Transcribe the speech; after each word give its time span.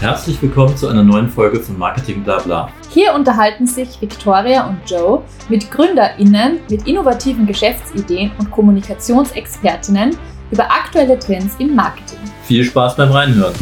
Herzlich 0.00 0.40
willkommen 0.42 0.76
zu 0.76 0.88
einer 0.88 1.02
neuen 1.02 1.30
Folge 1.30 1.58
von 1.58 1.78
Marketing 1.78 2.22
Blabla. 2.22 2.70
Hier 2.90 3.14
unterhalten 3.14 3.66
sich 3.66 3.98
Victoria 3.98 4.68
und 4.68 4.78
Joe 4.84 5.22
mit 5.48 5.70
GründerInnen 5.70 6.60
mit 6.68 6.86
innovativen 6.86 7.46
Geschäftsideen 7.46 8.30
und 8.38 8.50
Kommunikationsexpertinnen 8.50 10.14
über 10.50 10.64
aktuelle 10.64 11.18
Trends 11.18 11.54
im 11.58 11.74
Marketing. 11.74 12.18
Viel 12.42 12.62
Spaß 12.62 12.94
beim 12.96 13.10
Reinhören. 13.10 13.54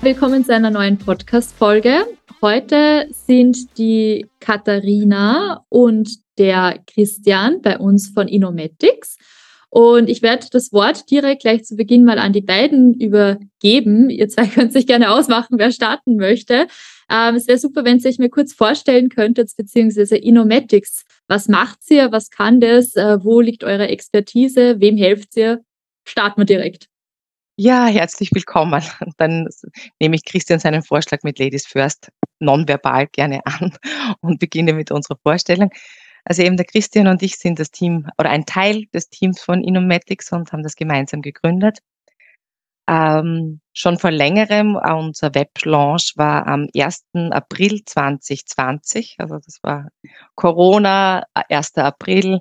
Willkommen 0.00 0.46
zu 0.46 0.54
einer 0.54 0.70
neuen 0.70 0.96
Podcast-Folge. 0.96 2.06
Heute 2.40 3.06
sind 3.10 3.76
die 3.76 4.24
Katharina 4.40 5.62
und 5.68 6.26
der 6.38 6.80
Christian 6.86 7.60
bei 7.62 7.78
uns 7.78 8.08
von 8.08 8.28
Inomatics. 8.28 9.16
Und 9.70 10.08
ich 10.08 10.22
werde 10.22 10.46
das 10.50 10.72
Wort 10.72 11.10
direkt 11.10 11.42
gleich 11.42 11.64
zu 11.64 11.76
Beginn 11.76 12.04
mal 12.04 12.18
an 12.18 12.32
die 12.32 12.40
beiden 12.40 12.94
übergeben. 12.94 14.08
Ihr 14.08 14.28
zwei 14.28 14.46
könnt 14.54 14.72
sich 14.72 14.86
gerne 14.86 15.10
ausmachen, 15.10 15.58
wer 15.58 15.72
starten 15.72 16.16
möchte. 16.16 16.68
Ähm, 17.10 17.34
es 17.34 17.46
wäre 17.46 17.58
super, 17.58 17.84
wenn 17.84 17.98
ihr 17.98 18.06
euch 18.06 18.18
mir 18.18 18.30
kurz 18.30 18.52
vorstellen 18.52 19.08
könntet, 19.08 19.50
beziehungsweise 19.56 20.16
Inomatics. 20.16 21.04
Was 21.26 21.48
macht 21.48 21.78
ihr? 21.90 22.12
Was 22.12 22.30
kann 22.30 22.60
das? 22.60 22.96
Äh, 22.96 23.22
wo 23.22 23.40
liegt 23.40 23.64
eure 23.64 23.88
Expertise? 23.88 24.80
Wem 24.80 24.96
helft 24.96 25.36
ihr? 25.36 25.62
Starten 26.04 26.40
wir 26.40 26.46
direkt. 26.46 26.88
Ja, 27.56 27.86
herzlich 27.86 28.30
willkommen. 28.32 28.82
Dann 29.18 29.48
nehme 30.00 30.16
ich 30.16 30.24
Christian 30.24 30.60
seinen 30.60 30.82
Vorschlag 30.82 31.24
mit 31.24 31.38
Ladies 31.38 31.66
First 31.66 32.10
nonverbal 32.38 33.08
gerne 33.08 33.44
an 33.44 33.76
und 34.20 34.38
beginne 34.38 34.72
mit 34.72 34.90
unserer 34.90 35.18
Vorstellung. 35.22 35.70
Also 36.28 36.42
eben 36.42 36.58
der 36.58 36.66
Christian 36.66 37.06
und 37.06 37.22
ich 37.22 37.36
sind 37.36 37.58
das 37.58 37.70
Team 37.70 38.06
oder 38.18 38.28
ein 38.28 38.44
Teil 38.44 38.84
des 38.92 39.08
Teams 39.08 39.40
von 39.40 39.64
Inomatics 39.64 40.30
und 40.30 40.52
haben 40.52 40.62
das 40.62 40.76
gemeinsam 40.76 41.22
gegründet. 41.22 41.78
Ähm, 42.86 43.60
schon 43.72 43.98
vor 43.98 44.10
längerem, 44.10 44.76
äh, 44.76 44.92
unser 44.92 45.34
Weblaunch 45.34 46.12
war 46.16 46.46
am 46.46 46.68
1. 46.76 47.06
April 47.30 47.82
2020, 47.82 49.16
also 49.18 49.38
das 49.38 49.58
war 49.62 49.88
Corona, 50.34 51.24
1. 51.32 51.72
Äh, 51.76 51.80
April, 51.80 52.40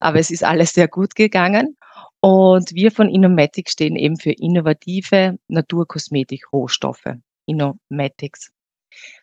aber 0.00 0.18
es 0.18 0.32
ist 0.32 0.42
alles 0.42 0.72
sehr 0.72 0.88
gut 0.88 1.14
gegangen. 1.14 1.76
Und 2.18 2.74
wir 2.74 2.90
von 2.90 3.08
Inomatic 3.08 3.70
stehen 3.70 3.94
eben 3.94 4.16
für 4.16 4.32
innovative 4.32 5.38
Naturkosmetik-Rohstoffe. 5.46 7.14
Inomatics. 7.46 8.50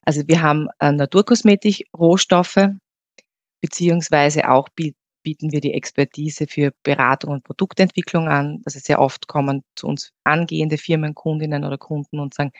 Also 0.03 0.21
wir 0.27 0.41
haben 0.41 0.69
äh, 0.79 0.93
Naturkosmetik-Rohstoffe, 0.93 2.69
beziehungsweise 3.61 4.49
auch 4.49 4.69
bieten 5.23 5.51
wir 5.51 5.59
die 5.59 5.73
Expertise 5.73 6.47
für 6.47 6.71
Beratung 6.83 7.31
und 7.31 7.43
Produktentwicklung 7.43 8.29
an. 8.29 8.61
Also 8.65 8.79
sehr 8.79 8.99
oft 8.99 9.27
kommen 9.27 9.63
zu 9.75 9.87
uns 9.87 10.13
angehende 10.23 10.77
Firmenkundinnen 10.77 11.65
oder 11.65 11.77
Kunden 11.77 12.19
und 12.19 12.33
sagen, 12.33 12.51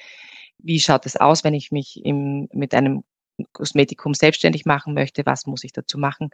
wie 0.58 0.80
schaut 0.80 1.06
es 1.06 1.16
aus, 1.16 1.44
wenn 1.44 1.54
ich 1.54 1.72
mich 1.72 2.04
im, 2.04 2.50
mit 2.52 2.74
einem 2.74 3.04
Kosmetikum 3.54 4.14
selbstständig 4.14 4.66
machen 4.66 4.94
möchte? 4.94 5.26
Was 5.26 5.46
muss 5.46 5.64
ich 5.64 5.72
dazu 5.72 5.98
machen? 5.98 6.30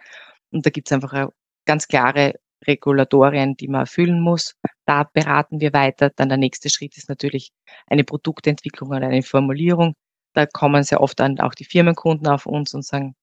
Und 0.52 0.66
da 0.66 0.70
gibt 0.70 0.88
es 0.88 0.94
einfach 0.94 1.30
ganz 1.66 1.88
klare 1.88 2.36
Regulatorien, 2.66 3.56
die 3.56 3.68
man 3.68 3.82
erfüllen 3.82 4.22
muss. 4.22 4.56
Da 4.86 5.04
beraten 5.04 5.60
wir 5.62 5.74
weiter. 5.74 6.10
Dann 6.10 6.30
der 6.30 6.38
nächste 6.38 6.70
Schritt 6.70 6.98
ist 6.98 7.10
natürlich 7.10 7.52
eine 7.88 8.04
Produktentwicklung 8.04 8.90
oder 8.90 9.08
eine 9.08 9.24
Formulierung. 9.24 9.96
Da 10.34 10.46
kommen 10.46 10.84
sehr 10.84 11.02
oft 11.02 11.20
dann 11.20 11.40
auch 11.40 11.54
die 11.54 11.66
Firmenkunden 11.66 12.28
auf 12.28 12.46
uns 12.46 12.74
und 12.74 12.84
sagen, 12.84 13.16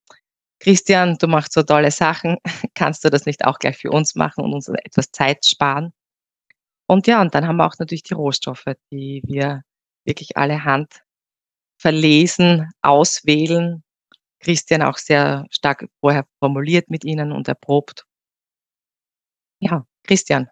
Christian, 0.60 1.16
du 1.18 1.26
machst 1.26 1.54
so 1.54 1.62
tolle 1.62 1.90
Sachen, 1.90 2.36
kannst 2.74 3.04
du 3.04 3.10
das 3.10 3.26
nicht 3.26 3.44
auch 3.44 3.58
gleich 3.58 3.78
für 3.78 3.90
uns 3.90 4.14
machen 4.14 4.44
und 4.44 4.52
uns 4.52 4.68
etwas 4.68 5.10
Zeit 5.10 5.44
sparen? 5.46 5.92
Und 6.86 7.06
ja, 7.06 7.20
und 7.20 7.34
dann 7.34 7.46
haben 7.46 7.56
wir 7.56 7.66
auch 7.66 7.78
natürlich 7.78 8.02
die 8.02 8.14
Rohstoffe, 8.14 8.66
die 8.90 9.22
wir 9.24 9.62
wirklich 10.04 10.36
alle 10.36 10.64
Hand 10.64 11.02
verlesen, 11.78 12.68
auswählen. 12.82 13.82
Christian 14.40 14.82
auch 14.82 14.98
sehr 14.98 15.46
stark 15.50 15.88
vorher 16.00 16.26
formuliert 16.38 16.90
mit 16.90 17.04
ihnen 17.04 17.32
und 17.32 17.48
erprobt. 17.48 18.04
Ja, 19.60 19.86
Christian. 20.04 20.48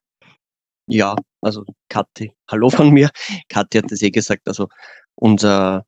Ja, 0.86 1.16
also 1.42 1.64
Kathi, 1.88 2.32
hallo 2.48 2.70
von 2.70 2.90
mir. 2.90 3.10
Kathi 3.48 3.78
hat 3.78 3.92
es 3.92 4.02
eh 4.02 4.10
gesagt, 4.10 4.48
also 4.48 4.68
unser, 5.16 5.84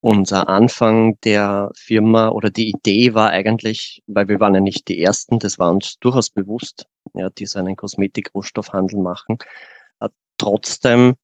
unser 0.00 0.48
Anfang 0.48 1.18
der 1.24 1.70
Firma 1.74 2.28
oder 2.30 2.50
die 2.50 2.70
Idee 2.70 3.14
war 3.14 3.30
eigentlich, 3.30 4.02
weil 4.06 4.28
wir 4.28 4.40
waren 4.40 4.54
ja 4.54 4.60
nicht 4.60 4.88
die 4.88 5.02
Ersten, 5.02 5.38
das 5.38 5.58
war 5.58 5.70
uns 5.70 5.98
durchaus 6.00 6.30
bewusst, 6.30 6.86
ja, 7.14 7.28
die 7.30 7.46
so 7.46 7.58
einen 7.58 7.76
Kosmetik-Rohstoffhandel 7.76 8.98
machen. 8.98 9.38
Äh, 10.00 10.08
trotzdem 10.38 11.14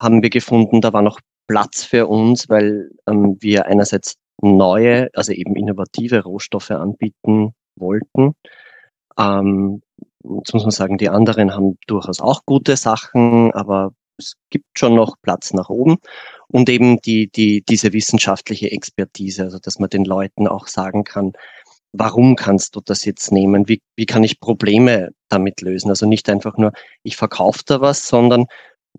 haben 0.00 0.22
wir 0.22 0.30
gefunden, 0.30 0.80
da 0.80 0.92
war 0.92 1.02
noch 1.02 1.20
Platz 1.46 1.84
für 1.84 2.06
uns, 2.06 2.48
weil 2.48 2.90
ähm, 3.06 3.36
wir 3.40 3.66
einerseits 3.66 4.16
neue, 4.42 5.08
also 5.14 5.32
eben 5.32 5.56
innovative 5.56 6.22
Rohstoffe 6.22 6.70
anbieten 6.70 7.54
wollten. 7.76 8.34
Ähm, 9.18 9.82
jetzt 10.22 10.52
muss 10.52 10.64
man 10.64 10.70
sagen, 10.70 10.98
die 10.98 11.08
anderen 11.08 11.54
haben 11.54 11.78
durchaus 11.86 12.20
auch 12.20 12.42
gute 12.44 12.76
Sachen, 12.76 13.52
aber 13.52 13.92
es 14.18 14.34
gibt 14.50 14.78
schon 14.78 14.94
noch 14.94 15.16
Platz 15.20 15.52
nach 15.52 15.68
oben 15.68 15.96
und 16.48 16.68
eben 16.68 17.00
die, 17.00 17.28
die, 17.28 17.62
diese 17.62 17.92
wissenschaftliche 17.92 18.70
Expertise, 18.70 19.42
also 19.42 19.58
dass 19.58 19.78
man 19.78 19.90
den 19.90 20.04
Leuten 20.04 20.48
auch 20.48 20.66
sagen 20.66 21.04
kann, 21.04 21.32
warum 21.92 22.36
kannst 22.36 22.76
du 22.76 22.80
das 22.80 23.04
jetzt 23.04 23.32
nehmen? 23.32 23.68
Wie, 23.68 23.80
wie 23.96 24.06
kann 24.06 24.24
ich 24.24 24.40
Probleme 24.40 25.10
damit 25.28 25.60
lösen? 25.60 25.90
Also 25.90 26.06
nicht 26.06 26.28
einfach 26.28 26.56
nur, 26.56 26.72
ich 27.02 27.16
verkaufe 27.16 27.62
da 27.66 27.80
was, 27.80 28.06
sondern 28.08 28.46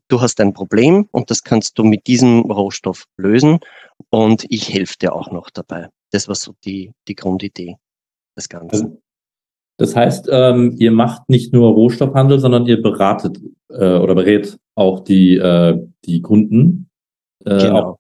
du 0.08 0.22
hast 0.22 0.40
ein 0.40 0.54
Problem 0.54 1.08
und 1.12 1.32
das 1.32 1.44
kannst 1.44 1.78
du 1.78 1.84
mit 1.84 2.08
diesem 2.08 2.42
Rohstoff 2.42 3.06
lösen 3.18 3.60
und 4.10 4.46
ich 4.50 4.74
helfe 4.74 4.96
dir 5.02 5.14
auch 5.14 5.32
noch 5.32 5.50
dabei. 5.50 5.90
Das 6.12 6.28
war 6.28 6.36
so 6.36 6.54
die, 6.64 6.92
die 7.08 7.16
Grundidee 7.16 7.78
des 8.36 8.50
Ganzen. 8.50 9.02
Das 9.78 9.96
heißt, 9.96 10.28
ähm, 10.32 10.76
ihr 10.80 10.92
macht 10.92 11.30
nicht 11.30 11.54
nur 11.54 11.72
Rohstoffhandel, 11.72 12.40
sondern 12.40 12.66
ihr 12.66 12.82
beratet 12.82 13.40
äh, 13.70 13.98
oder 13.98 14.16
berät 14.16 14.58
auch 14.76 15.02
die, 15.02 15.36
äh, 15.36 15.78
die 16.06 16.22
Kunden. 16.22 16.90
Äh, 17.46 17.60
genau. 17.60 17.80
Auch 17.80 18.00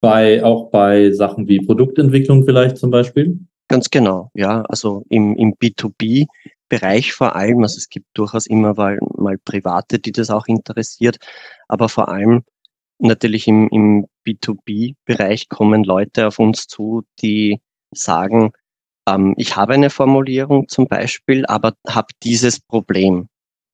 bei, 0.00 0.42
auch 0.42 0.70
bei 0.70 1.10
Sachen 1.12 1.48
wie 1.48 1.60
Produktentwicklung 1.60 2.44
vielleicht 2.44 2.78
zum 2.78 2.90
Beispiel? 2.90 3.38
Ganz 3.68 3.90
genau, 3.90 4.30
ja. 4.34 4.62
Also 4.68 5.04
im, 5.10 5.36
im 5.36 5.54
B2B-Bereich 5.54 7.12
vor 7.12 7.36
allem, 7.36 7.62
also 7.62 7.76
es 7.76 7.88
gibt 7.88 8.06
durchaus 8.14 8.46
immer 8.46 8.74
mal, 8.74 8.98
mal 9.16 9.36
Private, 9.38 9.98
die 9.98 10.12
das 10.12 10.30
auch 10.30 10.46
interessiert, 10.46 11.18
aber 11.68 11.88
vor 11.88 12.08
allem 12.08 12.42
natürlich 12.98 13.46
im, 13.46 13.68
im 13.68 14.06
B2B-Bereich 14.26 15.48
kommen 15.48 15.84
Leute 15.84 16.26
auf 16.26 16.38
uns 16.38 16.66
zu, 16.66 17.02
die 17.20 17.60
sagen, 17.92 18.52
ähm, 19.06 19.34
ich 19.36 19.56
habe 19.56 19.74
eine 19.74 19.90
Formulierung 19.90 20.68
zum 20.68 20.86
Beispiel, 20.86 21.46
aber 21.46 21.74
habe 21.86 22.08
dieses 22.22 22.60
Problem. 22.60 23.28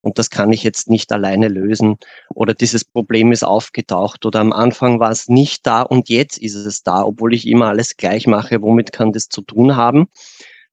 Und 0.06 0.18
das 0.20 0.30
kann 0.30 0.52
ich 0.52 0.62
jetzt 0.62 0.88
nicht 0.88 1.12
alleine 1.12 1.48
lösen. 1.48 1.96
Oder 2.32 2.54
dieses 2.54 2.84
Problem 2.84 3.32
ist 3.32 3.42
aufgetaucht. 3.42 4.24
Oder 4.24 4.38
am 4.38 4.52
Anfang 4.52 5.00
war 5.00 5.10
es 5.10 5.28
nicht 5.28 5.66
da 5.66 5.82
und 5.82 6.08
jetzt 6.08 6.38
ist 6.38 6.54
es 6.54 6.84
da, 6.84 7.02
obwohl 7.02 7.34
ich 7.34 7.46
immer 7.46 7.66
alles 7.66 7.96
gleich 7.96 8.28
mache. 8.28 8.62
Womit 8.62 8.92
kann 8.92 9.12
das 9.12 9.28
zu 9.28 9.42
tun 9.42 9.74
haben? 9.74 10.06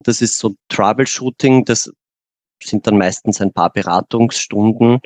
Das 0.01 0.21
ist 0.21 0.37
so 0.37 0.53
Troubleshooting. 0.69 1.65
Das 1.65 1.91
sind 2.61 2.85
dann 2.85 2.97
meistens 2.99 3.41
ein 3.41 3.51
paar 3.51 3.71
Beratungsstunden 3.71 4.99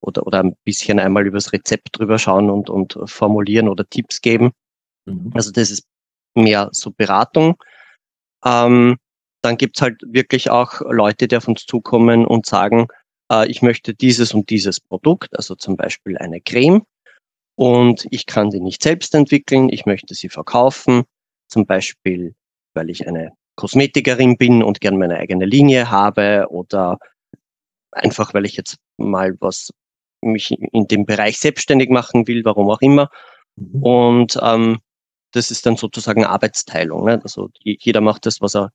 oder, 0.00 0.26
oder 0.28 0.44
ein 0.44 0.54
bisschen 0.64 1.00
einmal 1.00 1.26
übers 1.26 1.52
Rezept 1.52 1.88
drüber 1.92 2.20
schauen 2.20 2.50
und, 2.50 2.70
und 2.70 2.96
formulieren 3.06 3.68
oder 3.68 3.88
Tipps 3.88 4.20
geben. 4.20 4.52
Mhm. 5.06 5.32
Also 5.34 5.50
das 5.50 5.72
ist 5.72 5.84
mehr 6.34 6.68
so 6.70 6.92
Beratung. 6.92 7.56
Ähm, 8.44 8.96
dann 9.42 9.56
gibt's 9.56 9.82
halt 9.82 10.00
wirklich 10.06 10.50
auch 10.50 10.80
Leute, 10.82 11.28
die 11.28 11.36
auf 11.36 11.48
uns 11.48 11.66
zukommen 11.66 12.26
und 12.26 12.46
sagen, 12.46 12.88
äh, 13.30 13.48
ich 13.48 13.62
möchte 13.62 13.94
dieses 13.94 14.34
und 14.34 14.50
dieses 14.50 14.80
Produkt, 14.80 15.36
also 15.36 15.54
zum 15.54 15.76
Beispiel 15.76 16.16
eine 16.18 16.40
Creme, 16.40 16.84
und 17.54 18.06
ich 18.10 18.26
kann 18.26 18.50
die 18.50 18.60
nicht 18.60 18.82
selbst 18.82 19.14
entwickeln, 19.14 19.68
ich 19.68 19.84
möchte 19.86 20.14
sie 20.14 20.28
verkaufen, 20.28 21.04
zum 21.48 21.66
Beispiel, 21.66 22.34
weil 22.74 22.88
ich 22.88 23.06
eine 23.06 23.32
Kosmetikerin 23.56 24.38
bin 24.38 24.62
und 24.62 24.80
gern 24.80 24.96
meine 24.96 25.18
eigene 25.18 25.44
Linie 25.44 25.90
habe 25.90 26.46
oder 26.48 26.98
einfach, 27.90 28.32
weil 28.32 28.46
ich 28.46 28.56
jetzt 28.56 28.76
mal 28.96 29.36
was 29.40 29.70
mich 30.22 30.50
in 30.50 30.86
dem 30.86 31.04
Bereich 31.04 31.38
selbstständig 31.38 31.90
machen 31.90 32.26
will, 32.26 32.44
warum 32.44 32.70
auch 32.70 32.80
immer. 32.80 33.10
Mhm. 33.56 33.82
Und 33.82 34.38
ähm, 34.40 34.78
das 35.32 35.50
ist 35.50 35.66
dann 35.66 35.76
sozusagen 35.76 36.24
Arbeitsteilung. 36.24 37.04
Ne? 37.04 37.20
Also 37.22 37.50
jeder 37.62 38.00
macht 38.00 38.26
das, 38.26 38.40
was 38.40 38.54
er, 38.54 38.70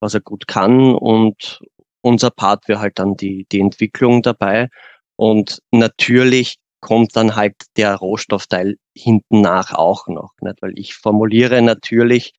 was 0.00 0.14
er 0.14 0.20
gut 0.20 0.46
kann 0.46 0.94
und 0.94 1.60
unser 2.02 2.30
Part 2.30 2.68
wäre 2.68 2.80
halt 2.80 2.98
dann 2.98 3.16
die, 3.16 3.46
die 3.52 3.60
Entwicklung 3.60 4.22
dabei. 4.22 4.68
Und 5.16 5.60
natürlich 5.70 6.56
kommt 6.80 7.14
dann 7.14 7.36
halt 7.36 7.54
der 7.76 7.94
Rohstoffteil 7.94 8.76
hinten 8.96 9.40
nach 9.40 9.72
auch 9.72 10.08
noch. 10.08 10.32
Nicht? 10.40 10.60
Weil 10.62 10.72
ich 10.76 10.94
formuliere 10.94 11.62
natürlich 11.62 12.32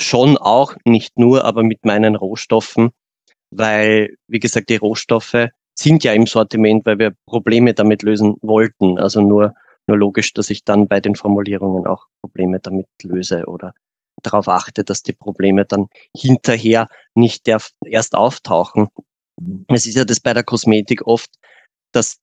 schon 0.00 0.36
auch, 0.36 0.76
nicht 0.84 1.18
nur, 1.18 1.44
aber 1.44 1.62
mit 1.64 1.84
meinen 1.84 2.14
Rohstoffen 2.14 2.92
weil, 3.50 4.16
wie 4.28 4.40
gesagt, 4.40 4.68
die 4.70 4.76
Rohstoffe 4.76 5.48
sind 5.74 6.04
ja 6.04 6.12
im 6.12 6.26
Sortiment, 6.26 6.86
weil 6.86 6.98
wir 6.98 7.14
Probleme 7.26 7.74
damit 7.74 8.02
lösen 8.02 8.36
wollten. 8.40 8.98
Also 8.98 9.20
nur, 9.20 9.54
nur 9.86 9.98
logisch, 9.98 10.32
dass 10.32 10.50
ich 10.50 10.64
dann 10.64 10.88
bei 10.88 11.00
den 11.00 11.14
Formulierungen 11.14 11.86
auch 11.86 12.06
Probleme 12.20 12.60
damit 12.60 12.88
löse 13.02 13.46
oder 13.46 13.74
darauf 14.22 14.48
achte, 14.48 14.84
dass 14.84 15.02
die 15.02 15.12
Probleme 15.12 15.64
dann 15.64 15.88
hinterher 16.16 16.88
nicht 17.14 17.48
erst 17.48 18.14
auftauchen. 18.14 18.88
Es 19.68 19.86
ist 19.86 19.96
ja 19.96 20.04
das 20.04 20.20
bei 20.20 20.32
der 20.32 20.42
Kosmetik 20.42 21.06
oft, 21.06 21.30
dass 21.92 22.18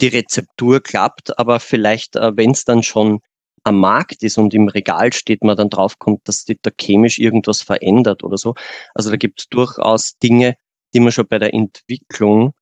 die 0.00 0.08
Rezeptur 0.08 0.80
klappt, 0.80 1.38
aber 1.38 1.60
vielleicht, 1.60 2.16
äh, 2.16 2.36
wenn 2.36 2.52
es 2.52 2.64
dann 2.64 2.82
schon 2.82 3.20
am 3.64 3.78
Markt 3.78 4.22
ist 4.22 4.38
und 4.38 4.54
im 4.54 4.68
Regal 4.68 5.12
steht, 5.12 5.44
man 5.44 5.56
dann 5.56 5.68
draufkommt, 5.68 6.26
dass 6.26 6.44
sich 6.44 6.58
da 6.62 6.70
chemisch 6.78 7.18
irgendwas 7.18 7.60
verändert 7.62 8.24
oder 8.24 8.38
so. 8.38 8.54
Also 8.94 9.10
da 9.10 9.16
gibt 9.16 9.40
es 9.40 9.48
durchaus 9.48 10.16
Dinge, 10.18 10.56
die 10.94 11.00
man 11.00 11.12
schon 11.12 11.28
bei 11.28 11.38
der 11.38 11.52
Entwicklung 11.52 12.54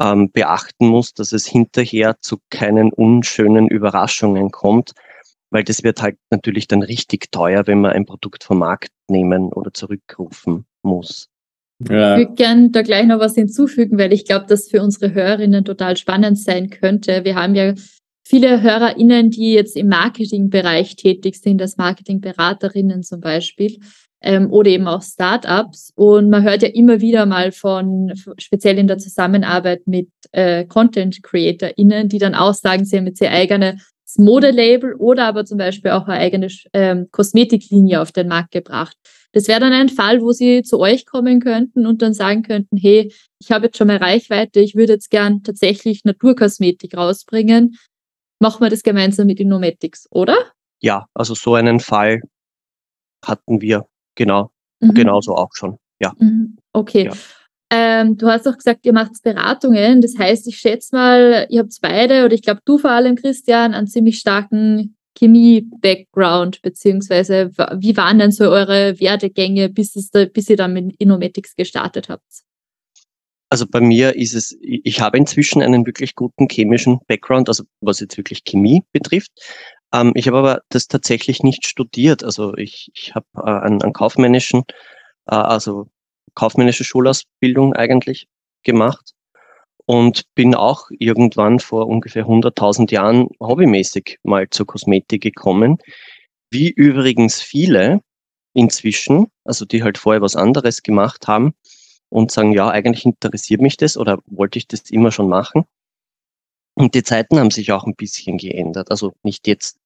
ähm, 0.00 0.30
beachten 0.30 0.88
muss, 0.88 1.14
dass 1.14 1.32
es 1.32 1.46
hinterher 1.46 2.16
zu 2.20 2.38
keinen 2.50 2.92
unschönen 2.92 3.68
Überraschungen 3.68 4.50
kommt, 4.50 4.92
weil 5.50 5.64
das 5.64 5.82
wird 5.84 6.02
halt 6.02 6.16
natürlich 6.30 6.66
dann 6.66 6.82
richtig 6.82 7.30
teuer, 7.30 7.66
wenn 7.66 7.80
man 7.80 7.92
ein 7.92 8.06
Produkt 8.06 8.44
vom 8.44 8.58
Markt 8.58 8.90
nehmen 9.08 9.52
oder 9.52 9.72
zurückrufen 9.72 10.66
muss. 10.82 11.28
Ja. 11.88 12.16
Ich 12.16 12.26
würde 12.26 12.34
gerne 12.34 12.70
da 12.70 12.82
gleich 12.82 13.06
noch 13.06 13.18
was 13.18 13.34
hinzufügen, 13.34 13.98
weil 13.98 14.12
ich 14.12 14.24
glaube, 14.24 14.46
dass 14.46 14.68
für 14.68 14.82
unsere 14.82 15.12
Hörerinnen 15.12 15.64
total 15.64 15.96
spannend 15.96 16.38
sein 16.38 16.70
könnte. 16.70 17.24
Wir 17.24 17.34
haben 17.34 17.54
ja 17.54 17.74
viele 18.26 18.62
HörerInnen, 18.62 19.30
die 19.30 19.52
jetzt 19.52 19.76
im 19.76 19.88
Marketingbereich 19.88 20.96
tätig 20.96 21.40
sind, 21.40 21.60
als 21.60 21.76
Marketingberaterinnen 21.76 23.02
zum 23.02 23.20
Beispiel, 23.20 23.78
ähm, 24.24 24.50
oder 24.50 24.70
eben 24.70 24.88
auch 24.88 25.02
Startups. 25.02 25.92
Und 25.94 26.30
man 26.30 26.42
hört 26.42 26.62
ja 26.62 26.68
immer 26.68 27.00
wieder 27.00 27.26
mal 27.26 27.52
von, 27.52 28.12
speziell 28.38 28.78
in 28.78 28.86
der 28.86 28.98
Zusammenarbeit 28.98 29.86
mit 29.86 30.08
äh, 30.32 30.64
Content 30.64 31.22
CreatorInnen, 31.22 32.08
die 32.08 32.18
dann 32.18 32.34
auch 32.34 32.54
sagen, 32.54 32.84
sie 32.84 32.96
haben 32.96 33.06
jetzt 33.06 33.20
ihr 33.20 33.30
eigene 33.30 33.78
Modelabel 34.16 34.94
oder 34.94 35.26
aber 35.26 35.44
zum 35.44 35.58
Beispiel 35.58 35.90
auch 35.90 36.06
eine 36.06 36.18
eigene 36.18 36.48
ähm, 36.72 37.08
Kosmetiklinie 37.10 38.00
auf 38.00 38.12
den 38.12 38.28
Markt 38.28 38.52
gebracht. 38.52 38.96
Das 39.32 39.48
wäre 39.48 39.60
dann 39.60 39.72
ein 39.72 39.88
Fall, 39.88 40.20
wo 40.20 40.30
Sie 40.30 40.62
zu 40.62 40.78
euch 40.78 41.06
kommen 41.06 41.40
könnten 41.40 41.86
und 41.86 42.02
dann 42.02 42.14
sagen 42.14 42.42
könnten, 42.42 42.76
hey, 42.76 43.12
ich 43.40 43.50
habe 43.50 43.66
jetzt 43.66 43.76
schon 43.76 43.88
mal 43.88 43.96
Reichweite, 43.96 44.60
ich 44.60 44.76
würde 44.76 44.92
jetzt 44.92 45.10
gern 45.10 45.42
tatsächlich 45.42 46.04
Naturkosmetik 46.04 46.96
rausbringen. 46.96 47.76
Machen 48.38 48.62
wir 48.62 48.70
das 48.70 48.84
gemeinsam 48.84 49.26
mit 49.26 49.40
Innomatics, 49.40 50.06
oder? 50.10 50.36
Ja, 50.80 51.06
also 51.14 51.34
so 51.34 51.54
einen 51.54 51.80
Fall 51.80 52.20
hatten 53.24 53.60
wir 53.60 53.86
genau, 54.14 54.50
mhm. 54.80 54.94
genauso 54.94 55.34
auch 55.34 55.50
schon. 55.52 55.78
Ja. 56.00 56.12
Mhm. 56.18 56.56
Okay. 56.72 57.06
Ja. 57.06 57.12
Ähm, 57.70 58.16
du 58.16 58.28
hast 58.28 58.46
auch 58.46 58.56
gesagt, 58.56 58.86
ihr 58.86 58.92
macht 58.92 59.12
Beratungen. 59.22 60.00
Das 60.00 60.16
heißt, 60.18 60.46
ich 60.46 60.58
schätze 60.58 60.94
mal, 60.94 61.46
ihr 61.50 61.60
habt 61.60 61.72
beide, 61.80 62.24
oder 62.24 62.34
ich 62.34 62.42
glaube, 62.42 62.60
du 62.64 62.78
vor 62.78 62.90
allem, 62.90 63.16
Christian, 63.16 63.74
einen 63.74 63.86
ziemlich 63.86 64.18
starken 64.18 64.96
Chemie-Background, 65.16 66.62
beziehungsweise 66.62 67.50
wie 67.50 67.96
waren 67.96 68.18
denn 68.18 68.32
so 68.32 68.50
eure 68.50 68.98
Werdegänge, 69.00 69.68
bis, 69.68 69.96
es 69.96 70.10
da, 70.10 70.24
bis 70.26 70.50
ihr 70.50 70.56
dann 70.56 70.72
mit 70.72 70.96
Innomatics 70.98 71.54
gestartet 71.54 72.08
habt? 72.08 72.44
Also 73.48 73.66
bei 73.68 73.80
mir 73.80 74.16
ist 74.16 74.34
es, 74.34 74.56
ich 74.60 75.00
habe 75.00 75.16
inzwischen 75.16 75.62
einen 75.62 75.86
wirklich 75.86 76.16
guten 76.16 76.48
chemischen 76.50 76.98
Background, 77.06 77.48
also 77.48 77.62
was 77.80 78.00
jetzt 78.00 78.16
wirklich 78.16 78.42
Chemie 78.44 78.82
betrifft. 78.92 79.30
Ähm, 79.94 80.12
ich 80.14 80.26
habe 80.26 80.38
aber 80.38 80.62
das 80.70 80.88
tatsächlich 80.88 81.42
nicht 81.42 81.66
studiert. 81.66 82.24
Also 82.24 82.54
ich, 82.56 82.90
ich 82.94 83.14
habe 83.14 83.26
äh, 83.36 83.40
einen, 83.42 83.82
einen 83.82 83.92
kaufmännischen, 83.92 84.64
äh, 85.26 85.36
also 85.36 85.88
kaufmännische 86.34 86.84
Schulausbildung 86.84 87.74
eigentlich 87.74 88.26
gemacht 88.64 89.12
und 89.86 90.24
bin 90.34 90.54
auch 90.54 90.90
irgendwann 90.98 91.60
vor 91.60 91.86
ungefähr 91.86 92.26
100.000 92.26 92.90
Jahren 92.92 93.28
hobbymäßig 93.40 94.18
mal 94.24 94.48
zur 94.50 94.66
Kosmetik 94.66 95.22
gekommen, 95.22 95.78
wie 96.50 96.70
übrigens 96.70 97.40
viele 97.40 98.00
inzwischen, 98.54 99.28
also 99.44 99.64
die 99.64 99.82
halt 99.82 99.98
vorher 99.98 100.22
was 100.22 100.36
anderes 100.36 100.82
gemacht 100.82 101.28
haben 101.28 101.54
und 102.08 102.32
sagen, 102.32 102.52
ja, 102.52 102.68
eigentlich 102.70 103.04
interessiert 103.04 103.60
mich 103.60 103.76
das 103.76 103.96
oder 103.96 104.18
wollte 104.26 104.58
ich 104.58 104.66
das 104.68 104.90
immer 104.90 105.12
schon 105.12 105.28
machen. 105.28 105.64
Und 106.74 106.94
die 106.94 107.02
Zeiten 107.04 107.38
haben 107.38 107.50
sich 107.50 107.70
auch 107.72 107.84
ein 107.84 107.94
bisschen 107.94 108.38
geändert. 108.38 108.90
Also 108.90 109.14
nicht 109.22 109.46
jetzt 109.46 109.78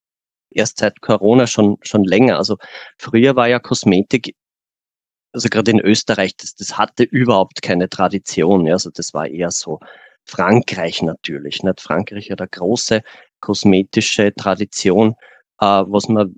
erst 0.50 0.78
seit 0.78 1.00
Corona 1.00 1.46
schon, 1.46 1.76
schon 1.82 2.04
länger. 2.04 2.38
Also 2.38 2.56
früher 2.98 3.36
war 3.36 3.48
ja 3.48 3.58
Kosmetik 3.58 4.34
also 5.32 5.48
gerade 5.48 5.70
in 5.70 5.80
Österreich, 5.80 6.36
das, 6.36 6.54
das 6.54 6.78
hatte 6.78 7.04
überhaupt 7.04 7.62
keine 7.62 7.88
Tradition. 7.88 8.66
Ja, 8.66 8.74
also 8.74 8.90
das 8.90 9.14
war 9.14 9.28
eher 9.28 9.50
so 9.50 9.78
Frankreich 10.24 11.02
natürlich. 11.02 11.62
Nicht? 11.62 11.80
Frankreich 11.80 12.30
hat 12.30 12.40
eine 12.40 12.48
große 12.48 13.02
kosmetische 13.40 14.34
Tradition, 14.34 15.14
äh, 15.60 15.66
was 15.66 16.08
man 16.08 16.34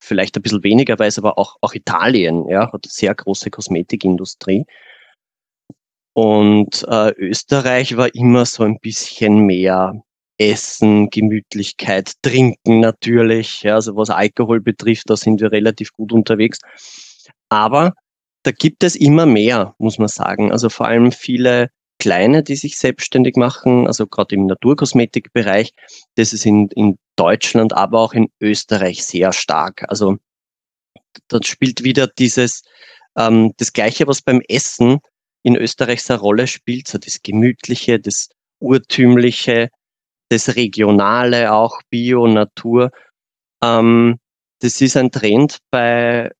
vielleicht 0.00 0.36
ein 0.36 0.42
bisschen 0.42 0.62
weniger 0.62 0.98
weiß, 0.98 1.18
aber 1.18 1.38
auch, 1.38 1.56
auch 1.62 1.74
Italien 1.74 2.48
ja, 2.48 2.72
hat 2.72 2.84
eine 2.84 2.90
sehr 2.90 3.14
große 3.14 3.50
Kosmetikindustrie. 3.50 4.66
Und 6.12 6.84
äh, 6.88 7.12
Österreich 7.16 7.96
war 7.96 8.14
immer 8.14 8.46
so 8.46 8.62
ein 8.62 8.78
bisschen 8.78 9.46
mehr 9.46 10.03
Essen, 10.38 11.10
Gemütlichkeit, 11.10 12.12
Trinken 12.22 12.80
natürlich. 12.80 13.62
Ja, 13.62 13.74
also 13.76 13.96
was 13.96 14.10
Alkohol 14.10 14.60
betrifft, 14.60 15.08
da 15.10 15.16
sind 15.16 15.40
wir 15.40 15.52
relativ 15.52 15.92
gut 15.92 16.12
unterwegs. 16.12 16.58
Aber 17.48 17.94
da 18.42 18.50
gibt 18.50 18.84
es 18.84 18.96
immer 18.96 19.26
mehr, 19.26 19.74
muss 19.78 19.98
man 19.98 20.08
sagen. 20.08 20.52
Also 20.52 20.68
vor 20.68 20.86
allem 20.86 21.12
viele 21.12 21.70
kleine, 21.98 22.42
die 22.42 22.56
sich 22.56 22.76
selbstständig 22.76 23.36
machen, 23.36 23.86
also 23.86 24.06
gerade 24.06 24.34
im 24.34 24.46
Naturkosmetikbereich. 24.46 25.72
Das 26.16 26.32
ist 26.32 26.44
in, 26.44 26.68
in 26.70 26.98
Deutschland, 27.16 27.72
aber 27.72 28.00
auch 28.00 28.12
in 28.12 28.28
Österreich 28.40 29.04
sehr 29.04 29.32
stark. 29.32 29.84
Also 29.88 30.18
dort 31.28 31.46
spielt 31.46 31.84
wieder 31.84 32.06
dieses, 32.06 32.62
ähm, 33.16 33.52
das 33.56 33.72
Gleiche, 33.72 34.06
was 34.06 34.20
beim 34.20 34.42
Essen 34.48 34.98
in 35.42 35.56
Österreich 35.56 36.08
eine 36.10 36.18
Rolle 36.18 36.46
spielt, 36.46 36.88
so 36.88 36.98
das 36.98 37.22
Gemütliche, 37.22 38.00
das 38.00 38.28
Urtümliche, 38.58 39.68
das 40.34 40.56
Regionale, 40.56 41.52
auch 41.52 41.80
Bio, 41.90 42.26
Natur. 42.26 42.90
Ähm, 43.62 44.18
das 44.60 44.80
ist 44.80 44.96
ein 44.96 45.10
Trend 45.10 45.58
bei 45.70 46.30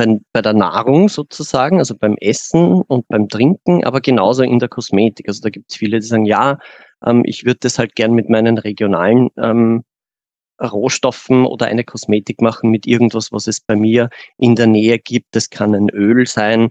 bei, 0.00 0.18
bei 0.32 0.40
der 0.40 0.54
Nahrung 0.54 1.10
sozusagen, 1.10 1.78
also 1.78 1.94
beim 1.94 2.16
Essen 2.16 2.80
und 2.80 3.06
beim 3.08 3.28
Trinken, 3.28 3.84
aber 3.84 4.00
genauso 4.00 4.42
in 4.42 4.58
der 4.58 4.70
Kosmetik. 4.70 5.28
Also 5.28 5.42
da 5.42 5.50
gibt 5.50 5.70
es 5.70 5.76
viele, 5.76 6.00
die 6.00 6.06
sagen, 6.06 6.24
ja, 6.24 6.58
ähm, 7.04 7.22
ich 7.26 7.44
würde 7.44 7.58
das 7.60 7.78
halt 7.78 7.94
gern 7.96 8.14
mit 8.14 8.30
meinen 8.30 8.56
regionalen 8.56 9.28
ähm, 9.36 9.84
Rohstoffen 10.60 11.44
oder 11.44 11.66
eine 11.66 11.84
Kosmetik 11.84 12.40
machen 12.40 12.70
mit 12.70 12.86
irgendwas, 12.86 13.30
was 13.30 13.46
es 13.46 13.60
bei 13.60 13.76
mir 13.76 14.08
in 14.38 14.56
der 14.56 14.66
Nähe 14.66 14.98
gibt. 14.98 15.34
Das 15.34 15.50
kann 15.50 15.74
ein 15.74 15.90
Öl 15.90 16.26
sein. 16.26 16.70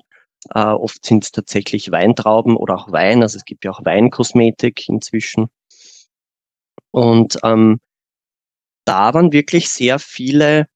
Äh, 0.55 0.61
oft 0.61 1.05
sind 1.05 1.23
es 1.23 1.31
tatsächlich 1.31 1.91
Weintrauben 1.91 2.57
oder 2.57 2.75
auch 2.75 2.91
Wein. 2.91 3.21
Also 3.21 3.37
es 3.37 3.45
gibt 3.45 3.63
ja 3.63 3.71
auch 3.71 3.85
Weinkosmetik 3.85 4.89
inzwischen. 4.89 5.49
Und 6.91 7.37
ähm, 7.43 7.79
da 8.85 9.13
waren 9.13 9.31
wirklich 9.31 9.69
sehr 9.69 9.99
viele 9.99 10.67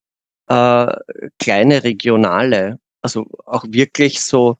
äh, 0.47 0.95
kleine 1.39 1.83
regionale, 1.83 2.79
also 3.01 3.25
auch 3.45 3.65
wirklich 3.67 4.21
so, 4.21 4.57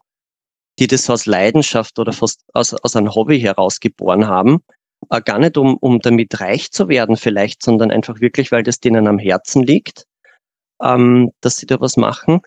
die 0.80 0.88
das 0.88 1.10
aus 1.10 1.26
Leidenschaft 1.26 2.00
oder 2.00 2.14
fast 2.14 2.42
aus, 2.54 2.74
aus 2.74 2.96
einem 2.96 3.14
Hobby 3.14 3.40
heraus 3.40 3.80
geboren 3.80 4.28
haben, 4.28 4.64
äh, 5.10 5.22
gar 5.22 5.40
nicht 5.40 5.58
um, 5.58 5.78
um 5.78 6.00
damit 6.00 6.40
reich 6.40 6.72
zu 6.72 6.88
werden 6.88 7.18
vielleicht, 7.18 7.64
sondern 7.64 7.92
einfach 7.92 8.22
wirklich, 8.22 8.52
weil 8.52 8.64
das 8.64 8.80
denen 8.80 9.08
am 9.08 9.20
Herzen 9.20 9.64
liegt, 9.64 10.06
ähm, 10.82 11.32
dass 11.42 11.58
sie 11.58 11.68
da 11.68 11.80
was 11.80 11.98
machen. 11.98 12.42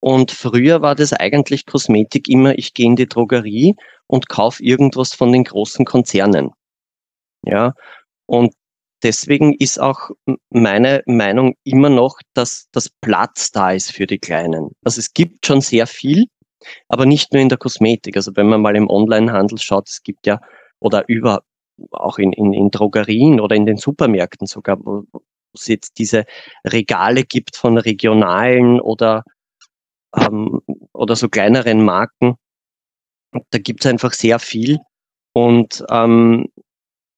Und 0.00 0.30
früher 0.30 0.82
war 0.82 0.94
das 0.94 1.12
eigentlich 1.12 1.66
Kosmetik 1.66 2.28
immer, 2.28 2.56
ich 2.56 2.74
gehe 2.74 2.86
in 2.86 2.96
die 2.96 3.08
Drogerie 3.08 3.74
und 4.06 4.28
kaufe 4.28 4.62
irgendwas 4.62 5.14
von 5.14 5.32
den 5.32 5.44
großen 5.44 5.84
Konzernen. 5.84 6.50
Ja, 7.42 7.74
und 8.26 8.54
deswegen 9.02 9.54
ist 9.54 9.80
auch 9.80 10.10
meine 10.50 11.02
Meinung 11.06 11.54
immer 11.64 11.90
noch, 11.90 12.18
dass 12.34 12.68
das 12.72 12.90
Platz 13.00 13.50
da 13.50 13.72
ist 13.72 13.92
für 13.92 14.06
die 14.06 14.18
Kleinen. 14.18 14.70
Also 14.84 14.98
es 14.98 15.12
gibt 15.12 15.46
schon 15.46 15.60
sehr 15.60 15.86
viel, 15.86 16.26
aber 16.88 17.06
nicht 17.06 17.32
nur 17.32 17.42
in 17.42 17.48
der 17.48 17.58
Kosmetik. 17.58 18.16
Also 18.16 18.34
wenn 18.36 18.48
man 18.48 18.62
mal 18.62 18.76
im 18.76 18.90
Onlinehandel 18.90 19.58
schaut, 19.58 19.88
es 19.88 20.02
gibt 20.02 20.26
ja, 20.26 20.40
oder 20.80 21.04
über, 21.08 21.42
auch 21.92 22.18
in, 22.18 22.32
in, 22.32 22.52
in 22.52 22.70
Drogerien 22.70 23.40
oder 23.40 23.54
in 23.54 23.66
den 23.66 23.76
Supermärkten 23.76 24.46
sogar, 24.46 24.78
wo, 24.84 25.04
es 25.54 25.68
jetzt 25.68 25.98
diese 25.98 26.26
Regale 26.66 27.24
gibt 27.24 27.56
von 27.56 27.78
regionalen 27.78 28.80
oder, 28.80 29.24
ähm, 30.14 30.60
oder 30.92 31.16
so 31.16 31.28
kleineren 31.28 31.84
Marken. 31.84 32.36
Da 33.50 33.58
gibt 33.58 33.84
es 33.84 33.90
einfach 33.90 34.12
sehr 34.12 34.38
viel. 34.38 34.78
Und 35.32 35.84
ähm, 35.90 36.48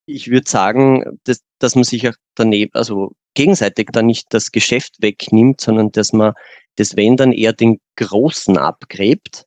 ich 0.08 0.30
würde 0.30 0.48
sagen, 0.48 1.20
dass, 1.24 1.40
dass 1.58 1.74
man 1.74 1.84
sich 1.84 2.08
auch 2.08 2.14
daneben, 2.34 2.72
also 2.74 3.12
gegenseitig 3.34 3.90
dann 3.92 4.06
nicht 4.06 4.26
das 4.30 4.50
Geschäft 4.50 4.96
wegnimmt, 5.00 5.60
sondern 5.60 5.92
dass 5.92 6.12
man 6.12 6.32
das 6.76 6.96
wenn 6.96 7.16
dann 7.16 7.32
eher 7.32 7.52
den 7.52 7.80
Großen 7.96 8.56
abgräbt. 8.56 9.44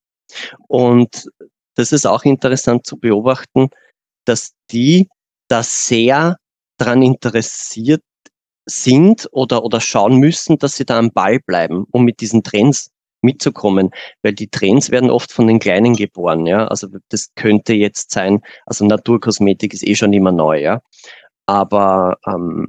Und 0.67 1.29
das 1.75 1.91
ist 1.91 2.05
auch 2.05 2.23
interessant 2.23 2.85
zu 2.85 2.97
beobachten, 2.97 3.69
dass 4.25 4.51
die 4.71 5.09
da 5.47 5.63
sehr 5.63 6.37
daran 6.77 7.01
interessiert 7.01 8.03
sind 8.65 9.27
oder, 9.31 9.63
oder 9.63 9.81
schauen 9.81 10.17
müssen, 10.17 10.57
dass 10.57 10.75
sie 10.75 10.85
da 10.85 10.99
am 10.99 11.11
Ball 11.11 11.39
bleiben, 11.39 11.85
um 11.91 12.03
mit 12.03 12.21
diesen 12.21 12.43
Trends 12.43 12.91
mitzukommen, 13.21 13.91
weil 14.21 14.33
die 14.33 14.49
Trends 14.49 14.91
werden 14.91 15.09
oft 15.09 15.31
von 15.31 15.47
den 15.47 15.59
Kleinen 15.59 15.95
geboren, 15.95 16.45
ja. 16.45 16.67
Also 16.67 16.87
das 17.09 17.31
könnte 17.35 17.73
jetzt 17.73 18.11
sein, 18.11 18.41
also 18.65 18.85
Naturkosmetik 18.85 19.73
ist 19.73 19.87
eh 19.87 19.95
schon 19.95 20.13
immer 20.13 20.31
neu, 20.31 20.61
ja. 20.61 20.81
Aber 21.45 22.17
ähm, 22.27 22.67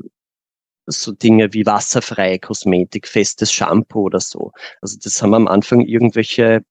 so 0.87 1.13
Dinge 1.13 1.53
wie 1.55 1.67
wasserfreie 1.67 2.39
Kosmetik, 2.39 3.09
festes 3.09 3.53
Shampoo 3.53 4.03
oder 4.03 4.21
so. 4.21 4.53
Also 4.81 4.99
das 5.03 5.23
haben 5.23 5.35
am 5.35 5.49
Anfang 5.49 5.81
irgendwelche 5.83 6.63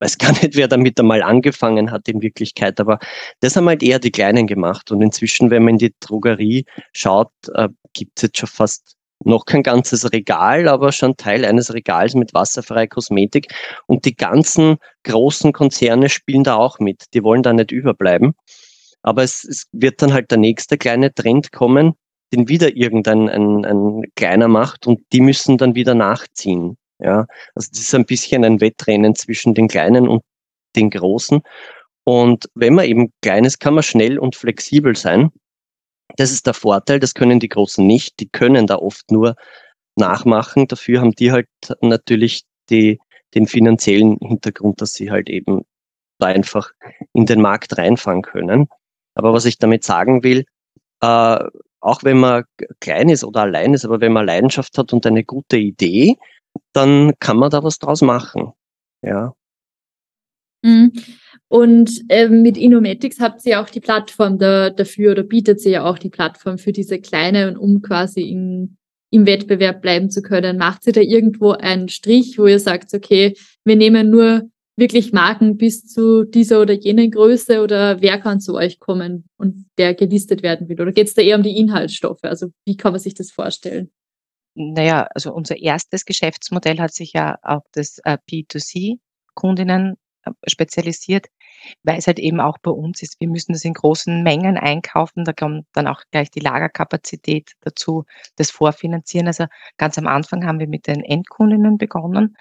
weiß 0.00 0.18
gar 0.18 0.32
nicht, 0.32 0.56
wer 0.56 0.66
damit 0.66 0.98
einmal 0.98 1.22
angefangen 1.22 1.90
hat 1.90 2.08
in 2.08 2.22
Wirklichkeit, 2.22 2.80
aber 2.80 2.98
das 3.40 3.56
haben 3.56 3.68
halt 3.68 3.82
eher 3.82 3.98
die 3.98 4.10
Kleinen 4.10 4.46
gemacht. 4.46 4.90
Und 4.90 5.02
inzwischen, 5.02 5.50
wenn 5.50 5.62
man 5.64 5.74
in 5.74 5.78
die 5.78 5.94
Drogerie 6.00 6.64
schaut, 6.92 7.32
äh, 7.54 7.68
gibt 7.92 8.12
es 8.18 8.22
jetzt 8.22 8.38
schon 8.38 8.48
fast 8.48 8.96
noch 9.24 9.44
kein 9.44 9.62
ganzes 9.62 10.12
Regal, 10.12 10.68
aber 10.68 10.92
schon 10.92 11.16
Teil 11.16 11.44
eines 11.44 11.72
Regals 11.72 12.14
mit 12.14 12.34
wasserfreier 12.34 12.86
Kosmetik. 12.86 13.52
Und 13.86 14.04
die 14.04 14.16
ganzen 14.16 14.78
großen 15.04 15.52
Konzerne 15.52 16.08
spielen 16.08 16.44
da 16.44 16.56
auch 16.56 16.78
mit. 16.78 17.04
Die 17.14 17.22
wollen 17.22 17.42
da 17.42 17.52
nicht 17.52 17.70
überbleiben. 17.70 18.34
Aber 19.02 19.22
es, 19.22 19.44
es 19.44 19.66
wird 19.72 20.02
dann 20.02 20.12
halt 20.12 20.30
der 20.30 20.38
nächste 20.38 20.78
kleine 20.78 21.12
Trend 21.14 21.52
kommen, 21.52 21.94
den 22.32 22.48
wieder 22.48 22.76
irgendein 22.76 23.28
ein, 23.28 23.64
ein 23.64 24.04
kleiner 24.14 24.48
macht 24.48 24.86
und 24.86 25.00
die 25.12 25.20
müssen 25.20 25.58
dann 25.58 25.74
wieder 25.74 25.94
nachziehen. 25.94 26.76
Ja, 26.98 27.26
also 27.54 27.68
das 27.72 27.80
ist 27.80 27.94
ein 27.94 28.04
bisschen 28.04 28.44
ein 28.44 28.60
Wettrennen 28.60 29.14
zwischen 29.14 29.54
den 29.54 29.68
Kleinen 29.68 30.06
und 30.06 30.22
den 30.76 30.90
Großen. 30.90 31.40
Und 32.04 32.46
wenn 32.54 32.74
man 32.74 32.86
eben 32.86 33.12
klein 33.22 33.44
ist, 33.44 33.58
kann 33.58 33.74
man 33.74 33.82
schnell 33.82 34.18
und 34.18 34.36
flexibel 34.36 34.96
sein. 34.96 35.30
Das 36.16 36.30
ist 36.30 36.46
der 36.46 36.54
Vorteil, 36.54 37.00
das 37.00 37.14
können 37.14 37.40
die 37.40 37.48
Großen 37.48 37.86
nicht. 37.86 38.20
Die 38.20 38.28
können 38.28 38.66
da 38.66 38.76
oft 38.76 39.10
nur 39.10 39.36
nachmachen. 39.96 40.66
Dafür 40.68 41.00
haben 41.00 41.12
die 41.12 41.32
halt 41.32 41.48
natürlich 41.80 42.44
die, 42.70 43.00
den 43.34 43.46
finanziellen 43.46 44.18
Hintergrund, 44.18 44.80
dass 44.80 44.94
sie 44.94 45.10
halt 45.10 45.28
eben 45.28 45.62
da 46.18 46.28
einfach 46.28 46.72
in 47.12 47.26
den 47.26 47.40
Markt 47.40 47.76
reinfahren 47.78 48.22
können. 48.22 48.68
Aber 49.14 49.32
was 49.32 49.44
ich 49.44 49.58
damit 49.58 49.84
sagen 49.84 50.22
will, 50.22 50.44
äh, 51.00 51.44
auch 51.80 52.04
wenn 52.04 52.18
man 52.18 52.44
klein 52.80 53.08
ist 53.08 53.24
oder 53.24 53.42
allein 53.42 53.74
ist, 53.74 53.84
aber 53.84 54.00
wenn 54.00 54.12
man 54.12 54.26
Leidenschaft 54.26 54.76
hat 54.76 54.92
und 54.92 55.06
eine 55.06 55.24
gute 55.24 55.56
Idee, 55.56 56.16
dann 56.72 57.12
kann 57.18 57.38
man 57.38 57.50
da 57.50 57.64
was 57.64 57.78
draus 57.78 58.02
machen. 58.02 58.52
Ja. 59.02 59.32
Mhm. 60.62 60.92
Und 61.50 62.04
äh, 62.08 62.28
mit 62.28 62.56
Inomatics 62.56 63.18
habt 63.18 63.44
ihr 63.44 63.60
auch 63.60 63.68
die 63.68 63.80
Plattform 63.80 64.38
da, 64.38 64.70
dafür 64.70 65.10
oder 65.10 65.24
bietet 65.24 65.60
sie 65.60 65.70
ja 65.70 65.84
auch 65.84 65.98
die 65.98 66.08
Plattform 66.08 66.58
für 66.58 66.70
diese 66.70 67.00
kleine 67.00 67.48
und 67.48 67.56
um 67.56 67.82
quasi 67.82 68.20
in, 68.20 68.76
im 69.10 69.26
Wettbewerb 69.26 69.82
bleiben 69.82 70.10
zu 70.10 70.22
können. 70.22 70.58
Macht 70.58 70.84
sie 70.84 70.92
da 70.92 71.00
irgendwo 71.00 71.50
einen 71.50 71.88
Strich, 71.88 72.38
wo 72.38 72.46
ihr 72.46 72.60
sagt, 72.60 72.94
okay, 72.94 73.36
wir 73.64 73.74
nehmen 73.74 74.10
nur 74.10 74.48
wirklich 74.76 75.12
Marken 75.12 75.56
bis 75.56 75.84
zu 75.88 76.22
dieser 76.22 76.60
oder 76.60 76.74
jenen 76.74 77.10
Größe 77.10 77.62
oder 77.62 78.00
wer 78.00 78.20
kann 78.20 78.38
zu 78.38 78.54
euch 78.54 78.78
kommen 78.78 79.28
und 79.36 79.66
der 79.76 79.94
gelistet 79.94 80.44
werden 80.44 80.68
will? 80.68 80.80
Oder 80.80 80.92
geht 80.92 81.08
es 81.08 81.14
da 81.14 81.22
eher 81.22 81.36
um 81.36 81.42
die 81.42 81.58
Inhaltsstoffe? 81.58 82.22
Also 82.22 82.52
wie 82.64 82.76
kann 82.76 82.92
man 82.92 83.00
sich 83.00 83.14
das 83.14 83.32
vorstellen? 83.32 83.90
Naja, 84.54 85.08
also 85.16 85.34
unser 85.34 85.56
erstes 85.56 86.04
Geschäftsmodell 86.04 86.78
hat 86.78 86.94
sich 86.94 87.12
ja 87.12 87.38
auf 87.42 87.64
das 87.72 87.98
äh, 88.04 88.18
P2C-Kundinnen 88.30 89.96
äh, 90.22 90.30
spezialisiert, 90.46 91.26
weil 91.82 91.98
es 91.98 92.06
halt 92.06 92.18
eben 92.18 92.40
auch 92.40 92.58
bei 92.58 92.70
uns 92.70 93.02
ist. 93.02 93.20
Wir 93.20 93.28
müssen 93.28 93.52
das 93.52 93.64
in 93.64 93.74
großen 93.74 94.22
Mengen 94.22 94.56
einkaufen. 94.56 95.24
Da 95.24 95.32
kommt 95.32 95.66
dann 95.72 95.86
auch 95.86 96.02
gleich 96.10 96.30
die 96.30 96.40
Lagerkapazität 96.40 97.52
dazu, 97.60 98.04
das 98.36 98.50
Vorfinanzieren. 98.50 99.26
Also 99.26 99.46
ganz 99.76 99.98
am 99.98 100.06
Anfang 100.06 100.46
haben 100.46 100.60
wir 100.60 100.68
mit 100.68 100.86
den 100.86 101.02
Endkundinnen 101.02 101.78
begonnen. 101.78 102.36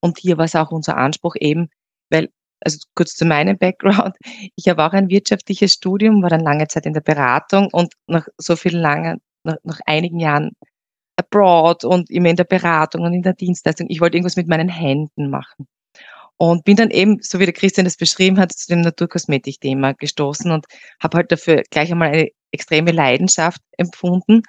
Und 0.00 0.18
hier 0.18 0.38
war 0.38 0.44
es 0.46 0.56
auch 0.56 0.70
unser 0.70 0.96
Anspruch 0.96 1.36
eben, 1.38 1.68
weil, 2.10 2.30
also 2.60 2.78
kurz 2.94 3.14
zu 3.16 3.24
meinem 3.24 3.58
Background, 3.58 4.16
ich 4.56 4.68
habe 4.68 4.84
auch 4.84 4.92
ein 4.92 5.08
wirtschaftliches 5.10 5.72
Studium, 5.72 6.22
war 6.22 6.30
dann 6.30 6.40
lange 6.40 6.68
Zeit 6.68 6.86
in 6.86 6.94
der 6.94 7.00
Beratung 7.00 7.68
und 7.72 7.94
nach 8.06 8.26
so 8.38 8.56
vielen 8.56 8.80
langen, 8.80 9.20
nach, 9.44 9.56
nach 9.64 9.80
einigen 9.86 10.20
Jahren 10.20 10.52
abroad 11.16 11.84
und 11.84 12.10
immer 12.10 12.30
in 12.30 12.36
der 12.36 12.44
Beratung 12.44 13.02
und 13.02 13.12
in 13.12 13.22
der 13.22 13.34
Dienstleistung. 13.34 13.86
Ich 13.90 14.00
wollte 14.00 14.16
irgendwas 14.16 14.36
mit 14.36 14.48
meinen 14.48 14.68
Händen 14.68 15.30
machen. 15.30 15.66
Und 16.42 16.64
bin 16.64 16.76
dann 16.76 16.90
eben, 16.90 17.18
so 17.20 17.38
wie 17.38 17.44
der 17.44 17.52
Christian 17.52 17.84
das 17.84 17.98
beschrieben 17.98 18.38
hat, 18.38 18.50
zu 18.52 18.66
dem 18.68 18.80
Naturkosmetik-Thema 18.80 19.92
gestoßen 19.92 20.50
und 20.50 20.64
habe 20.98 21.18
halt 21.18 21.30
dafür 21.30 21.64
gleich 21.70 21.92
einmal 21.92 22.08
eine 22.08 22.30
extreme 22.50 22.92
Leidenschaft 22.92 23.60
empfunden. 23.76 24.42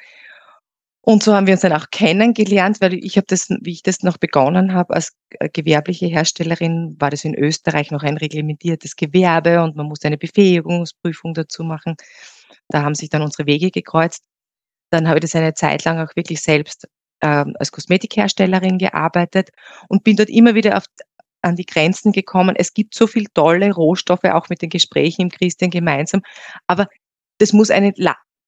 Und 1.01 1.21
so 1.21 1.33
haben 1.36 1.48
wir 1.48 1.53
uns 1.53 1.62
dann 1.63 1.74
auch 1.74 1.89
kennengelernt, 1.91 2.79
weil 2.79 2.93
ich 2.93 3.17
habe 3.17 3.25
das, 3.27 3.50
wie 3.50 3.74
ich 3.74 3.83
das 3.83 4.03
noch 4.03 4.17
begonnen 4.17 4.74
habe 4.74 4.93
als 4.93 5.12
äh, 5.31 5.50
gewerbliche 5.50 6.05
Herstellerin, 6.05 6.95
war 6.98 7.10
das 7.10 7.25
in 7.25 7.36
Österreich 7.36 7.91
noch 7.91 8.03
ein 8.03 8.15
reglementiertes 8.15 8.95
Gewerbe 8.95 9.62
und 9.62 9.75
man 9.75 9.88
musste 9.88 10.07
eine 10.07 10.17
Befähigungsprüfung 10.17 11.33
dazu 11.33 11.65
machen. 11.65 11.95
Da 12.69 12.83
haben 12.83 12.95
sich 12.95 13.10
dann 13.10 13.21
unsere 13.21 13.48
Wege 13.48 13.69
gekreuzt. 13.69 14.24
Dann 14.91 15.10
habe 15.10 15.17
ich 15.17 15.24
das 15.24 15.36
eine 15.36 15.55
Zeit 15.55 15.83
lang 15.83 16.00
auch 16.00 16.15
wirklich 16.15 16.41
selbst 16.41 16.88
ähm, 17.21 17.55
als 17.60 17.71
Kosmetikherstellerin 17.71 18.77
gearbeitet 18.77 19.50
und 19.88 20.03
bin 20.03 20.15
dort 20.15 20.29
immer 20.29 20.55
wieder 20.55 20.77
auf, 20.77 20.86
an 21.41 21.55
die 21.55 21.65
Grenzen 21.65 22.12
gekommen. 22.12 22.55
Es 22.55 22.74
gibt 22.74 22.93
so 22.93 23.07
viel 23.07 23.27
tolle 23.33 23.74
Rohstoffe, 23.74 24.25
auch 24.25 24.50
mit 24.50 24.62
den 24.62 24.69
Gesprächen 24.69 25.24
im 25.24 25.29
Christian 25.29 25.71
gemeinsam, 25.71 26.21
aber 26.67 26.88
das 27.39 27.53
muss 27.53 27.71
eine 27.71 27.93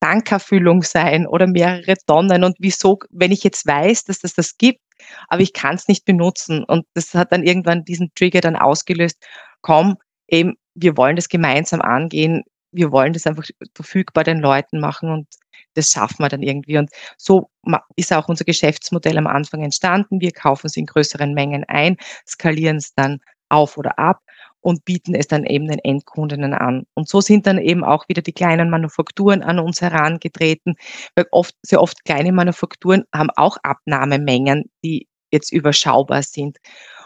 Tankerfüllung 0.03 0.83
sein 0.83 1.25
oder 1.25 1.47
mehrere 1.47 1.95
Tonnen. 2.05 2.43
Und 2.43 2.57
wieso, 2.59 2.99
wenn 3.09 3.31
ich 3.31 3.43
jetzt 3.43 3.65
weiß, 3.65 4.03
dass 4.03 4.19
das 4.19 4.33
das 4.33 4.57
gibt, 4.57 4.81
aber 5.29 5.41
ich 5.41 5.53
kann 5.53 5.75
es 5.75 5.87
nicht 5.87 6.03
benutzen. 6.03 6.63
Und 6.65 6.85
das 6.93 7.13
hat 7.13 7.31
dann 7.31 7.43
irgendwann 7.43 7.85
diesen 7.85 8.11
Trigger 8.13 8.41
dann 8.41 8.57
ausgelöst. 8.57 9.17
Komm, 9.61 9.95
eben, 10.27 10.55
wir 10.75 10.97
wollen 10.97 11.15
das 11.15 11.29
gemeinsam 11.29 11.81
angehen. 11.81 12.43
Wir 12.71 12.91
wollen 12.91 13.13
das 13.13 13.25
einfach 13.27 13.45
verfügbar 13.75 14.25
den 14.25 14.39
Leuten 14.39 14.81
machen 14.81 15.09
und 15.09 15.27
das 15.73 15.89
schaffen 15.89 16.19
wir 16.19 16.29
dann 16.29 16.43
irgendwie. 16.43 16.77
Und 16.77 16.89
so 17.17 17.49
ist 17.95 18.13
auch 18.13 18.27
unser 18.27 18.45
Geschäftsmodell 18.45 19.17
am 19.17 19.27
Anfang 19.27 19.63
entstanden. 19.63 20.21
Wir 20.21 20.31
kaufen 20.31 20.67
es 20.67 20.77
in 20.77 20.85
größeren 20.85 21.33
Mengen 21.33 21.63
ein, 21.67 21.97
skalieren 22.27 22.77
es 22.77 22.93
dann 22.93 23.19
auf 23.49 23.77
oder 23.77 23.99
ab 23.99 24.19
und 24.61 24.85
bieten 24.85 25.13
es 25.13 25.27
dann 25.27 25.45
eben 25.45 25.67
den 25.67 25.79
Endkundinnen 25.79 26.53
an. 26.53 26.85
Und 26.95 27.07
so 27.07 27.21
sind 27.21 27.45
dann 27.45 27.57
eben 27.57 27.83
auch 27.83 28.07
wieder 28.07 28.21
die 28.21 28.31
kleinen 28.31 28.69
Manufakturen 28.69 29.43
an 29.43 29.59
uns 29.59 29.81
herangetreten, 29.81 30.75
weil 31.15 31.27
oft, 31.31 31.55
sehr 31.61 31.81
oft 31.81 32.03
kleine 32.05 32.31
Manufakturen 32.31 33.03
haben 33.13 33.29
auch 33.35 33.57
Abnahmemengen, 33.61 34.69
die 34.83 35.07
jetzt 35.31 35.51
überschaubar 35.51 36.23
sind. 36.23 36.57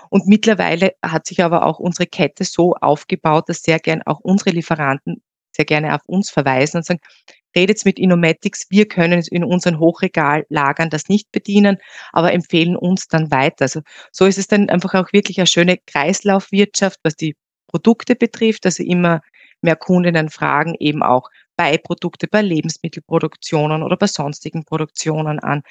Und 0.10 0.28
mittlerweile 0.28 0.94
hat 1.04 1.26
sich 1.26 1.44
aber 1.44 1.66
auch 1.66 1.80
unsere 1.80 2.08
Kette 2.08 2.44
so 2.46 2.76
aufgebaut, 2.76 3.50
dass 3.50 3.62
sehr 3.62 3.80
gern 3.80 4.02
auch 4.04 4.20
unsere 4.20 4.52
Lieferanten 4.52 5.22
sehr 5.58 5.66
gerne 5.66 5.94
auf 5.94 6.02
uns 6.06 6.30
verweisen 6.30 6.78
und 6.78 6.86
sagen, 6.86 7.00
redet 7.56 7.84
mit 7.86 8.00
Inomatics, 8.00 8.68
wir 8.70 8.88
können 8.88 9.20
es 9.20 9.28
in 9.28 9.44
unseren 9.44 9.80
Hochregallagern 9.80 10.90
das 10.90 11.10
nicht 11.10 11.32
bedienen, 11.32 11.78
aber 12.14 12.32
empfehlen 12.34 12.78
uns 12.78 13.08
dann 13.08 13.32
weiter. 13.32 13.64
Also 13.64 13.82
so 14.12 14.26
ist 14.26 14.38
es 14.38 14.48
dann 14.48 14.70
einfach 14.70 14.94
auch 14.94 15.12
wirklich 15.12 15.40
eine 15.40 15.48
schöne 15.48 15.78
Kreislaufwirtschaft, 15.78 17.00
was 17.04 17.16
die 17.16 17.36
Produkte 17.68 18.16
betrifft, 18.16 18.66
also 18.66 18.84
immer 18.84 19.22
mehr 19.62 19.76
Kundinnen 19.76 20.30
fragen 20.30 20.76
eben 20.80 21.04
auch 21.04 21.30
Beiprodukte 21.58 22.28
bei 22.28 22.44
Lebensmittelproduktionen 22.44 23.82
oder 23.82 23.98
bei 23.98 24.06
sonstigen 24.06 24.64
Produktionen 24.64 25.40
an. 25.40 25.64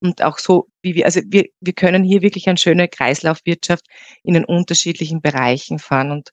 Und 0.00 0.22
auch 0.22 0.38
so, 0.38 0.68
wie 0.82 0.94
wir, 0.94 1.04
also 1.04 1.20
wir, 1.26 1.46
wir 1.60 1.72
können 1.72 2.04
hier 2.04 2.22
wirklich 2.22 2.48
eine 2.48 2.58
schöne 2.58 2.86
Kreislaufwirtschaft 2.88 3.84
in 4.22 4.34
den 4.34 4.44
unterschiedlichen 4.44 5.20
Bereichen 5.20 5.80
fahren. 5.80 6.12
Und 6.12 6.30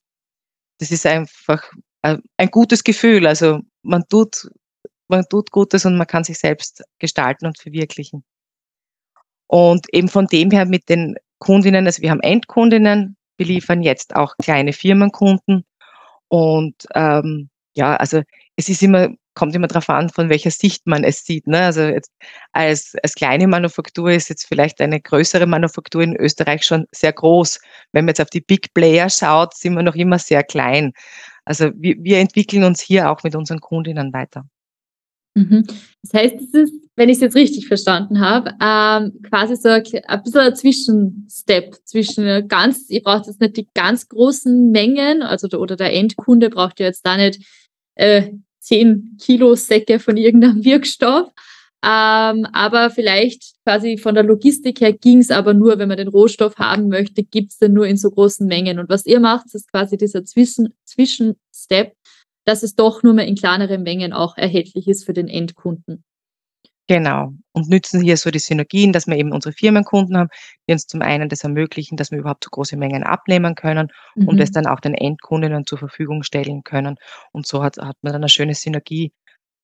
das 0.80 0.92
ist 0.92 1.08
einfach 1.08 1.72
ein 2.01 2.51
gutes 2.51 2.84
Gefühl. 2.84 3.27
Also 3.27 3.60
man 3.84 4.03
tut 4.08 4.50
man 5.10 5.25
tut 5.27 5.51
Gutes 5.51 5.86
und 5.86 5.98
man 5.98 6.08
kann 6.08 6.24
sich 6.24 6.38
selbst 6.38 6.84
gestalten 7.00 7.48
und 7.48 7.58
verwirklichen. 7.58 8.24
Und 9.48 9.91
eben 9.91 10.08
von 10.08 10.27
dem 10.27 10.51
her 10.51 10.65
mit 10.65 10.88
den 10.88 11.15
Kundinnen, 11.39 11.86
also 11.88 12.01
wir 12.01 12.12
haben 12.12 12.22
Endkundinnen, 12.22 13.18
wir 13.38 13.46
liefern 13.46 13.82
jetzt 13.82 14.15
auch 14.15 14.36
kleine 14.38 14.74
Firmenkunden 14.74 15.65
und 16.27 16.75
ähm, 16.94 17.50
ja, 17.74 17.96
also 17.96 18.22
es 18.56 18.70
ist 18.70 18.84
immer, 18.84 19.10
kommt 19.34 19.56
immer 19.56 19.68
darauf 19.68 19.89
an, 19.89 20.10
von 20.10 20.29
welcher 20.29 20.51
Sicht 20.51 20.86
man 20.86 21.03
es 21.03 21.24
sieht. 21.24 21.48
Ne? 21.48 21.62
Also 21.62 21.82
jetzt 21.82 22.12
als, 22.51 22.94
als 23.01 23.15
kleine 23.15 23.48
Manufaktur 23.48 24.12
ist 24.12 24.29
jetzt 24.29 24.46
vielleicht 24.46 24.82
eine 24.82 25.00
größere 25.00 25.48
Manufaktur 25.48 26.01
in 26.03 26.15
Österreich 26.15 26.63
schon 26.63 26.86
sehr 26.91 27.13
groß. 27.13 27.60
Wenn 27.94 28.06
man 28.06 28.10
jetzt 28.10 28.22
auf 28.22 28.29
die 28.29 28.41
Big 28.41 28.74
Player 28.74 29.10
schaut, 29.10 29.56
sind 29.56 29.75
wir 29.75 29.84
noch 29.84 29.96
immer 29.96 30.20
sehr 30.20 30.44
klein. 30.44 30.91
Also 31.50 31.72
wir, 31.75 31.96
wir 32.00 32.20
entwickeln 32.20 32.63
uns 32.63 32.79
hier 32.79 33.10
auch 33.10 33.24
mit 33.24 33.36
unseren 33.36 33.60
Kundinnen 33.60 34.13
weiter. 34.13 34.46
Mhm. 35.34 35.65
Das 36.03 36.13
heißt, 36.13 36.36
es 36.36 36.53
ist, 36.53 36.74
wenn 36.96 37.10
ich 37.10 37.15
es 37.15 37.22
jetzt 37.22 37.36
richtig 37.36 37.68
verstanden 37.68 38.20
habe, 38.20 38.51
ähm, 38.62 39.20
quasi 39.24 39.56
so 39.56 39.70
ein, 39.70 39.84
ein 40.06 40.24
bisschen 40.24 40.41
ein 40.41 40.56
Zwischenstep 40.56 41.75
zwischen 41.86 42.48
ganz, 42.48 42.88
ihr 42.91 43.01
braucht 43.01 43.25
jetzt 43.25 43.41
nicht 43.41 43.58
die 43.58 43.68
ganz 43.74 44.08
großen 44.08 44.70
Mengen, 44.70 45.24
also 45.24 45.48
der, 45.48 45.60
oder 45.60 45.75
der 45.75 45.91
Endkunde 45.91 46.51
braucht 46.51 46.79
ja 46.79 46.86
jetzt 46.86 47.03
da 47.03 47.18
nicht 47.18 47.44
äh, 47.96 48.29
10 48.60 49.18
Kilo 49.20 49.56
Säcke 49.56 49.98
von 49.98 50.18
irgendeinem 50.18 50.63
Wirkstoff, 50.63 51.32
ähm, 51.81 52.45
aber 52.51 52.89
vielleicht 52.89 53.53
quasi 53.65 53.98
von 53.98 54.13
der 54.13 54.24
Logistik 54.24 54.81
her 54.81 54.91
ging 54.91 55.19
es 55.19 55.31
aber 55.31 55.53
nur, 55.53 55.79
wenn 55.79 55.88
man 55.88 55.98
den 55.98 56.09
Rohstoff 56.09 56.57
haben 56.57 56.89
möchte, 56.89 57.24
gibt 57.24 57.51
es 57.51 57.57
den 57.57 57.74
nur 57.74 57.88
in 57.88 57.95
so 57.95 58.12
großen 58.12 58.45
Mengen. 58.45 58.79
Und 58.79 58.89
was 58.89 59.05
ihr 59.05 59.21
macht, 59.21 59.53
ist 59.53 59.71
quasi 59.71 59.95
dieser 59.95 60.25
Zwischen 60.25 60.74
Zwischenstep, 60.83 61.93
dass 62.45 62.63
es 62.63 62.75
doch 62.75 63.01
nur 63.01 63.13
mehr 63.13 63.27
in 63.27 63.36
kleineren 63.36 63.83
Mengen 63.83 64.12
auch 64.12 64.36
erhältlich 64.38 64.88
ist 64.89 65.05
für 65.05 65.13
den 65.13 65.29
Endkunden. 65.29 66.03
Genau. 66.88 67.33
Und 67.53 67.69
nützen 67.69 68.01
hier 68.01 68.17
so 68.17 68.31
die 68.31 68.39
Synergien, 68.39 68.91
dass 68.91 69.05
wir 69.05 69.15
eben 69.15 69.31
unsere 69.31 69.53
Firmenkunden 69.53 70.17
haben, 70.17 70.29
die 70.67 70.74
uns 70.74 70.88
zum 70.88 71.03
einen 71.03 71.29
das 71.29 71.43
ermöglichen, 71.43 71.98
dass 71.98 72.09
wir 72.09 72.17
überhaupt 72.17 72.43
so 72.43 72.50
große 72.50 72.75
Mengen 72.75 73.03
abnehmen 73.03 73.53
können 73.53 73.89
mhm. 74.15 74.27
und 74.27 74.39
es 74.39 74.51
dann 74.51 74.65
auch 74.65 74.79
den 74.79 74.95
Endkunden 74.95 75.65
zur 75.67 75.77
Verfügung 75.77 76.24
stellen 76.24 76.63
können. 76.63 76.98
Und 77.31 77.45
so 77.45 77.63
hat, 77.63 77.77
hat 77.77 77.98
man 78.01 78.12
dann 78.12 78.24
eine 78.24 78.29
schöne 78.29 78.55
Synergie 78.55 79.13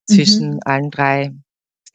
zwischen 0.06 0.52
mhm. 0.52 0.60
allen 0.66 0.92
drei 0.92 1.34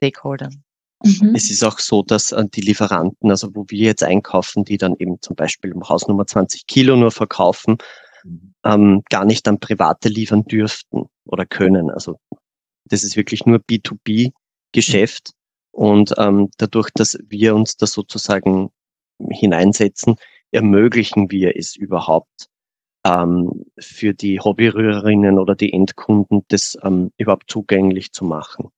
Stakeholdern. 0.01 0.65
Mhm. 1.03 1.35
Es 1.35 1.51
ist 1.51 1.63
auch 1.65 1.79
so, 1.79 2.03
dass 2.03 2.33
äh, 2.33 2.45
die 2.49 2.61
Lieferanten, 2.61 3.31
also 3.31 3.55
wo 3.55 3.65
wir 3.69 3.87
jetzt 3.87 4.03
einkaufen, 4.03 4.65
die 4.65 4.79
dann 4.79 4.97
eben 4.99 5.21
zum 5.21 5.37
Beispiel 5.37 5.71
im 5.71 5.89
Hausnummer 5.89 6.27
20 6.27 6.67
Kilo 6.67 6.97
nur 6.97 7.11
verkaufen, 7.11 7.79
mhm. 8.25 8.55
ähm, 8.65 9.03
gar 9.09 9.25
nicht 9.25 9.47
an 9.49 9.61
Private 9.61 10.09
liefern 10.09 10.45
dürften 10.45 11.07
oder 11.25 11.47
können. 11.47 11.91
Also 11.91 12.19
das 12.85 13.05
ist 13.05 13.17
wirklich 13.17 13.47
nur 13.47 13.59
B2B-Geschäft. 13.59 15.33
Und 15.73 16.15
ähm, 16.19 16.51
dadurch, 16.59 16.91
dass 16.95 17.19
wir 17.29 17.55
uns 17.55 17.77
da 17.77 17.87
sozusagen 17.87 18.71
hineinsetzen, 19.31 20.17
ermöglichen 20.51 21.31
wir 21.31 21.57
es 21.57 21.77
überhaupt 21.77 22.49
ähm, 23.05 23.65
für 23.79 24.13
die 24.13 24.41
Hobbyrührerinnen 24.41 25.39
oder 25.39 25.55
die 25.55 25.73
Endkunden, 25.73 26.45
das 26.49 26.77
ähm, 26.83 27.13
überhaupt 27.17 27.51
zugänglich 27.51 28.13
zu 28.13 28.25
machen. 28.25 28.71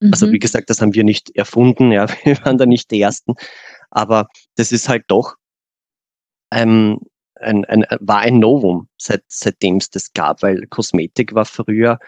Also 0.00 0.28
wie 0.28 0.36
mhm. 0.36 0.40
gesagt, 0.40 0.70
das 0.70 0.80
haben 0.80 0.94
wir 0.94 1.04
nicht 1.04 1.34
erfunden, 1.34 1.90
ja, 1.90 2.06
wir 2.24 2.38
waren 2.44 2.58
da 2.58 2.66
nicht 2.66 2.90
die 2.90 3.00
Ersten, 3.00 3.34
aber 3.90 4.28
das 4.56 4.70
ist 4.72 4.88
halt 4.88 5.04
doch 5.08 5.34
ähm, 6.52 7.00
ein, 7.34 7.64
ein, 7.64 7.84
war 8.00 8.20
ein 8.20 8.38
Novum, 8.38 8.88
seit, 8.96 9.22
seitdem 9.28 9.76
es 9.76 9.90
das 9.90 10.12
gab, 10.12 10.42
weil 10.42 10.66
Kosmetik 10.66 11.34
war 11.34 11.44
früher 11.44 11.98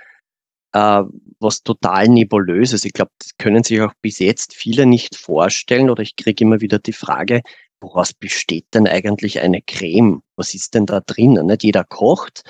äh, 0.73 1.03
was 1.41 1.63
total 1.63 2.09
nebulöses. 2.09 2.85
Ich 2.85 2.93
glaube, 2.93 3.13
das 3.19 3.37
können 3.39 3.65
sich 3.65 3.81
auch 3.81 3.93
bis 4.03 4.19
jetzt 4.19 4.55
viele 4.55 4.87
nicht 4.87 5.17
vorstellen 5.17 5.91
oder 5.91 6.03
ich 6.03 6.17
kriege 6.17 6.45
immer 6.45 6.61
wieder 6.61 6.79
die 6.79 6.93
Frage, 6.93 7.43
woraus 7.81 8.13
besteht 8.13 8.67
denn 8.75 8.87
eigentlich 8.87 9.41
eine 9.41 9.63
Creme? 9.63 10.23
Was 10.37 10.55
ist 10.55 10.75
denn 10.75 10.87
da 10.87 11.01
drinnen? 11.01 11.47
Nicht 11.47 11.65
jeder 11.65 11.85
kocht, 11.85 12.43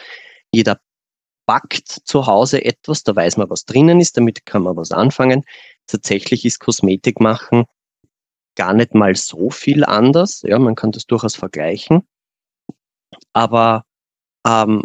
jeder 0.53 0.81
backt 1.51 1.89
zu 2.05 2.29
Hause 2.29 2.65
etwas, 2.65 3.03
da 3.03 3.17
weiß 3.17 3.37
man, 3.37 3.51
was 3.51 3.65
drinnen 3.65 3.99
ist, 3.99 4.17
damit 4.17 4.47
kann 4.47 4.63
man 4.63 4.77
was 4.77 4.93
anfangen. 4.93 5.43
Tatsächlich 5.89 6.45
ist 6.45 6.61
Kosmetik 6.61 7.19
machen 7.19 7.65
gar 8.55 8.73
nicht 8.73 8.95
mal 8.95 9.17
so 9.17 9.51
viel 9.51 9.85
anders. 9.85 10.43
Ja, 10.43 10.61
man 10.61 10.77
kann 10.77 10.93
das 10.93 11.07
durchaus 11.07 11.35
vergleichen. 11.35 12.07
Aber 13.33 13.85
ähm, 14.47 14.85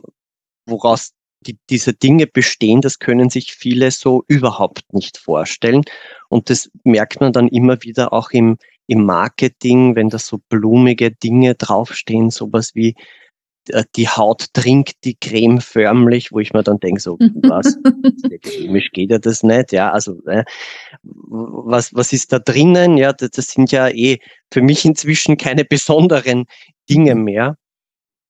woraus 0.66 1.12
die, 1.42 1.60
diese 1.70 1.94
Dinge 1.94 2.26
bestehen, 2.26 2.82
das 2.82 2.98
können 2.98 3.30
sich 3.30 3.54
viele 3.54 3.92
so 3.92 4.24
überhaupt 4.28 4.92
nicht 4.92 5.20
vorstellen. 5.20 5.84
Und 6.30 6.50
das 6.50 6.72
merkt 6.84 7.20
man 7.22 7.34
dann 7.34 7.48
immer 7.50 7.84
wieder 7.84 8.12
auch 8.14 8.32
im, 8.32 8.58
im 8.88 9.06
Marketing, 9.06 9.96
wenn 9.96 10.10
da 10.10 10.18
so 10.18 10.40
blumige 10.50 11.12
Dinge 11.12 11.54
draufstehen, 11.54 12.32
sowas 12.32 12.74
wie 12.74 12.96
die 13.96 14.08
Haut 14.08 14.54
trinkt 14.54 15.04
die 15.04 15.16
Creme 15.16 15.62
förmlich, 15.62 16.32
wo 16.32 16.40
ich 16.40 16.54
mir 16.54 16.64
dann 16.64 16.80
denke, 16.80 17.02
so, 17.02 17.18
was, 17.44 17.78
chemisch 18.44 18.92
geht 18.92 19.12
ja 19.12 19.18
das 19.18 19.44
nicht, 19.44 19.72
ja, 19.72 19.92
also, 19.92 20.22
äh, 20.28 20.44
was, 21.04 21.94
was 21.94 22.14
ist 22.14 22.32
da 22.32 22.40
drinnen, 22.40 22.98
ja, 22.98 23.14
das, 23.14 23.32
das 23.32 23.48
sind 23.48 23.72
ja 23.72 23.90
eh 23.90 24.20
für 24.52 24.62
mich 24.62 24.86
inzwischen 24.86 25.38
keine 25.38 25.66
besonderen 25.66 26.46
Dinge 26.90 27.16
mhm. 27.16 27.24
mehr, 27.24 27.58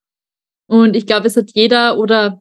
Und 0.68 0.96
ich 0.96 1.06
glaube, 1.06 1.26
es 1.26 1.36
hat 1.36 1.50
jeder 1.54 1.98
oder 1.98 2.40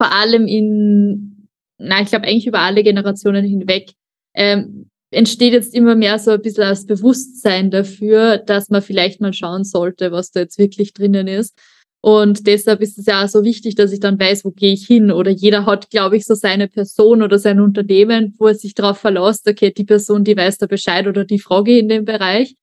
vor 0.00 0.12
allem 0.12 0.46
in, 0.46 1.48
na, 1.78 2.00
ich 2.00 2.08
glaube 2.08 2.26
eigentlich 2.26 2.46
über 2.46 2.60
alle 2.60 2.82
Generationen 2.82 3.44
hinweg, 3.44 3.92
ähm, 4.34 4.88
entsteht 5.10 5.52
jetzt 5.52 5.74
immer 5.74 5.94
mehr 5.94 6.18
so 6.18 6.30
ein 6.30 6.40
bisschen 6.40 6.62
das 6.62 6.86
Bewusstsein 6.86 7.70
dafür, 7.70 8.38
dass 8.38 8.70
man 8.70 8.80
vielleicht 8.80 9.20
mal 9.20 9.32
schauen 9.32 9.64
sollte, 9.64 10.12
was 10.12 10.30
da 10.30 10.40
jetzt 10.40 10.58
wirklich 10.58 10.94
drinnen 10.94 11.26
ist. 11.26 11.58
Und 12.02 12.46
deshalb 12.46 12.80
ist 12.80 12.98
es 12.98 13.06
ja 13.06 13.22
auch 13.22 13.28
so 13.28 13.44
wichtig, 13.44 13.74
dass 13.74 13.92
ich 13.92 14.00
dann 14.00 14.18
weiß, 14.18 14.44
wo 14.44 14.50
gehe 14.50 14.72
ich 14.72 14.86
hin. 14.86 15.12
Oder 15.12 15.30
jeder 15.30 15.66
hat, 15.66 15.90
glaube 15.90 16.16
ich, 16.16 16.24
so 16.24 16.34
seine 16.34 16.66
Person 16.66 17.22
oder 17.22 17.38
sein 17.38 17.60
Unternehmen, 17.60 18.34
wo 18.38 18.46
er 18.46 18.54
sich 18.54 18.74
darauf 18.74 18.98
verlässt, 18.98 19.46
okay, 19.46 19.70
die 19.70 19.84
Person, 19.84 20.24
die 20.24 20.36
weiß 20.36 20.58
da 20.58 20.66
Bescheid 20.66 21.06
oder 21.06 21.24
die 21.24 21.38
Frage 21.38 21.78
in 21.78 21.88
dem 21.88 22.06
Bereich. 22.06 22.54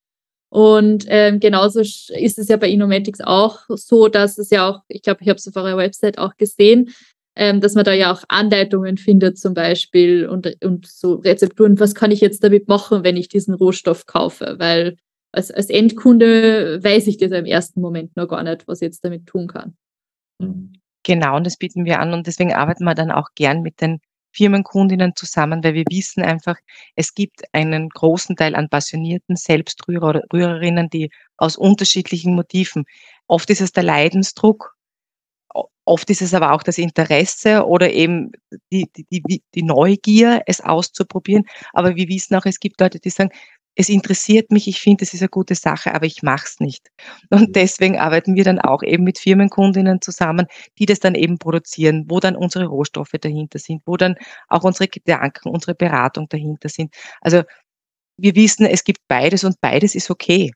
Und 0.50 1.06
ähm, 1.10 1.40
genauso 1.40 1.82
ist 1.82 2.40
es 2.40 2.48
ja 2.48 2.58
bei 2.58 2.70
Inomatics 2.70 3.22
auch 3.22 3.60
so, 3.70 4.08
dass 4.08 4.38
es 4.38 4.50
ja 4.50 4.70
auch, 4.70 4.82
ich 4.88 5.02
glaube, 5.02 5.20
ich 5.22 5.30
habe 5.30 5.38
es 5.38 5.48
auf 5.48 5.56
eurer 5.56 5.78
Website 5.78 6.18
auch 6.18 6.36
gesehen, 6.38 6.90
ähm, 7.36 7.62
dass 7.62 7.76
man 7.76 7.84
da 7.84 7.94
ja 7.94 8.12
auch 8.12 8.24
Anleitungen 8.30 8.98
findet 8.98 9.38
zum 9.38 9.54
Beispiel 9.54 10.26
und, 10.26 10.56
und 10.64 10.88
so 10.88 11.16
Rezepturen, 11.16 11.80
was 11.80 11.94
kann 11.94 12.12
ich 12.12 12.22
jetzt 12.22 12.44
damit 12.44 12.68
machen, 12.68 13.04
wenn 13.04 13.18
ich 13.18 13.28
diesen 13.28 13.54
Rohstoff 13.54 14.06
kaufe, 14.06 14.56
weil 14.58 14.98
als, 15.38 15.52
als 15.52 15.70
Endkunde 15.70 16.84
weiß 16.84 17.08
ich 17.08 17.18
das 17.18 17.32
im 17.32 17.46
ersten 17.46 17.80
Moment 17.80 18.18
noch 18.18 18.28
gar 18.28 18.44
nicht, 18.44 18.68
was 18.68 18.82
ich 18.82 18.88
jetzt 18.88 19.06
damit 19.06 19.28
tun 19.28 19.48
kann. 19.48 19.78
Mhm. 20.40 20.74
Genau, 21.04 21.38
und 21.38 21.46
das 21.46 21.58
bieten 21.58 21.86
wir 21.86 22.00
an 22.00 22.14
und 22.14 22.28
deswegen 22.28 22.54
arbeiten 22.54 22.84
wir 22.84 22.96
dann 22.96 23.12
auch 23.12 23.30
gern 23.36 23.62
mit 23.62 23.80
den 23.80 24.00
Firmenkundinnen 24.32 25.16
zusammen, 25.16 25.64
weil 25.64 25.74
wir 25.74 25.86
wissen 25.90 26.22
einfach, 26.22 26.58
es 26.96 27.14
gibt 27.14 27.44
einen 27.54 27.90
großen 27.90 28.36
Teil 28.36 28.56
an 28.56 28.68
passionierten 28.68 29.36
Selbstrührer 29.36 30.10
oder 30.10 30.24
Rührerinnen, 30.34 30.90
die 30.90 31.10
aus 31.38 31.56
unterschiedlichen 31.56 32.36
Motiven, 32.36 32.86
oft 33.28 33.50
ist 33.50 33.62
es 33.62 33.72
der 33.72 33.84
Leidensdruck, 33.84 34.76
oft 35.86 36.10
ist 36.10 36.22
es 36.22 36.34
aber 36.34 36.52
auch 36.52 36.64
das 36.64 36.78
Interesse 36.78 37.66
oder 37.66 37.92
eben 37.92 38.32
die, 38.72 38.88
die, 38.96 39.22
die, 39.22 39.42
die 39.56 39.64
Neugier, 39.64 40.42
es 40.46 40.62
auszuprobieren. 40.62 41.46
Aber 41.74 41.96
wir 41.96 42.08
wissen 42.10 42.36
auch, 42.36 42.46
es 42.46 42.60
gibt 42.60 42.82
Leute, 42.82 43.00
die 43.00 43.10
sagen, 43.10 43.32
es 43.80 43.90
interessiert 43.90 44.52
mich, 44.52 44.68
ich 44.68 44.82
finde, 44.82 45.04
es 45.04 45.14
ist 45.14 45.22
eine 45.22 45.30
gute 45.30 45.54
Sache, 45.54 45.94
aber 45.94 46.08
ich 46.08 46.24
mache 46.24 46.46
es 46.48 46.60
nicht. 46.60 46.90
Und 47.30 47.56
deswegen 47.56 48.00
arbeiten 48.00 48.36
wir 48.36 48.44
dann 48.44 48.60
auch 48.60 48.82
eben 48.82 49.04
mit 49.04 49.20
Firmenkundinnen 49.20 50.02
zusammen, 50.02 50.48
die 50.80 50.88
das 50.88 51.00
dann 51.00 51.14
eben 51.14 51.38
produzieren, 51.38 52.06
wo 52.08 52.20
dann 52.20 52.36
unsere 52.36 52.66
Rohstoffe 52.66 53.14
dahinter 53.22 53.60
sind, 53.60 53.84
wo 53.86 53.96
dann 53.96 54.16
auch 54.48 54.64
unsere 54.64 54.88
Gedanken, 54.88 55.50
unsere 55.50 55.76
Beratung 55.76 56.28
dahinter 56.28 56.70
sind. 56.70 56.96
Also 57.22 57.44
wir 58.18 58.36
wissen, 58.36 58.66
es 58.66 58.84
gibt 58.84 59.02
beides 59.08 59.44
und 59.44 59.62
beides 59.62 59.94
ist 59.94 60.10
okay. 60.10 60.52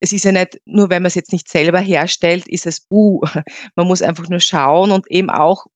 Es 0.00 0.12
ist 0.12 0.24
ja 0.24 0.32
nicht, 0.32 0.58
nur 0.64 0.88
wenn 0.88 1.02
man 1.02 1.08
es 1.08 1.16
jetzt 1.16 1.32
nicht 1.32 1.50
selber 1.50 1.80
herstellt, 1.80 2.48
ist 2.48 2.66
es 2.66 2.80
buh. 2.80 3.20
Man 3.76 3.86
muss 3.86 4.02
einfach 4.02 4.28
nur 4.28 4.40
schauen 4.40 4.90
und 4.90 5.10
eben 5.10 5.28
auch, 5.28 5.66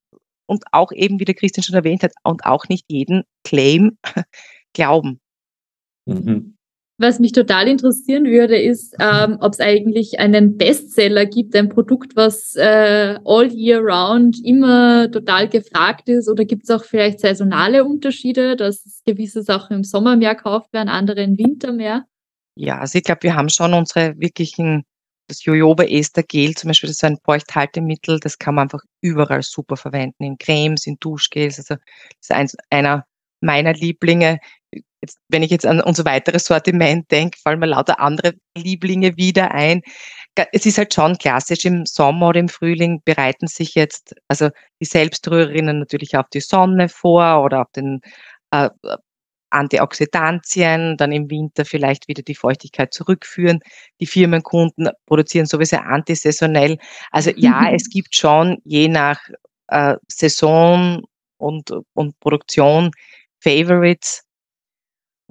und 0.46 0.64
auch 0.72 0.90
eben, 0.92 1.20
wie 1.20 1.24
der 1.26 1.34
Christian 1.34 1.64
schon 1.64 1.74
erwähnt 1.74 2.02
hat, 2.02 2.12
und 2.24 2.44
auch 2.46 2.66
nicht 2.68 2.86
jeden 2.88 3.24
Claim 3.44 3.98
glauben. 4.72 5.20
Mhm. 6.06 6.57
Was 7.00 7.20
mich 7.20 7.30
total 7.30 7.68
interessieren 7.68 8.24
würde, 8.24 8.60
ist, 8.60 8.96
ähm, 8.98 9.38
ob 9.40 9.52
es 9.52 9.60
eigentlich 9.60 10.18
einen 10.18 10.56
Bestseller 10.56 11.26
gibt, 11.26 11.54
ein 11.54 11.68
Produkt, 11.68 12.16
was 12.16 12.56
äh, 12.56 13.16
all 13.24 13.52
year 13.52 13.78
round 13.78 14.44
immer 14.44 15.08
total 15.08 15.48
gefragt 15.48 16.08
ist, 16.08 16.28
oder 16.28 16.44
gibt 16.44 16.64
es 16.64 16.70
auch 16.70 16.84
vielleicht 16.84 17.20
saisonale 17.20 17.84
Unterschiede, 17.84 18.56
dass 18.56 19.02
gewisse 19.06 19.44
Sachen 19.44 19.76
im 19.76 19.84
Sommer 19.84 20.16
mehr 20.16 20.34
gekauft 20.34 20.72
werden, 20.72 20.88
andere 20.88 21.22
im 21.22 21.38
Winter 21.38 21.72
mehr? 21.72 22.04
Ja, 22.56 22.80
also 22.80 22.98
ich 22.98 23.04
glaube, 23.04 23.22
wir 23.22 23.36
haben 23.36 23.48
schon 23.48 23.74
unsere 23.74 24.18
wirklichen, 24.18 24.82
das 25.28 25.44
Jojoba 25.44 25.84
Ester 25.84 26.24
Gel 26.24 26.56
zum 26.56 26.66
Beispiel, 26.66 26.88
das 26.88 26.96
ist 26.96 27.04
ein 27.04 27.18
Feuchthaltemittel, 27.24 28.18
das 28.18 28.38
kann 28.38 28.56
man 28.56 28.64
einfach 28.64 28.82
überall 29.00 29.42
super 29.42 29.76
verwenden, 29.76 30.24
in 30.24 30.36
Cremes, 30.36 30.84
in 30.84 30.96
Duschgels, 30.98 31.58
also 31.58 31.76
das 31.76 31.84
ist 32.22 32.32
eins, 32.32 32.56
einer 32.70 33.04
meiner 33.40 33.72
Lieblinge 33.72 34.40
jetzt, 35.08 35.18
wenn 35.28 35.42
ich 35.42 35.50
jetzt 35.50 35.66
an 35.66 35.80
unser 35.80 36.04
weiteres 36.04 36.44
Sortiment 36.44 37.10
denke, 37.10 37.38
fallen 37.38 37.58
mir 37.58 37.66
lauter 37.66 38.00
andere 38.00 38.34
Lieblinge 38.56 39.16
wieder 39.16 39.52
ein. 39.52 39.82
Es 40.52 40.66
ist 40.66 40.78
halt 40.78 40.94
schon 40.94 41.18
klassisch, 41.18 41.64
im 41.64 41.84
Sommer 41.86 42.28
oder 42.28 42.40
im 42.40 42.48
Frühling 42.48 43.00
bereiten 43.04 43.48
sich 43.48 43.74
jetzt, 43.74 44.14
also 44.28 44.50
die 44.80 44.86
Selbstrührerinnen 44.86 45.80
natürlich 45.80 46.16
auf 46.16 46.28
die 46.32 46.40
Sonne 46.40 46.88
vor 46.88 47.42
oder 47.42 47.62
auf 47.62 47.72
den 47.74 48.00
äh, 48.52 48.70
Antioxidantien, 49.50 50.96
dann 50.96 51.10
im 51.10 51.30
Winter 51.30 51.64
vielleicht 51.64 52.06
wieder 52.06 52.22
die 52.22 52.34
Feuchtigkeit 52.34 52.92
zurückführen. 52.92 53.60
Die 54.00 54.06
Firmenkunden 54.06 54.90
produzieren 55.06 55.46
sowieso 55.46 55.78
antisaisonell. 55.78 56.76
Also 57.10 57.30
ja, 57.34 57.70
es 57.72 57.88
gibt 57.88 58.14
schon 58.14 58.58
je 58.64 58.88
nach 58.88 59.18
äh, 59.68 59.96
Saison 60.08 61.02
und, 61.38 61.72
und 61.94 62.20
Produktion 62.20 62.90
Favorites, 63.40 64.27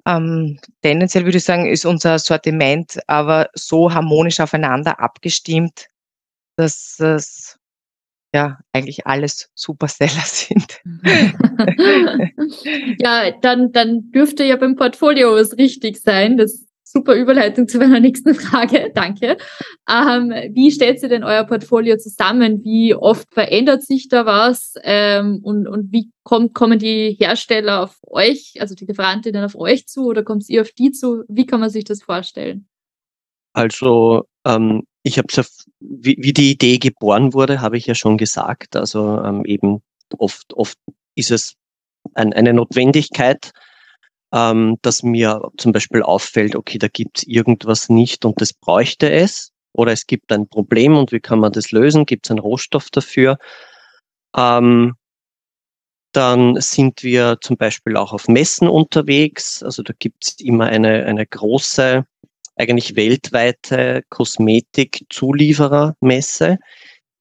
ähm, 0.06 0.60
tendenziell 0.82 1.26
würde 1.26 1.38
ich 1.38 1.44
sagen, 1.44 1.66
ist 1.66 1.86
unser 1.86 2.20
Sortiment 2.20 3.00
aber 3.08 3.50
so 3.54 3.94
harmonisch 3.94 4.40
aufeinander 4.40 5.00
abgestimmt, 5.00 5.88
dass 6.56 7.00
es 7.00 7.58
ja 8.34 8.60
eigentlich 8.74 9.08
alles 9.08 9.50
Superseller 9.56 10.12
sind. 10.26 10.80
ja, 13.00 13.32
dann, 13.42 13.72
dann 13.72 14.12
dürfte 14.12 14.44
ja 14.44 14.56
beim 14.58 14.76
Portfolio 14.76 15.34
was 15.34 15.58
richtig 15.58 16.00
sein. 16.00 16.38
Das 16.38 16.66
super 16.91 17.15
Überleitung 17.15 17.67
zu 17.67 17.78
meiner 17.78 18.00
nächsten 18.00 18.34
Frage. 18.36 18.91
Danke. 18.95 19.38
Ähm, 19.89 20.32
wie 20.54 20.71
stellt 20.71 21.02
ihr 21.04 21.10
denn 21.10 21.23
euer 21.23 21.43
Portfolio 21.43 21.97
zusammen? 21.97 22.63
Wie 22.63 22.95
oft 22.95 23.28
verändert 23.34 23.84
sich 23.84 24.08
da 24.10 24.26
was? 24.26 24.73
Ähm, 24.84 25.39
und, 25.43 25.67
und 25.67 25.91
wie 25.91 26.12
kommt, 26.23 26.54
kommen 26.54 26.80
die 26.80 27.15
Hersteller 27.19 27.84
auf 27.84 27.97
euch, 28.04 28.56
also 28.60 28.76
die 28.76 28.86
Lieferantinnen 28.86 29.43
auf 29.43 29.56
euch 29.56 29.88
zu 29.88 30.06
oder 30.06 30.23
kommt 30.23 30.47
ihr 30.50 30.62
auf 30.62 30.71
die 30.71 30.91
zu? 30.91 31.23
Wie 31.28 31.45
kann 31.45 31.60
man 31.60 31.69
sich 31.69 31.84
das 31.84 32.04
vorstellen? 32.04 32.67
Also 33.54 34.26
ähm, 34.45 34.84
ich 35.04 35.17
habe 35.17 35.28
ja, 35.32 35.43
wie, 35.80 36.17
wie, 36.19 36.34
die 36.34 36.52
Idee 36.52 36.78
geboren 36.78 37.34
wurde, 37.34 37.62
habe 37.62 37.78
ich 37.78 37.86
ja 37.86 37.95
schon 37.95 38.17
gesagt. 38.17 38.76
Also 38.76 39.21
ähm, 39.23 39.45
eben 39.45 39.82
oft, 40.17 40.54
oft 40.54 40.78
ist 41.15 41.32
es 41.32 41.56
ein, 42.13 42.34
eine 42.34 42.54
Notwendigkeit, 42.54 43.52
ähm, 44.34 44.78
dass 44.82 45.04
mir 45.04 45.42
zum 45.58 45.72
Beispiel 45.72 46.04
auffällt, 46.04 46.56
okay, 46.56 46.78
da 46.78 46.88
gibt 46.88 47.20
es 47.20 47.28
irgendwas 47.28 47.90
nicht 47.90 48.26
und 48.26 48.42
das 48.42 48.54
bräuchte 48.54 49.10
es. 49.10 49.52
Oder 49.74 49.92
es 49.92 50.08
gibt 50.08 50.32
ein 50.32 50.48
Problem 50.48 50.98
und 50.98 51.12
wie 51.12 51.20
kann 51.20 51.40
man 51.40 51.52
das 51.52 51.72
lösen? 51.72 52.06
Gibt 52.06 52.26
es 52.26 52.32
einen 52.32 52.40
Rohstoff 52.40 52.90
dafür? 52.90 53.38
Ähm, 54.36 54.96
dann 56.12 56.60
sind 56.60 57.04
wir 57.04 57.38
zum 57.42 57.58
Beispiel 57.58 57.96
auch 57.96 58.12
auf 58.12 58.28
Messen 58.28 58.68
unterwegs. 58.68 59.62
Also 59.62 59.84
da 59.84 59.94
gibt 59.98 60.26
es 60.26 60.40
immer 60.40 60.66
eine, 60.66 61.06
eine 61.06 61.28
große, 61.28 62.06
eigentlich 62.56 62.96
weltweite 62.96 64.04
Kosmetik-Zulieferermesse, 64.10 66.58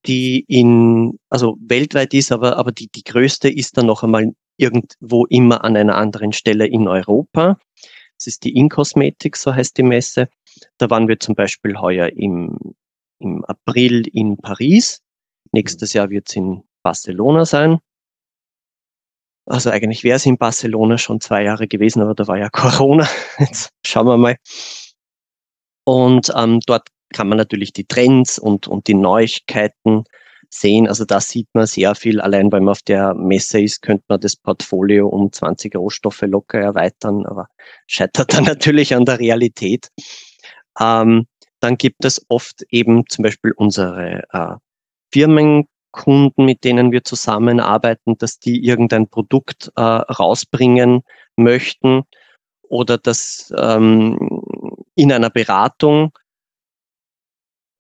die 0.07 0.47
in, 0.49 1.19
also 1.29 1.59
weltweit 1.61 2.15
ist, 2.15 2.33
aber, 2.33 2.57
aber 2.57 2.73
die, 2.73 2.89
die 2.89 3.05
größte 3.05 3.51
ist 3.51 3.77
dann 3.77 3.85
noch 3.87 4.03
einmal 4.03 4.33
irgendwo 4.57 5.27
immer 5.27 5.65
an 5.65 5.77
einer 5.77 5.97
anderen 5.97 6.33
Stelle 6.33 6.67
in 6.67 6.89
Europa. 6.89 7.59
Das 8.19 8.27
ist 8.27 8.45
die 8.45 8.57
Incosmetic, 8.57 9.37
so 9.37 9.55
heißt 9.55 9.77
die 9.77 9.83
Messe. 9.83 10.29
Da 10.79 10.89
waren 10.91 11.09
wir 11.09 11.21
zum 11.21 11.35
Beispiel 11.35 11.79
heuer 11.79 12.09
im, 12.09 12.75
im 13.19 13.45
April 13.45 14.07
in 14.09 14.39
Paris. 14.39 15.03
Nächstes 15.53 15.93
Jahr 15.93 16.11
wird 16.11 16.29
es 16.29 16.37
in 16.37 16.63
Barcelona 16.83 17.45
sein. 17.45 17.79
Also 19.47 19.71
eigentlich 19.71 20.03
wäre 20.03 20.17
es 20.17 20.27
in 20.27 20.39
Barcelona 20.39 20.99
schon 20.99 21.21
zwei 21.21 21.45
Jahre 21.45 21.69
gewesen, 21.69 22.03
aber 22.03 22.15
da 22.15 22.27
war 22.27 22.39
ja 22.39 22.49
Corona. 22.53 23.09
Jetzt 23.39 23.71
schauen 23.85 24.07
wir 24.07 24.17
mal. 24.17 24.37
Und 25.85 26.33
ähm, 26.35 26.61
dort 26.67 26.89
kann 27.13 27.29
man 27.29 27.39
natürlich 27.39 27.73
die 27.73 27.85
Trends 27.85 28.39
und, 28.39 28.67
und 28.67 28.89
die 28.89 28.95
Neuigkeiten 28.95 30.05
sehen. 30.61 30.89
Also 30.89 31.05
da 31.05 31.21
sieht 31.21 31.49
man 31.53 31.67
sehr 31.67 31.95
viel. 31.95 32.21
Allein 32.21 32.51
wenn 32.53 32.65
man 32.65 32.73
auf 32.73 32.83
der 32.83 33.15
Messe 33.15 33.61
ist, 33.61 33.83
könnte 33.83 34.05
man 34.09 34.21
das 34.21 34.37
Portfolio 34.37 35.09
um 35.09 35.33
20 35.33 35.75
Rohstoffe 35.77 36.23
locker 36.23 36.59
erweitern, 36.59 37.27
aber 37.27 37.49
scheitert 37.87 38.33
dann 38.33 38.45
natürlich 38.45 38.95
an 38.95 39.05
der 39.05 39.19
Realität. 39.19 39.89
Ähm, 40.81 41.27
dann 41.61 41.77
gibt 41.77 42.05
es 42.05 42.25
oft 42.29 42.63
eben 42.71 43.05
zum 43.09 43.23
Beispiel 43.23 43.53
unsere 43.57 44.25
äh, 44.33 44.57
Firmenkunden, 45.13 46.45
mit 46.45 46.65
denen 46.65 46.93
wir 46.93 47.05
zusammenarbeiten, 47.05 48.19
dass 48.19 48.39
die 48.39 48.65
irgendein 48.65 49.09
Produkt 49.09 49.73
äh, 49.77 49.81
rausbringen 49.81 51.03
möchten 51.37 52.03
oder 52.69 52.99
dass 52.99 53.53
ähm, 53.57 54.43
in 54.95 55.13
einer 55.13 55.31
Beratung 55.31 56.13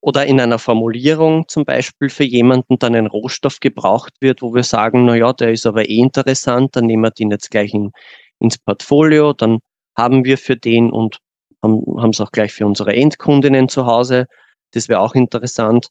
oder 0.06 0.24
in 0.24 0.40
einer 0.40 0.60
Formulierung 0.60 1.48
zum 1.48 1.64
Beispiel 1.64 2.10
für 2.10 2.22
jemanden 2.22 2.78
dann 2.78 2.94
ein 2.94 3.08
Rohstoff 3.08 3.58
gebraucht 3.58 4.14
wird, 4.20 4.40
wo 4.40 4.54
wir 4.54 4.62
sagen, 4.62 5.04
na 5.04 5.16
ja, 5.16 5.32
der 5.32 5.50
ist 5.50 5.66
aber 5.66 5.88
eh 5.88 5.98
interessant, 5.98 6.76
dann 6.76 6.86
nehmen 6.86 7.02
wir 7.02 7.10
den 7.10 7.32
jetzt 7.32 7.50
gleich 7.50 7.74
in, 7.74 7.90
ins 8.38 8.56
Portfolio, 8.56 9.32
dann 9.32 9.58
haben 9.98 10.24
wir 10.24 10.38
für 10.38 10.54
den 10.54 10.92
und 10.92 11.18
haben 11.60 12.10
es 12.10 12.20
auch 12.20 12.30
gleich 12.30 12.52
für 12.52 12.66
unsere 12.66 12.94
Endkundinnen 12.94 13.68
zu 13.68 13.86
Hause. 13.86 14.28
Das 14.70 14.88
wäre 14.88 15.00
auch 15.00 15.16
interessant. 15.16 15.88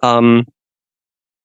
Ähm, 0.00 0.44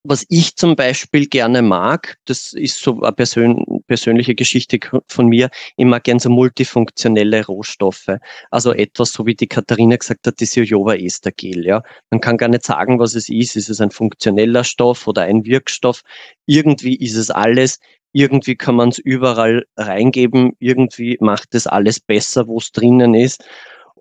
was 0.04 0.26
ich 0.30 0.56
zum 0.58 0.76
Beispiel 0.76 1.26
gerne 1.26 1.64
mag, 1.64 2.18
das 2.26 2.54
ist 2.54 2.84
so 2.84 3.02
eine 3.02 3.14
persön 3.14 3.79
persönliche 3.90 4.36
Geschichte 4.36 4.80
von 5.08 5.28
mir, 5.28 5.50
ich 5.76 5.86
mag 5.86 6.06
gerne 6.06 6.22
so 6.22 6.30
multifunktionelle 6.30 7.46
Rohstoffe. 7.46 8.18
Also 8.52 8.72
etwas, 8.72 9.12
so 9.12 9.26
wie 9.26 9.36
die 9.36 9.48
Katharina 9.48 9.98
gesagt 9.98 10.26
hat, 10.28 10.40
das 10.40 10.56
Jojoba-Estergel. 10.56 11.66
Ja. 11.66 11.84
Man 12.12 12.22
kann 12.22 12.38
gar 12.38 12.48
nicht 12.48 12.64
sagen, 12.64 13.00
was 13.00 13.16
es 13.16 13.28
ist. 13.28 13.58
Ist 13.58 13.70
es 13.70 13.82
ein 13.82 13.92
funktioneller 13.92 14.64
Stoff 14.64 15.08
oder 15.08 15.24
ein 15.24 15.44
Wirkstoff? 15.44 16.04
Irgendwie 16.46 16.96
ist 16.96 17.16
es 17.16 17.32
alles. 17.32 17.80
Irgendwie 18.14 18.56
kann 18.56 18.76
man 18.76 18.90
es 18.90 19.00
überall 19.00 19.66
reingeben. 19.76 20.54
Irgendwie 20.60 21.18
macht 21.20 21.56
es 21.56 21.68
alles 21.68 22.00
besser, 22.00 22.48
wo 22.48 22.60
es 22.60 22.72
drinnen 22.72 23.16
ist. 23.16 23.44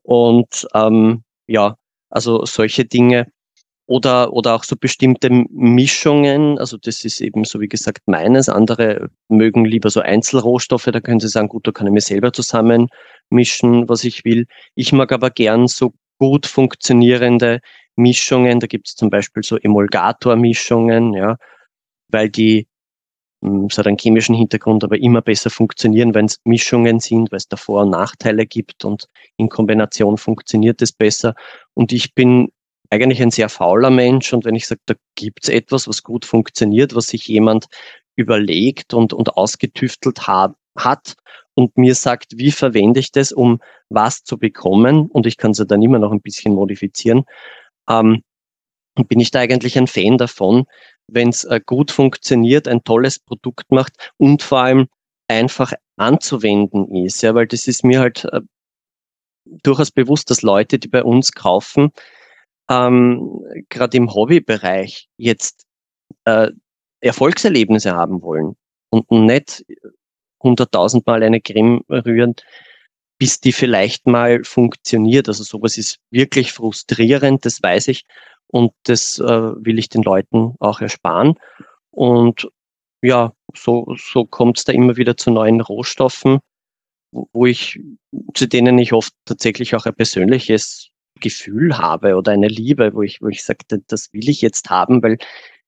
Und 0.03 0.67
ähm, 0.75 1.25
ja, 1.47 1.77
also 2.11 2.45
solche 2.45 2.85
Dinge 2.85 3.27
oder, 3.89 4.35
oder 4.35 4.55
auch 4.55 4.65
so 4.65 4.77
bestimmte 4.77 5.31
Mischungen. 5.31 6.59
Also 6.59 6.77
das 6.77 7.05
ist 7.07 7.23
eben 7.23 7.45
so 7.45 7.59
wie 7.59 7.69
gesagt 7.69 8.03
meines. 8.07 8.51
Andere 8.51 9.11
mögen 9.29 9.65
lieber 9.65 9.89
so 9.89 10.01
Einzelrohstoffe. 10.01 10.91
Da 10.93 11.01
können 11.01 11.21
sie 11.21 11.29
sagen, 11.29 11.49
gut, 11.49 11.67
da 11.67 11.73
kann 11.73 11.87
ich 11.87 11.93
mir 11.95 12.03
selber 12.03 12.33
zusammen 12.35 12.91
mischen, 13.31 13.89
was 13.89 14.05
ich 14.05 14.27
will. 14.27 14.47
Ich 14.75 14.93
mag 14.93 15.11
aber 15.11 15.31
gern 15.31 15.69
so 15.69 15.95
gut 16.19 16.47
funktionierende 16.47 17.61
Mischungen. 17.97 18.61
Da 18.61 18.67
gibt 18.67 18.89
es 18.89 18.95
zum 18.95 19.09
Beispiel 19.09 19.43
so 19.43 19.57
Emulgator-Mischungen, 19.57 21.15
ja, 21.15 21.39
weil 22.11 22.29
die 22.29 22.69
hm, 23.43 23.69
es 23.71 23.79
hat 23.79 23.87
einen 23.87 23.97
chemischen 23.97 24.35
Hintergrund, 24.35 24.85
aber 24.85 24.99
immer 24.99 25.23
besser 25.23 25.49
funktionieren, 25.49 26.13
wenn 26.13 26.27
es 26.27 26.41
Mischungen 26.45 27.01
sind, 27.01 27.33
weil 27.33 27.39
es 27.39 27.49
da 27.49 27.57
Nachteile 27.87 28.45
gibt 28.45 28.85
und 28.85 29.07
in 29.39 29.49
Kombination 29.49 30.19
funktioniert 30.19 30.83
es 30.83 30.93
besser. 30.93 31.35
Und 31.73 31.93
ich 31.93 32.15
bin 32.15 32.51
eigentlich 32.91 33.21
ein 33.23 33.31
sehr 33.31 33.49
fauler 33.49 33.91
Mensch 33.91 34.33
und 34.33 34.45
wenn 34.45 34.55
ich 34.55 34.67
sage, 34.67 34.81
da 34.87 34.95
gibt's 35.15 35.49
etwas, 35.49 35.89
was 35.89 36.03
gut 36.03 36.25
funktioniert, 36.25 36.95
was 36.95 37.09
sich 37.09 37.27
jemand 37.27 37.67
überlegt 38.17 38.95
und, 38.95 39.13
und 39.13 39.37
ausgetüftelt 39.37 40.27
hat, 40.27 40.55
hat 40.77 41.17
und 41.55 41.77
mir 41.77 41.95
sagt, 41.95 42.39
wie 42.39 42.53
verwende 42.53 43.01
ich 43.01 43.13
das, 43.13 43.33
um 43.33 43.61
was 43.89 44.23
zu 44.25 44.39
bekommen 44.39 45.09
und 45.09 45.27
ich 45.27 45.37
kann 45.37 45.51
es 45.51 45.59
ja 45.59 45.65
dann 45.65 45.83
immer 45.83 45.99
noch 45.99 46.13
ein 46.13 46.21
bisschen 46.21 46.55
modifizieren, 46.55 47.25
ähm, 47.89 48.23
bin 49.09 49.21
ich 49.21 49.31
da 49.31 49.41
eigentlich 49.41 49.79
ein 49.79 49.87
Fan 49.87 50.19
davon, 50.19 50.65
wenn 51.07 51.29
es 51.29 51.45
äh, 51.45 51.61
gut 51.65 51.91
funktioniert, 51.91 52.69
ein 52.69 52.85
tolles 52.85 53.19
Produkt 53.19 53.71
macht 53.71 54.13
und 54.17 54.43
vor 54.43 54.61
allem 54.61 54.89
einfach 55.29 55.73
anzuwenden 55.97 56.95
ist. 57.05 57.23
Ja, 57.23 57.35
weil 57.35 57.47
das 57.47 57.67
ist 57.67 57.85
mir 57.85 58.01
halt 58.01 58.25
äh, 58.33 58.41
durchaus 59.63 59.91
bewusst, 59.91 60.31
dass 60.31 60.43
Leute, 60.43 60.79
die 60.79 60.89
bei 60.89 61.05
uns 61.05 61.33
kaufen, 61.33 61.93
ähm, 62.71 63.45
gerade 63.69 63.97
im 63.97 64.13
Hobbybereich 64.13 65.09
jetzt 65.17 65.65
äh, 66.25 66.51
Erfolgserlebnisse 67.01 67.95
haben 67.95 68.23
wollen 68.23 68.57
und 68.91 69.11
nicht 69.11 69.65
hunderttausendmal 70.43 71.23
eine 71.23 71.41
Creme 71.41 71.83
rühren, 71.89 72.35
bis 73.19 73.41
die 73.41 73.53
vielleicht 73.53 74.07
mal 74.07 74.45
funktioniert. 74.45 75.29
Also 75.29 75.45
sowas 75.45 75.77
ist 75.77 75.99
wirklich 76.11 76.53
frustrierend, 76.53 77.45
das 77.45 77.63
weiß 77.63 77.89
ich. 77.89 78.05
Und 78.47 78.73
das 78.85 79.19
äh, 79.19 79.25
will 79.25 79.79
ich 79.79 79.89
den 79.89 80.03
Leuten 80.03 80.55
auch 80.61 80.81
ersparen. 80.81 81.39
Und 81.91 82.49
ja, 83.03 83.33
so, 83.55 83.95
so 83.97 84.25
kommt 84.25 84.59
es 84.59 84.65
da 84.65 84.73
immer 84.73 84.97
wieder 84.97 85.17
zu 85.17 85.31
neuen 85.31 85.61
Rohstoffen, 85.61 86.41
wo, 87.13 87.47
ich, 87.47 87.81
zu 88.35 88.47
denen 88.47 88.79
ich 88.79 88.93
oft 88.93 89.13
tatsächlich 89.25 89.75
auch 89.75 89.87
ein 89.87 89.95
persönliches 89.95 90.91
Gefühl 91.21 91.79
habe 91.79 92.17
oder 92.17 92.33
eine 92.33 92.49
Liebe, 92.49 92.95
wo 92.95 93.03
ich, 93.03 93.21
wo 93.21 93.29
ich 93.29 93.45
sage, 93.45 93.65
das 93.87 94.13
will 94.13 94.29
ich 94.29 94.41
jetzt 94.43 94.71
haben, 94.71 95.03
weil 95.03 95.19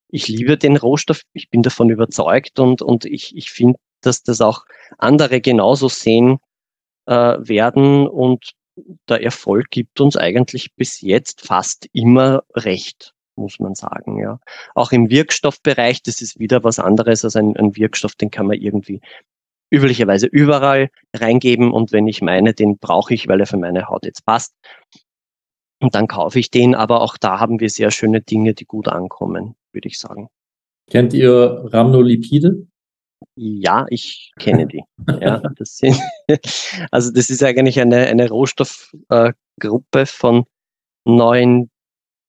ich 0.08 0.28
liebe 0.28 0.56
den 0.56 0.76
Rohstoff, 0.76 1.22
ich 1.32 1.50
bin 1.50 1.62
davon 1.62 1.90
überzeugt 1.90 2.58
und, 2.58 2.82
und 2.82 3.04
ich, 3.04 3.36
ich 3.36 3.50
finde, 3.50 3.78
dass 4.00 4.22
das 4.22 4.40
auch 4.40 4.64
andere 4.98 5.40
genauso 5.40 5.88
sehen 5.88 6.38
äh, 7.06 7.12
werden 7.12 8.06
und 8.06 8.52
der 9.08 9.22
Erfolg 9.22 9.70
gibt 9.70 10.00
uns 10.00 10.16
eigentlich 10.16 10.74
bis 10.74 11.00
jetzt 11.00 11.46
fast 11.46 11.86
immer 11.92 12.42
recht, 12.54 13.12
muss 13.36 13.58
man 13.58 13.74
sagen. 13.74 14.18
Ja. 14.18 14.40
Auch 14.74 14.92
im 14.92 15.10
Wirkstoffbereich, 15.10 16.02
das 16.02 16.22
ist 16.22 16.38
wieder 16.38 16.64
was 16.64 16.78
anderes 16.78 17.24
als 17.24 17.36
ein, 17.36 17.56
ein 17.56 17.76
Wirkstoff, 17.76 18.14
den 18.14 18.30
kann 18.30 18.46
man 18.46 18.58
irgendwie 18.58 19.00
üblicherweise 19.70 20.26
überall 20.26 20.90
reingeben 21.14 21.72
und 21.72 21.92
wenn 21.92 22.08
ich 22.08 22.22
meine, 22.22 22.54
den 22.54 22.78
brauche 22.78 23.14
ich, 23.14 23.28
weil 23.28 23.40
er 23.40 23.46
für 23.46 23.56
meine 23.56 23.88
Haut 23.88 24.04
jetzt 24.04 24.24
passt, 24.24 24.54
und 25.80 25.94
dann 25.94 26.06
kaufe 26.06 26.38
ich 26.38 26.50
den, 26.50 26.74
aber 26.74 27.00
auch 27.00 27.16
da 27.16 27.40
haben 27.40 27.60
wir 27.60 27.70
sehr 27.70 27.90
schöne 27.90 28.20
Dinge, 28.20 28.54
die 28.54 28.66
gut 28.66 28.88
ankommen, 28.88 29.56
würde 29.72 29.88
ich 29.88 29.98
sagen. 29.98 30.28
Kennt 30.90 31.12
ihr 31.14 31.64
Rhamnolipide? 31.72 32.66
Ja, 33.36 33.86
ich 33.90 34.32
kenne 34.38 34.66
die. 34.66 34.82
ja, 35.20 35.38
das 35.56 35.76
sind, 35.76 35.98
also 36.90 37.12
das 37.12 37.30
ist 37.30 37.42
eigentlich 37.42 37.80
eine, 37.80 38.06
eine 38.06 38.28
Rohstoffgruppe 38.28 39.34
äh, 39.94 40.06
von 40.06 40.44
neuen 41.04 41.70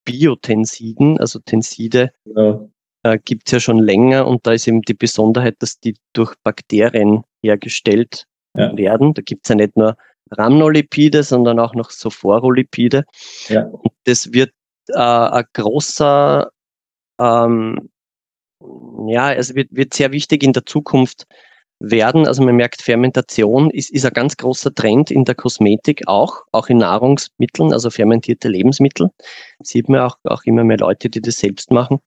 Biotensiden, 0.05 1.17
also 1.19 1.39
Tenside 1.39 2.11
ja. 2.25 2.67
äh, 3.03 3.19
gibt 3.19 3.47
es 3.47 3.51
ja 3.53 3.59
schon 3.59 3.79
länger 3.79 4.27
und 4.27 4.45
da 4.47 4.51
ist 4.51 4.67
eben 4.67 4.81
die 4.81 4.93
Besonderheit, 4.93 5.55
dass 5.59 5.79
die 5.79 5.95
durch 6.13 6.33
Bakterien 6.43 7.23
hergestellt 7.43 8.25
ja. 8.55 8.75
werden. 8.75 9.13
Da 9.13 9.21
gibt 9.21 9.45
es 9.45 9.49
ja 9.49 9.55
nicht 9.55 9.77
nur 9.77 9.97
Rhamnolipide, 10.31 11.23
sondern 11.23 11.59
auch 11.59 11.73
noch 11.73 11.91
Sophorolipide. 11.91 13.05
Ja. 13.47 13.65
Und 13.65 13.93
das 14.05 14.31
wird 14.33 14.51
äh, 14.89 14.99
ein 14.99 15.45
großer 15.53 16.51
ähm, 17.19 17.89
ja, 19.07 19.33
es 19.33 19.55
wird, 19.55 19.69
wird 19.71 19.93
sehr 19.93 20.11
wichtig 20.11 20.43
in 20.43 20.53
der 20.53 20.65
Zukunft 20.65 21.25
werden. 21.79 22.27
Also 22.27 22.43
man 22.43 22.55
merkt, 22.55 22.81
Fermentation 22.81 23.69
ist, 23.71 23.89
ist 23.89 24.05
ein 24.05 24.13
ganz 24.13 24.37
großer 24.37 24.73
Trend 24.73 25.09
in 25.09 25.25
der 25.25 25.35
Kosmetik 25.35 26.07
auch, 26.07 26.43
auch 26.51 26.67
in 26.67 26.77
Nahrungsmitteln, 26.77 27.73
also 27.73 27.89
fermentierte 27.89 28.49
Lebensmittel. 28.49 29.09
Sieht 29.63 29.89
man 29.89 30.01
auch, 30.01 30.17
auch 30.23 30.43
immer 30.43 30.63
mehr 30.63 30.77
Leute, 30.77 31.09
die 31.09 31.21
das 31.21 31.37
selbst 31.37 31.71
machen. 31.71 31.99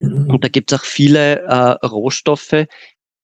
Und 0.00 0.42
da 0.42 0.48
gibt 0.48 0.72
es 0.72 0.80
auch 0.80 0.84
viele 0.84 1.42
äh, 1.42 1.86
Rohstoffe, 1.86 2.66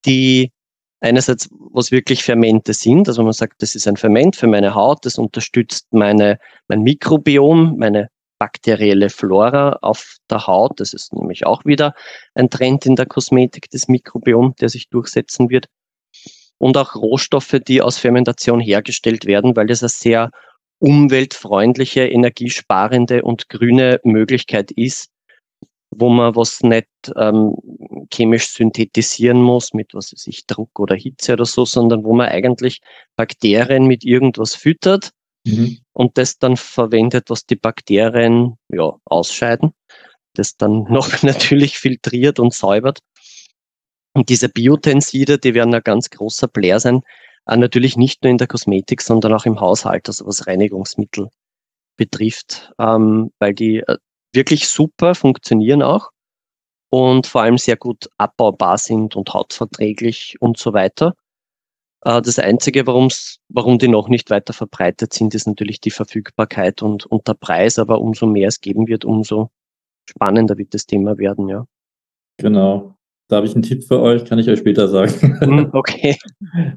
die 0.07 0.53
einerseits 1.01 1.49
was 1.51 1.91
wirklich 1.91 2.23
Fermente 2.23 2.75
sind, 2.75 3.09
also 3.09 3.23
man 3.23 3.33
sagt, 3.33 3.63
das 3.63 3.75
ist 3.75 3.89
ein 3.89 3.97
Ferment 3.97 4.37
für 4.37 4.47
meine 4.47 4.75
Haut, 4.75 5.05
das 5.05 5.19
unterstützt 5.19 5.87
meine, 5.93 6.39
mein 6.69 6.83
Mikrobiom, 6.83 7.77
meine 7.79 8.11
bakterielle 8.41 9.11
Flora 9.11 9.79
auf 9.83 10.17
der 10.31 10.47
Haut. 10.47 10.81
Das 10.81 10.95
ist 10.95 11.13
nämlich 11.13 11.47
auch 11.47 11.65
wieder 11.65 11.95
ein 12.35 12.51
Trend 12.51 12.87
in 12.87 12.97
der 12.97 13.07
Kosmetik, 13.07 13.69
das 13.71 13.87
Mikrobiom, 13.87 14.55
der 14.61 14.71
sich 14.71 14.89
durchsetzen 14.89 15.51
wird. 15.51 15.67
Und 16.59 16.77
auch 16.77 16.95
Rohstoffe, 16.95 17.57
die 17.67 17.81
aus 17.83 17.99
Fermentation 17.99 18.61
hergestellt 18.61 19.27
werden, 19.27 19.57
weil 19.57 19.67
das 19.67 19.83
eine 19.83 19.91
sehr 19.91 20.31
umweltfreundliche, 20.79 22.07
energiesparende 22.07 23.23
und 23.23 23.49
grüne 23.51 24.01
Möglichkeit 24.05 24.71
ist, 24.71 25.11
wo 25.91 26.09
man 26.09 26.37
was 26.37 26.63
nicht 26.63 26.89
ähm, 27.17 27.57
chemisch 28.13 28.49
synthetisieren 28.49 29.43
muss 29.43 29.73
mit 29.73 29.95
was 29.95 30.13
weiß 30.13 30.27
ich, 30.29 30.47
Druck 30.47 30.79
oder 30.79 30.95
Hitze 30.95 31.33
oder 31.35 31.45
so, 31.45 31.65
sondern 31.65 32.05
wo 32.05 32.15
man 32.15 32.29
eigentlich 32.29 32.81
Bakterien 33.17 33.87
mit 33.87 34.05
irgendwas 34.05 34.55
füttert 34.55 35.11
mhm. 35.45 35.79
und 35.93 36.17
das 36.17 36.39
dann 36.39 36.57
verwendet, 36.57 37.31
was 37.31 37.47
die 37.47 37.57
Bakterien 37.57 38.57
ja, 38.69 38.93
ausscheiden, 39.05 39.73
das 40.35 40.57
dann 40.57 40.85
noch 40.91 41.23
natürlich 41.23 41.79
filtriert 41.79 42.39
und 42.39 42.55
säubert. 42.55 43.01
Und 44.13 44.29
diese 44.29 44.49
Biotenside, 44.49 45.39
die 45.39 45.55
werden 45.55 45.75
ein 45.75 45.83
ganz 45.83 46.11
großer 46.11 46.49
Player 46.49 46.81
sein, 46.81 47.03
natürlich 47.47 47.97
nicht 47.97 48.23
nur 48.23 48.31
in 48.31 48.39
der 48.39 48.47
Kosmetik, 48.47 49.03
sondern 49.03 49.33
auch 49.33 49.47
im 49.47 49.61
Haushalt, 49.61 50.09
also 50.09 50.27
was 50.27 50.47
Reinigungsmittel 50.47 51.31
betrifft, 51.97 52.73
ähm, 52.79 53.33
weil 53.39 53.55
die 53.55 53.79
äh, 53.79 53.99
wirklich 54.33 54.69
super 54.69 55.15
funktionieren 55.15 55.83
auch 55.83 56.11
und 56.91 57.27
vor 57.27 57.43
allem 57.43 57.59
sehr 57.59 57.77
gut 57.77 58.09
abbaubar 58.19 58.79
sind 58.79 59.17
und 59.17 59.33
hautverträglich 59.33 60.37
und 60.41 60.59
so 60.59 60.73
weiter. 60.73 61.15
Äh, 62.05 62.23
das 62.23 62.39
Einzige, 62.39 62.87
warum 62.87 63.79
die 63.79 63.89
noch 63.89 64.09
nicht 64.09 64.31
weiter 64.31 64.53
verbreitet 64.53 65.13
sind, 65.13 65.35
ist 65.35 65.47
natürlich 65.47 65.81
die 65.81 65.91
Verfügbarkeit 65.91 66.83
und, 66.83 67.07
und 67.07 67.29
der 67.29 67.35
Preis. 67.35 67.79
Aber 67.79 68.01
umso 68.01 68.27
mehr 68.27 68.49
es 68.49 68.61
geben 68.61 68.89
wird, 68.89 69.05
umso 69.05 69.51
spannender 70.09 70.59
wird 70.59 70.75
das 70.75 70.87
Thema 70.87 71.19
werden, 71.19 71.49
ja. 71.49 71.67
Genau. 72.39 72.95
Da 73.29 73.37
habe 73.37 73.47
ich 73.47 73.55
einen 73.55 73.63
Tipp 73.63 73.85
für 73.85 74.01
euch, 74.01 74.25
kann 74.25 74.41
ich 74.41 74.49
euch 74.49 74.59
später 74.59 74.89
sagen. 74.89 75.13
Hm, 75.41 75.71
okay. 75.73 76.17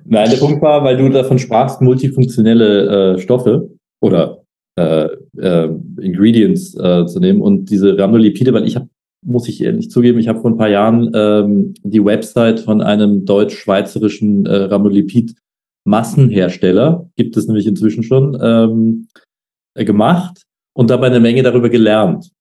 Nein, 0.06 0.30
der 0.30 0.38
Punkt 0.38 0.62
war, 0.62 0.84
weil 0.84 0.98
du 0.98 1.10
davon 1.10 1.40
sprachst, 1.40 1.82
multifunktionelle 1.82 3.16
äh, 3.16 3.20
Stoffe 3.20 3.72
oder 4.02 4.43
äh, 4.76 5.08
äh, 5.38 5.70
Ingredients 6.02 6.76
äh, 6.76 7.06
zu 7.06 7.20
nehmen 7.20 7.42
und 7.42 7.70
diese 7.70 7.98
Rhamnolipide, 7.98 8.54
weil 8.54 8.68
ich 8.68 8.76
habe 8.76 8.90
muss 9.26 9.48
ich 9.48 9.64
ehrlich 9.64 9.90
zugeben, 9.90 10.20
ich 10.20 10.28
habe 10.28 10.42
vor 10.42 10.52
ein 10.52 10.58
paar 10.58 10.68
Jahren 10.70 11.10
ähm, 11.14 11.74
die 11.84 12.04
Website 12.04 12.60
von 12.60 12.82
einem 12.82 13.24
deutsch-schweizerischen 13.26 14.46
äh, 14.46 14.66
Rhamnolipid-Massenhersteller, 14.66 17.10
gibt 17.16 17.38
es 17.38 17.48
nämlich 17.48 17.66
inzwischen 17.66 18.04
schon, 18.04 18.38
ähm, 18.42 19.08
äh, 19.76 19.86
gemacht 19.86 20.44
und 20.76 20.90
dabei 20.90 21.08
eine 21.08 21.20
Menge 21.20 21.44
darüber 21.44 21.70
gelernt. 21.70 22.32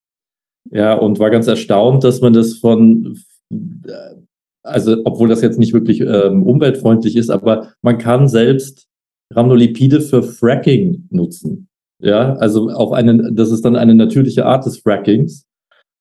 Ja, 0.71 0.95
und 0.95 1.19
war 1.19 1.31
ganz 1.31 1.49
erstaunt, 1.49 2.05
dass 2.05 2.21
man 2.21 2.33
das 2.33 2.55
von, 2.55 3.19
äh, 3.51 4.15
also 4.63 4.97
obwohl 5.05 5.29
das 5.29 5.43
jetzt 5.43 5.59
nicht 5.59 5.73
wirklich 5.73 6.01
ähm, 6.01 6.45
umweltfreundlich 6.45 7.17
ist, 7.17 7.31
aber 7.31 7.73
man 7.83 7.99
kann 7.99 8.29
selbst 8.29 8.87
Rhamnolipide 9.35 10.01
für 10.01 10.23
Fracking 10.23 11.09
nutzen. 11.11 11.69
Ja, 12.03 12.35
also 12.35 12.69
auf 12.69 12.93
einen, 12.93 13.35
das 13.37 13.53
ist 13.53 13.65
dann 13.65 13.77
eine 13.77 13.95
natürliche 13.95 14.45
Art 14.45 14.67
des 14.67 14.79
Frackings 14.79 15.47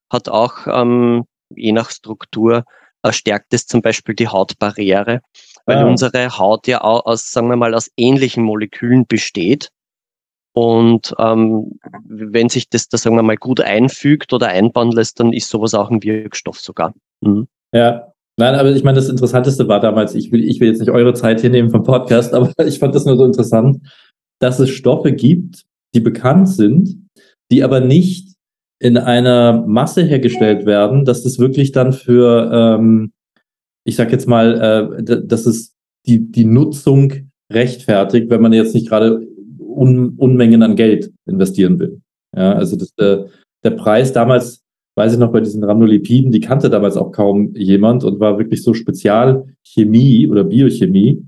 hat 0.09 0.29
auch 0.29 0.65
ähm, 0.67 1.25
je 1.55 1.73
nach 1.73 1.91
Struktur 1.91 2.63
äh, 3.03 3.11
stärkt 3.11 3.53
es 3.53 3.67
zum 3.67 3.81
Beispiel 3.81 4.15
die 4.15 4.29
Hautbarriere, 4.29 5.21
weil 5.65 5.77
ah. 5.77 5.85
unsere 5.85 6.37
Haut 6.37 6.67
ja 6.67 6.81
auch 6.81 7.05
aus, 7.05 7.31
sagen 7.31 7.49
wir 7.49 7.57
mal, 7.57 7.75
aus 7.75 7.91
ähnlichen 7.97 8.43
Molekülen 8.43 9.05
besteht. 9.07 9.69
Und 10.53 11.13
ähm, 11.17 11.79
wenn 12.03 12.49
sich 12.49 12.69
das, 12.69 12.87
das, 12.87 13.03
sagen 13.03 13.15
wir 13.15 13.23
mal, 13.23 13.37
gut 13.37 13.61
einfügt 13.61 14.33
oder 14.33 14.47
einbauen 14.47 14.91
lässt, 14.91 15.19
dann 15.19 15.33
ist 15.33 15.49
sowas 15.49 15.73
auch 15.73 15.89
ein 15.89 16.03
Wirkstoff 16.03 16.59
sogar. 16.59 16.93
Mhm. 17.21 17.47
Ja, 17.73 18.11
Nein, 18.37 18.55
aber 18.55 18.71
ich 18.71 18.83
meine, 18.83 18.95
das 18.95 19.09
Interessanteste 19.09 19.67
war 19.67 19.79
damals, 19.79 20.15
ich 20.15 20.31
will, 20.31 20.47
ich 20.47 20.59
will 20.59 20.69
jetzt 20.69 20.79
nicht 20.79 20.89
eure 20.89 21.13
Zeit 21.13 21.41
hier 21.41 21.49
nehmen 21.49 21.69
vom 21.69 21.83
Podcast, 21.83 22.33
aber 22.33 22.51
ich 22.65 22.79
fand 22.79 22.95
das 22.95 23.05
nur 23.05 23.17
so 23.17 23.25
interessant, 23.25 23.79
dass 24.39 24.59
es 24.59 24.69
Stoffe 24.69 25.11
gibt, 25.11 25.65
die 25.93 25.99
bekannt 25.99 26.49
sind, 26.49 27.07
die 27.51 27.63
aber 27.63 27.81
nicht 27.81 28.33
in 28.79 28.97
einer 28.97 29.63
Masse 29.67 30.01
hergestellt 30.03 30.65
werden, 30.65 31.05
dass 31.05 31.21
das 31.21 31.37
wirklich 31.37 31.71
dann 31.71 31.93
für, 31.93 32.49
ähm, 32.51 33.11
ich 33.85 33.95
sag 33.95 34.11
jetzt 34.11 34.27
mal, 34.27 34.95
äh, 35.03 35.23
dass 35.23 35.45
es 35.45 35.75
die, 36.07 36.31
die 36.31 36.45
Nutzung 36.45 37.29
rechtfertigt, 37.53 38.31
wenn 38.31 38.41
man 38.41 38.53
jetzt 38.53 38.73
nicht 38.73 38.87
gerade 38.89 39.27
Un 39.59 40.15
Unmengen 40.17 40.63
an 40.63 40.75
Geld 40.75 41.11
investieren 41.27 41.77
will. 41.79 42.01
Ja, 42.35 42.53
also 42.53 42.75
das, 42.75 42.93
der, 42.95 43.27
der 43.63 43.71
Preis 43.71 44.13
damals, 44.13 44.60
weiß 45.01 45.13
ich 45.13 45.19
noch, 45.19 45.31
bei 45.31 45.39
diesen 45.39 45.63
Rhamnolipiden, 45.63 46.31
die 46.31 46.41
kannte 46.41 46.69
damals 46.69 46.95
auch 46.95 47.11
kaum 47.11 47.55
jemand 47.55 48.03
und 48.03 48.19
war 48.19 48.37
wirklich 48.37 48.61
so 48.61 48.75
Spezialchemie 48.75 50.27
oder 50.27 50.43
Biochemie. 50.43 51.25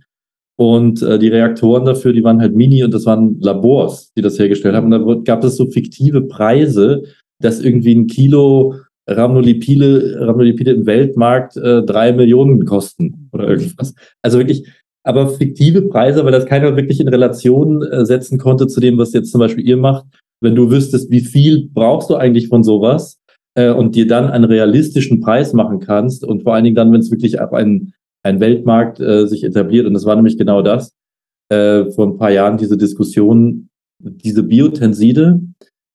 Und 0.55 1.01
äh, 1.01 1.17
die 1.17 1.29
Reaktoren 1.29 1.83
dafür, 1.83 2.13
die 2.13 2.23
waren 2.23 2.39
halt 2.39 2.55
mini 2.55 2.83
und 2.83 2.93
das 2.93 3.07
waren 3.07 3.39
Labors, 3.41 4.13
die 4.15 4.21
das 4.21 4.37
hergestellt 4.37 4.75
haben. 4.75 4.93
Und 4.93 5.27
da 5.27 5.33
gab 5.33 5.43
es 5.43 5.57
so 5.57 5.65
fiktive 5.65 6.21
Preise, 6.21 7.01
dass 7.41 7.61
irgendwie 7.61 7.95
ein 7.95 8.05
Kilo 8.05 8.75
Rhamnolipide, 9.09 10.19
Rhamnolipide 10.19 10.71
im 10.71 10.85
Weltmarkt 10.85 11.57
äh, 11.57 11.81
drei 11.81 12.11
Millionen 12.11 12.65
kosten 12.65 13.27
oder 13.33 13.47
irgendwas. 13.49 13.95
Also 14.21 14.37
wirklich, 14.37 14.67
aber 15.03 15.29
fiktive 15.29 15.81
Preise, 15.81 16.23
weil 16.23 16.31
das 16.31 16.45
keiner 16.45 16.75
wirklich 16.77 16.99
in 16.99 17.07
Relation 17.07 17.81
äh, 17.81 18.05
setzen 18.05 18.37
konnte 18.37 18.67
zu 18.67 18.79
dem, 18.79 18.99
was 18.99 19.13
jetzt 19.13 19.31
zum 19.31 19.39
Beispiel 19.39 19.67
ihr 19.67 19.77
macht. 19.77 20.05
Wenn 20.41 20.53
du 20.53 20.69
wüsstest, 20.69 21.09
wie 21.09 21.21
viel 21.21 21.69
brauchst 21.73 22.11
du 22.11 22.15
eigentlich 22.15 22.49
von 22.49 22.63
sowas 22.63 23.17
äh, 23.55 23.71
und 23.71 23.95
dir 23.95 24.07
dann 24.07 24.29
einen 24.29 24.45
realistischen 24.45 25.19
Preis 25.19 25.53
machen 25.53 25.79
kannst 25.79 26.23
und 26.23 26.43
vor 26.43 26.53
allen 26.53 26.63
Dingen 26.63 26.75
dann, 26.75 26.91
wenn 26.91 26.99
es 26.99 27.11
wirklich 27.11 27.39
auf 27.39 27.53
einen 27.53 27.93
ein 28.23 28.39
Weltmarkt 28.39 28.99
äh, 28.99 29.27
sich 29.27 29.43
etabliert. 29.43 29.85
Und 29.85 29.93
das 29.93 30.05
war 30.05 30.15
nämlich 30.15 30.37
genau 30.37 30.61
das. 30.61 30.93
Äh, 31.49 31.91
vor 31.91 32.07
ein 32.07 32.17
paar 32.17 32.31
Jahren 32.31 32.57
diese 32.57 32.77
Diskussion, 32.77 33.69
diese 33.99 34.43
Biotenside, 34.43 35.41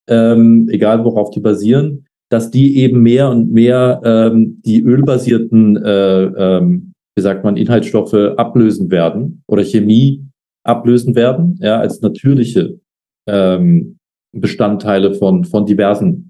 ähm, 0.08 0.68
egal 0.70 1.04
worauf 1.04 1.30
die 1.30 1.40
basieren, 1.40 2.06
dass 2.30 2.50
die 2.50 2.78
eben 2.78 3.02
mehr 3.02 3.30
und 3.30 3.50
mehr 3.50 4.00
ähm, 4.04 4.60
die 4.64 4.82
ölbasierten, 4.82 5.76
äh, 5.78 6.24
ähm, 6.24 6.92
wie 7.16 7.22
sagt 7.22 7.44
man, 7.44 7.56
Inhaltsstoffe 7.56 8.14
ablösen 8.36 8.90
werden 8.90 9.42
oder 9.46 9.64
Chemie 9.64 10.26
ablösen 10.64 11.14
werden, 11.14 11.58
ja, 11.60 11.80
als 11.80 12.02
natürliche 12.02 12.78
ähm, 13.26 13.96
Bestandteile 14.32 15.14
von, 15.14 15.44
von 15.44 15.64
diversen 15.64 16.27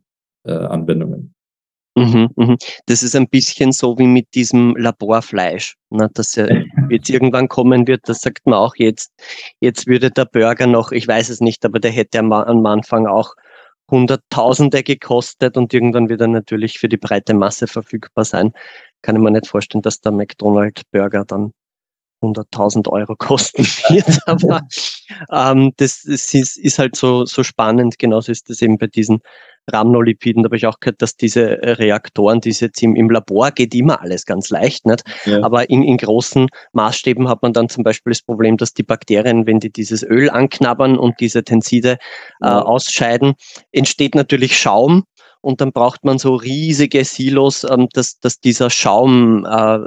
äh, 0.48 0.66
Anwendungen. 0.66 1.34
Mhm, 1.98 2.28
mhm. 2.36 2.56
Das 2.86 3.02
ist 3.02 3.16
ein 3.16 3.28
bisschen 3.28 3.72
so 3.72 3.98
wie 3.98 4.06
mit 4.06 4.34
diesem 4.34 4.76
Laborfleisch, 4.76 5.74
ne, 5.90 6.08
dass 6.14 6.36
ja 6.36 6.46
jetzt 6.90 7.10
irgendwann 7.10 7.48
kommen 7.48 7.86
wird, 7.86 8.08
das 8.08 8.20
sagt 8.20 8.46
man 8.46 8.54
auch 8.54 8.76
jetzt, 8.76 9.12
jetzt 9.60 9.86
würde 9.86 10.10
der 10.10 10.26
Burger 10.26 10.66
noch, 10.66 10.92
ich 10.92 11.08
weiß 11.08 11.28
es 11.28 11.40
nicht, 11.40 11.64
aber 11.64 11.80
der 11.80 11.90
hätte 11.90 12.20
am, 12.20 12.32
am 12.32 12.64
Anfang 12.66 13.06
auch 13.06 13.34
Hunderttausende 13.90 14.82
gekostet 14.82 15.56
und 15.56 15.72
irgendwann 15.72 16.08
wird 16.08 16.20
er 16.20 16.28
natürlich 16.28 16.78
für 16.78 16.88
die 16.88 16.98
breite 16.98 17.34
Masse 17.34 17.66
verfügbar 17.66 18.24
sein. 18.24 18.52
Kann 19.02 19.16
ich 19.16 19.22
mir 19.22 19.30
nicht 19.30 19.46
vorstellen, 19.46 19.82
dass 19.82 20.00
der 20.00 20.12
McDonald's 20.12 20.82
Burger 20.92 21.24
dann 21.24 21.52
100.000 22.22 22.88
Euro 22.88 23.16
kosten 23.16 23.64
wird. 23.88 24.18
Aber 24.26 24.62
ähm, 25.32 25.72
das, 25.76 26.02
das 26.02 26.34
ist, 26.34 26.56
ist, 26.56 26.78
halt 26.78 26.96
so, 26.96 27.24
so 27.24 27.42
spannend. 27.42 27.98
Genauso 27.98 28.32
ist 28.32 28.50
das 28.50 28.62
eben 28.62 28.78
bei 28.78 28.86
diesen 28.86 29.20
Rhamnolipiden. 29.72 30.42
Da 30.42 30.48
habe 30.48 30.56
ich 30.56 30.66
auch 30.66 30.80
gehört, 30.80 31.02
dass 31.02 31.16
diese 31.16 31.58
Reaktoren, 31.62 32.40
die 32.40 32.50
jetzt 32.50 32.82
im, 32.82 32.96
im 32.96 33.10
Labor 33.10 33.50
geht 33.50 33.74
immer 33.74 34.00
alles 34.00 34.24
ganz 34.24 34.50
leicht, 34.50 34.86
nicht? 34.86 35.02
Ja. 35.26 35.42
Aber 35.42 35.68
in, 35.70 35.82
in 35.82 35.96
großen 35.96 36.48
Maßstäben 36.72 37.28
hat 37.28 37.42
man 37.42 37.52
dann 37.52 37.68
zum 37.68 37.84
Beispiel 37.84 38.12
das 38.12 38.22
Problem, 38.22 38.56
dass 38.56 38.72
die 38.72 38.82
Bakterien, 38.82 39.46
wenn 39.46 39.60
die 39.60 39.70
dieses 39.70 40.02
Öl 40.02 40.30
anknabbern 40.30 40.98
und 40.98 41.20
diese 41.20 41.44
Tenside 41.44 41.98
äh, 42.40 42.46
ausscheiden, 42.46 43.34
entsteht 43.72 44.14
natürlich 44.14 44.58
Schaum 44.58 45.04
und 45.40 45.60
dann 45.60 45.72
braucht 45.72 46.04
man 46.04 46.18
so 46.18 46.34
riesige 46.34 47.04
Silos, 47.04 47.64
ähm, 47.64 47.88
dass, 47.92 48.18
dass 48.18 48.40
dieser 48.40 48.70
Schaum 48.70 49.44
äh, 49.44 49.78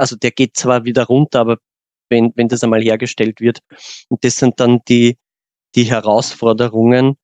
also 0.00 0.16
der 0.16 0.30
geht 0.30 0.56
zwar 0.56 0.84
wieder 0.84 1.04
runter, 1.04 1.40
aber 1.40 1.58
wenn, 2.08 2.32
wenn 2.34 2.48
das 2.48 2.64
einmal 2.64 2.82
hergestellt 2.82 3.40
wird, 3.40 3.60
und 4.08 4.24
das 4.24 4.36
sind 4.36 4.58
dann 4.58 4.80
die, 4.88 5.18
die 5.74 5.84
Herausforderungen, 5.84 7.16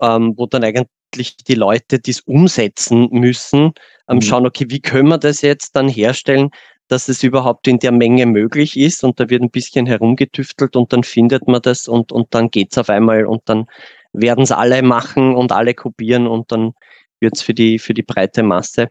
ähm, 0.00 0.34
wo 0.36 0.46
dann 0.46 0.64
eigentlich 0.64 1.36
die 1.36 1.54
Leute, 1.54 1.98
die 1.98 2.12
es 2.12 2.20
umsetzen 2.20 3.08
müssen, 3.10 3.72
ähm, 4.08 4.16
mhm. 4.16 4.22
schauen, 4.22 4.46
okay, 4.46 4.66
wie 4.68 4.80
können 4.80 5.08
wir 5.08 5.18
das 5.18 5.42
jetzt 5.42 5.76
dann 5.76 5.88
herstellen, 5.88 6.50
dass 6.88 7.08
es 7.08 7.22
überhaupt 7.22 7.66
in 7.66 7.80
der 7.80 7.92
Menge 7.92 8.26
möglich 8.26 8.76
ist 8.76 9.02
und 9.02 9.18
da 9.18 9.28
wird 9.28 9.42
ein 9.42 9.50
bisschen 9.50 9.86
herumgetüftelt 9.86 10.76
und 10.76 10.92
dann 10.92 11.02
findet 11.02 11.48
man 11.48 11.60
das 11.60 11.88
und, 11.88 12.12
und 12.12 12.32
dann 12.32 12.50
geht's 12.50 12.78
auf 12.78 12.88
einmal 12.88 13.26
und 13.26 13.42
dann 13.46 13.66
werden 14.12 14.44
es 14.44 14.52
alle 14.52 14.82
machen 14.82 15.34
und 15.34 15.50
alle 15.50 15.74
kopieren 15.74 16.26
und 16.28 16.52
dann 16.52 16.74
wird's 17.20 17.42
für 17.42 17.54
die, 17.54 17.78
für 17.78 17.92
die 17.92 18.04
breite 18.04 18.42
Masse 18.42 18.90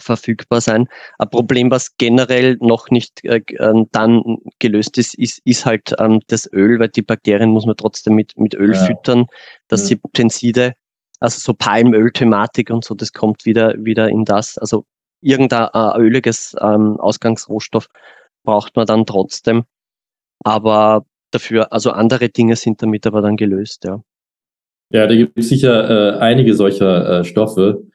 verfügbar 0.00 0.60
sein. 0.60 0.88
Ein 1.18 1.30
Problem, 1.30 1.70
was 1.70 1.96
generell 1.96 2.56
noch 2.60 2.90
nicht 2.90 3.24
äh, 3.24 3.40
ähm, 3.58 3.88
dann 3.92 4.38
gelöst 4.58 4.98
ist, 4.98 5.14
ist, 5.14 5.40
ist 5.44 5.66
halt 5.66 5.94
ähm, 5.98 6.20
das 6.28 6.50
Öl, 6.52 6.78
weil 6.78 6.88
die 6.88 7.02
Bakterien 7.02 7.50
muss 7.50 7.66
man 7.66 7.76
trotzdem 7.76 8.14
mit, 8.14 8.36
mit 8.38 8.54
Öl 8.54 8.74
ja. 8.74 8.84
füttern, 8.84 9.26
dass 9.68 9.82
ja. 9.82 9.96
sie 9.96 10.00
Tenside, 10.12 10.74
also 11.20 11.38
so 11.38 11.54
Palmöl-Thematik 11.54 12.70
und 12.70 12.84
so, 12.84 12.94
das 12.94 13.12
kommt 13.12 13.44
wieder, 13.44 13.74
wieder 13.78 14.08
in 14.08 14.24
das. 14.24 14.58
Also 14.58 14.84
irgendein 15.20 15.68
äh, 15.72 15.98
öliges 15.98 16.54
ähm, 16.60 16.98
Ausgangsrohstoff 17.00 17.88
braucht 18.44 18.76
man 18.76 18.86
dann 18.86 19.06
trotzdem. 19.06 19.64
Aber 20.44 21.04
dafür, 21.30 21.72
also 21.72 21.90
andere 21.90 22.28
Dinge 22.28 22.56
sind 22.56 22.82
damit 22.82 23.06
aber 23.06 23.20
dann 23.20 23.36
gelöst, 23.36 23.84
ja. 23.84 24.00
Ja, 24.90 25.06
da 25.06 25.14
gibt 25.14 25.38
es 25.38 25.50
sicher 25.50 26.16
äh, 26.16 26.18
einige 26.18 26.54
solcher 26.54 27.20
äh, 27.20 27.24
Stoffe 27.24 27.87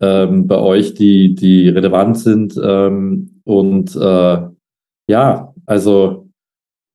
ähm, 0.00 0.46
bei 0.46 0.58
euch, 0.58 0.94
die, 0.94 1.34
die 1.34 1.68
relevant 1.68 2.18
sind. 2.18 2.58
Ähm, 2.62 3.40
und 3.44 3.94
äh, 3.96 4.38
ja, 5.08 5.54
also 5.66 6.28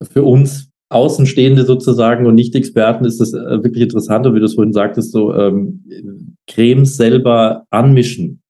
für 0.02 0.24
uns 0.24 0.70
Außenstehende 0.90 1.64
sozusagen 1.64 2.26
und 2.26 2.36
Nicht-Experten 2.36 3.06
ist 3.06 3.22
das 3.22 3.34
äh, 3.34 3.64
wirklich 3.64 3.84
interessant. 3.84 4.26
Und 4.28 4.36
wie 4.36 4.40
du 4.40 4.46
es 4.46 4.56
vorhin 4.56 4.74
sagtest, 4.74 5.14
so 5.14 5.34
ähm, 5.34 6.36
Cremes 6.48 6.98
selber 6.98 7.66
anmischen. 7.70 8.42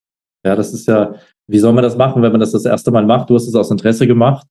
Ja, 0.43 0.55
das 0.55 0.73
ist 0.73 0.87
ja, 0.87 1.15
wie 1.47 1.59
soll 1.59 1.73
man 1.73 1.83
das 1.83 1.97
machen, 1.97 2.23
wenn 2.23 2.31
man 2.31 2.41
das 2.41 2.51
das 2.51 2.65
erste 2.65 2.89
Mal 2.89 3.05
macht? 3.05 3.29
Du 3.29 3.35
hast 3.35 3.47
es 3.47 3.53
aus 3.53 3.69
Interesse 3.69 4.07
gemacht. 4.07 4.47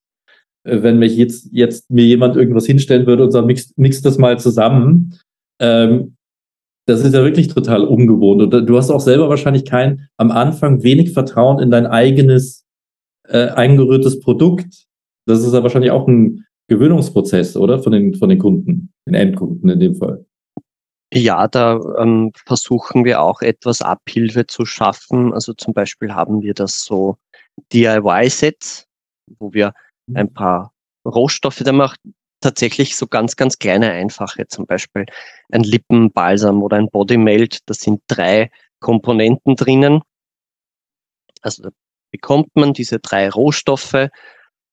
Äh, 0.64 0.82
wenn 0.82 0.98
mich 0.98 1.16
jetzt, 1.16 1.48
jetzt 1.52 1.90
mir 1.90 2.04
jemand 2.04 2.36
irgendwas 2.36 2.66
hinstellen 2.66 3.06
würde 3.06 3.24
und 3.24 3.32
sagt, 3.32 3.46
mix, 3.46 3.72
mix 3.76 4.00
das 4.02 4.18
mal 4.18 4.38
zusammen, 4.38 5.18
ähm, 5.60 6.14
das 6.90 7.02
ist 7.02 7.14
ja 7.14 7.22
wirklich 7.22 7.48
total 7.48 7.84
ungewohnt. 7.84 8.42
Und 8.42 8.66
du 8.66 8.76
hast 8.76 8.90
auch 8.90 9.00
selber 9.00 9.28
wahrscheinlich 9.28 9.64
kein, 9.64 10.08
am 10.16 10.30
Anfang 10.30 10.82
wenig 10.82 11.12
Vertrauen 11.12 11.60
in 11.60 11.70
dein 11.70 11.86
eigenes 11.86 12.66
äh, 13.28 13.48
eingerührtes 13.48 14.20
Produkt. 14.20 14.86
Das 15.26 15.44
ist 15.44 15.54
ja 15.54 15.62
wahrscheinlich 15.62 15.92
auch 15.92 16.08
ein 16.08 16.46
Gewöhnungsprozess, 16.68 17.56
oder? 17.56 17.78
Von 17.78 17.92
den, 17.92 18.14
von 18.14 18.28
den 18.28 18.38
Kunden, 18.38 18.92
den 19.06 19.14
Endkunden 19.14 19.68
in 19.68 19.80
dem 19.80 19.94
Fall. 19.94 20.24
Ja, 21.12 21.48
da 21.48 21.80
ähm, 21.98 22.32
versuchen 22.46 23.04
wir 23.04 23.20
auch 23.20 23.42
etwas 23.42 23.82
Abhilfe 23.82 24.46
zu 24.46 24.64
schaffen. 24.64 25.32
Also 25.32 25.52
zum 25.54 25.74
Beispiel 25.74 26.12
haben 26.12 26.42
wir 26.42 26.54
das 26.54 26.84
so 26.84 27.16
DIY-Sets, 27.72 28.86
wo 29.38 29.52
wir 29.52 29.74
mhm. 30.06 30.16
ein 30.16 30.32
paar 30.32 30.72
Rohstoffe 31.04 31.62
da 31.64 31.72
machen, 31.72 32.14
tatsächlich 32.40 32.96
so 32.96 33.06
ganz, 33.06 33.36
ganz 33.36 33.58
kleine, 33.58 33.90
einfache, 33.90 34.48
zum 34.48 34.66
Beispiel 34.66 35.06
ein 35.50 35.62
Lippenbalsam 35.62 36.62
oder 36.62 36.76
ein 36.76 36.90
Bodymelt. 36.90 37.60
Da 37.66 37.74
sind 37.74 38.02
drei 38.08 38.50
Komponenten 38.80 39.56
drinnen. 39.56 40.02
Also 41.42 41.62
da 41.62 41.70
bekommt 42.10 42.54
man 42.54 42.72
diese 42.72 42.98
drei 42.98 43.28
Rohstoffe 43.28 44.08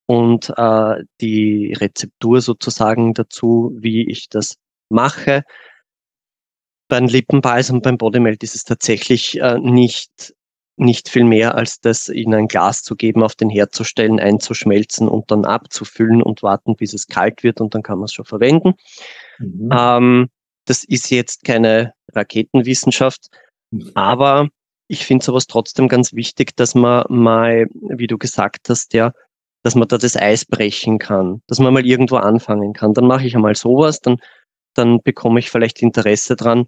und 0.06 0.54
äh, 0.58 1.04
die 1.22 1.74
Rezeptur 1.74 2.42
sozusagen 2.42 3.14
dazu, 3.14 3.76
wie 3.80 4.10
ich 4.10 4.30
das 4.30 4.58
mache. 4.90 5.44
Beim 6.90 7.06
Lippenbalsam, 7.06 7.82
beim 7.82 7.98
Bodymelt 7.98 8.44
ist 8.44 8.56
es 8.56 8.64
tatsächlich 8.64 9.40
äh, 9.40 9.60
nicht 9.60 10.34
nicht 10.78 11.10
viel 11.10 11.24
mehr 11.24 11.56
als 11.56 11.80
das 11.80 12.08
in 12.08 12.34
ein 12.34 12.48
Glas 12.48 12.84
zu 12.84 12.96
geben, 12.96 13.24
auf 13.24 13.36
den 13.36 13.50
Herd 13.50 13.74
zu 13.74 13.84
stellen, 13.84 14.20
einzuschmelzen 14.20 15.08
und 15.08 15.30
dann 15.32 15.46
abzufüllen 15.46 16.22
und 16.22 16.44
warten, 16.44 16.76
bis 16.76 16.94
es 16.94 17.08
kalt 17.08 17.44
wird 17.44 17.60
und 17.60 17.74
dann 17.74 17.84
kann 17.84 17.98
man 17.98 18.06
es 18.06 18.14
schon 18.14 18.26
verwenden. 18.26 18.76
Mhm. 19.40 19.70
Ähm, 19.72 20.30
das 20.66 20.84
ist 20.84 21.10
jetzt 21.10 21.44
keine 21.44 21.94
Raketenwissenschaft, 22.14 23.28
mhm. 23.72 23.92
aber 23.96 24.50
ich 24.88 25.06
finde 25.06 25.26
sowas 25.26 25.48
trotzdem 25.48 25.88
ganz 25.88 26.14
wichtig, 26.14 26.56
dass 26.56 26.76
man 26.76 27.06
mal, 27.10 27.68
wie 27.74 28.08
du 28.08 28.18
gesagt 28.18 28.70
hast, 28.70 28.94
ja, 28.94 29.12
dass 29.64 29.76
man 29.76 29.88
da 29.88 29.98
das 29.98 30.16
Eis 30.16 30.46
brechen 30.46 31.00
kann, 31.00 31.42
dass 31.48 31.60
man 31.60 31.74
mal 31.74 31.86
irgendwo 31.86 32.18
anfangen 32.18 32.74
kann. 32.74 32.94
Dann 32.94 33.08
mache 33.08 33.28
ich 33.28 33.36
einmal 33.36 33.56
sowas, 33.56 34.00
dann 34.00 34.18
dann 34.78 35.02
bekomme 35.02 35.40
ich 35.40 35.50
vielleicht 35.50 35.82
Interesse 35.82 36.36
dran 36.36 36.68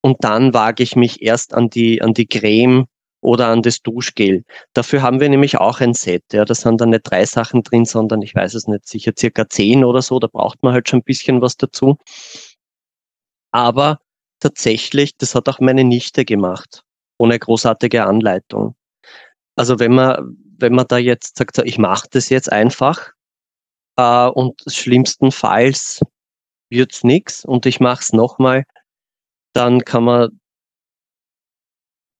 und 0.00 0.22
dann 0.22 0.54
wage 0.54 0.82
ich 0.82 0.96
mich 0.96 1.22
erst 1.22 1.54
an 1.54 1.70
die, 1.70 2.00
an 2.00 2.14
die 2.14 2.26
Creme 2.26 2.86
oder 3.20 3.48
an 3.48 3.62
das 3.62 3.82
Duschgel. 3.82 4.44
Dafür 4.72 5.02
haben 5.02 5.20
wir 5.20 5.28
nämlich 5.28 5.58
auch 5.58 5.80
ein 5.80 5.94
Set. 5.94 6.24
Ja, 6.32 6.44
da 6.44 6.54
sind 6.54 6.80
dann 6.80 6.90
nicht 6.90 7.02
drei 7.04 7.24
Sachen 7.24 7.62
drin, 7.62 7.84
sondern 7.84 8.22
ich 8.22 8.34
weiß 8.34 8.54
es 8.54 8.66
nicht, 8.68 8.86
sicher 8.86 9.12
circa 9.18 9.48
zehn 9.48 9.84
oder 9.84 10.02
so. 10.02 10.18
Da 10.18 10.28
braucht 10.28 10.62
man 10.62 10.72
halt 10.72 10.88
schon 10.88 11.00
ein 11.00 11.04
bisschen 11.04 11.40
was 11.40 11.56
dazu. 11.56 11.96
Aber 13.50 13.98
tatsächlich, 14.40 15.16
das 15.16 15.34
hat 15.34 15.48
auch 15.48 15.60
meine 15.60 15.84
Nichte 15.84 16.24
gemacht, 16.24 16.84
ohne 17.18 17.38
großartige 17.38 18.06
Anleitung. 18.06 18.76
Also 19.56 19.80
wenn 19.80 19.94
man, 19.94 20.36
wenn 20.58 20.74
man 20.74 20.86
da 20.86 20.98
jetzt 20.98 21.38
sagt, 21.38 21.56
so, 21.56 21.62
ich 21.62 21.78
mache 21.78 22.06
das 22.10 22.28
jetzt 22.28 22.52
einfach 22.52 23.12
äh, 23.96 24.28
und 24.28 24.62
schlimmstenfalls 24.66 26.00
wird's 26.70 27.02
nix 27.02 27.44
und 27.44 27.66
ich 27.66 27.80
mache 27.80 28.02
es 28.02 28.12
nochmal, 28.12 28.64
dann 29.54 29.84
kann 29.84 30.04
man 30.04 30.37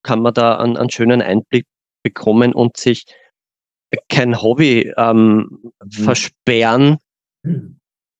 kann 0.03 0.21
man 0.21 0.33
da 0.33 0.57
einen, 0.57 0.77
einen 0.77 0.89
schönen 0.89 1.21
Einblick 1.21 1.65
bekommen 2.03 2.53
und 2.53 2.77
sich 2.77 3.05
kein 4.07 4.41
Hobby 4.41 4.93
ähm, 4.97 5.59
mhm. 5.83 5.89
versperren 5.89 6.97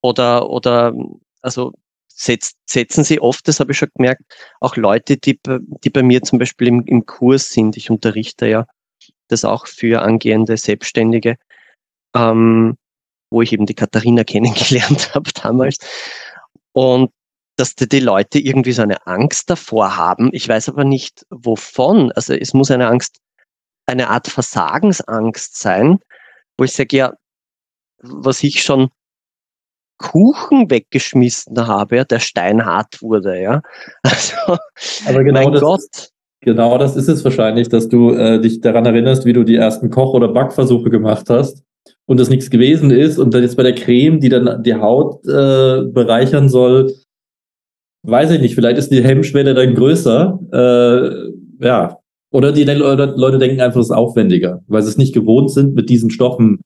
oder 0.01 0.49
oder 0.49 0.93
also 1.41 1.73
setz, 2.07 2.53
setzen 2.65 3.03
sie 3.03 3.21
oft, 3.21 3.47
das 3.47 3.59
habe 3.59 3.71
ich 3.71 3.77
schon 3.77 3.89
gemerkt, 3.95 4.23
auch 4.59 4.75
Leute, 4.75 5.17
die, 5.17 5.39
die 5.83 5.89
bei 5.89 6.03
mir 6.03 6.21
zum 6.21 6.39
Beispiel 6.39 6.67
im, 6.67 6.85
im 6.85 7.05
Kurs 7.05 7.51
sind. 7.51 7.77
Ich 7.77 7.89
unterrichte 7.89 8.47
ja 8.47 8.65
das 9.29 9.45
auch 9.45 9.67
für 9.67 10.01
angehende 10.01 10.57
Selbstständige, 10.57 11.37
ähm, 12.15 12.77
wo 13.31 13.41
ich 13.41 13.53
eben 13.53 13.65
die 13.65 13.75
Katharina 13.75 14.23
kennengelernt 14.25 15.15
habe 15.15 15.31
damals. 15.31 15.77
Und 16.73 17.11
dass 17.59 17.75
die, 17.75 17.89
die 17.89 17.99
Leute 17.99 18.39
irgendwie 18.39 18.71
so 18.71 18.81
eine 18.81 19.05
Angst 19.05 19.49
davor 19.49 19.97
haben. 19.97 20.29
Ich 20.31 20.47
weiß 20.47 20.69
aber 20.69 20.85
nicht, 20.85 21.25
wovon. 21.29 22.11
Also 22.13 22.33
es 22.33 22.53
muss 22.53 22.71
eine 22.71 22.87
Angst, 22.87 23.19
eine 23.85 24.09
Art 24.09 24.27
Versagensangst 24.27 25.59
sein, 25.59 25.99
wo 26.57 26.63
ich 26.63 26.73
sage, 26.73 26.95
ja, 26.95 27.13
was 28.01 28.43
ich 28.43 28.61
schon 28.61 28.89
Kuchen 29.97 30.69
weggeschmissen 30.69 31.67
habe, 31.67 32.05
der 32.05 32.19
steinhart 32.19 33.01
wurde, 33.01 33.41
ja. 33.41 33.61
Also, 34.03 34.57
aber 35.05 35.23
genau 35.25 35.43
mein 35.43 35.53
das, 35.53 35.61
Gott. 35.61 36.09
Genau 36.41 36.77
das 36.77 36.95
ist 36.95 37.09
es 37.09 37.25
wahrscheinlich, 37.25 37.67
dass 37.67 37.89
du 37.89 38.13
äh, 38.13 38.39
dich 38.39 38.61
daran 38.61 38.85
erinnerst, 38.85 39.25
wie 39.25 39.33
du 39.33 39.43
die 39.43 39.57
ersten 39.57 39.89
Koch- 39.89 40.13
oder 40.13 40.29
Backversuche 40.29 40.89
gemacht 40.89 41.29
hast 41.29 41.63
und 42.05 42.17
das 42.17 42.29
nichts 42.29 42.49
gewesen 42.49 42.91
ist 42.91 43.17
und 43.19 43.33
dann 43.33 43.41
jetzt 43.41 43.57
bei 43.57 43.63
der 43.63 43.75
Creme, 43.75 44.21
die 44.21 44.29
dann 44.29 44.63
die 44.63 44.75
Haut 44.75 45.25
äh, 45.25 45.83
bereichern 45.83 46.47
soll, 46.47 46.93
weiß 48.03 48.31
ich 48.31 48.41
nicht, 48.41 48.55
vielleicht 48.55 48.77
ist 48.77 48.91
die 48.91 49.03
Hemmschwelle 49.03 49.53
dann 49.53 49.75
größer. 49.75 50.39
Äh, 50.51 51.65
ja. 51.65 51.97
Oder 52.31 52.51
die 52.51 52.63
Leute 52.63 53.39
denken 53.39 53.59
einfach, 53.59 53.79
es 53.79 53.87
ist 53.87 53.95
aufwendiger, 53.95 54.61
weil 54.67 54.83
sie 54.83 54.89
es 54.89 54.97
nicht 54.97 55.13
gewohnt 55.15 55.51
sind, 55.51 55.73
mit 55.73 55.89
diesen 55.89 56.11
Stoffen 56.11 56.61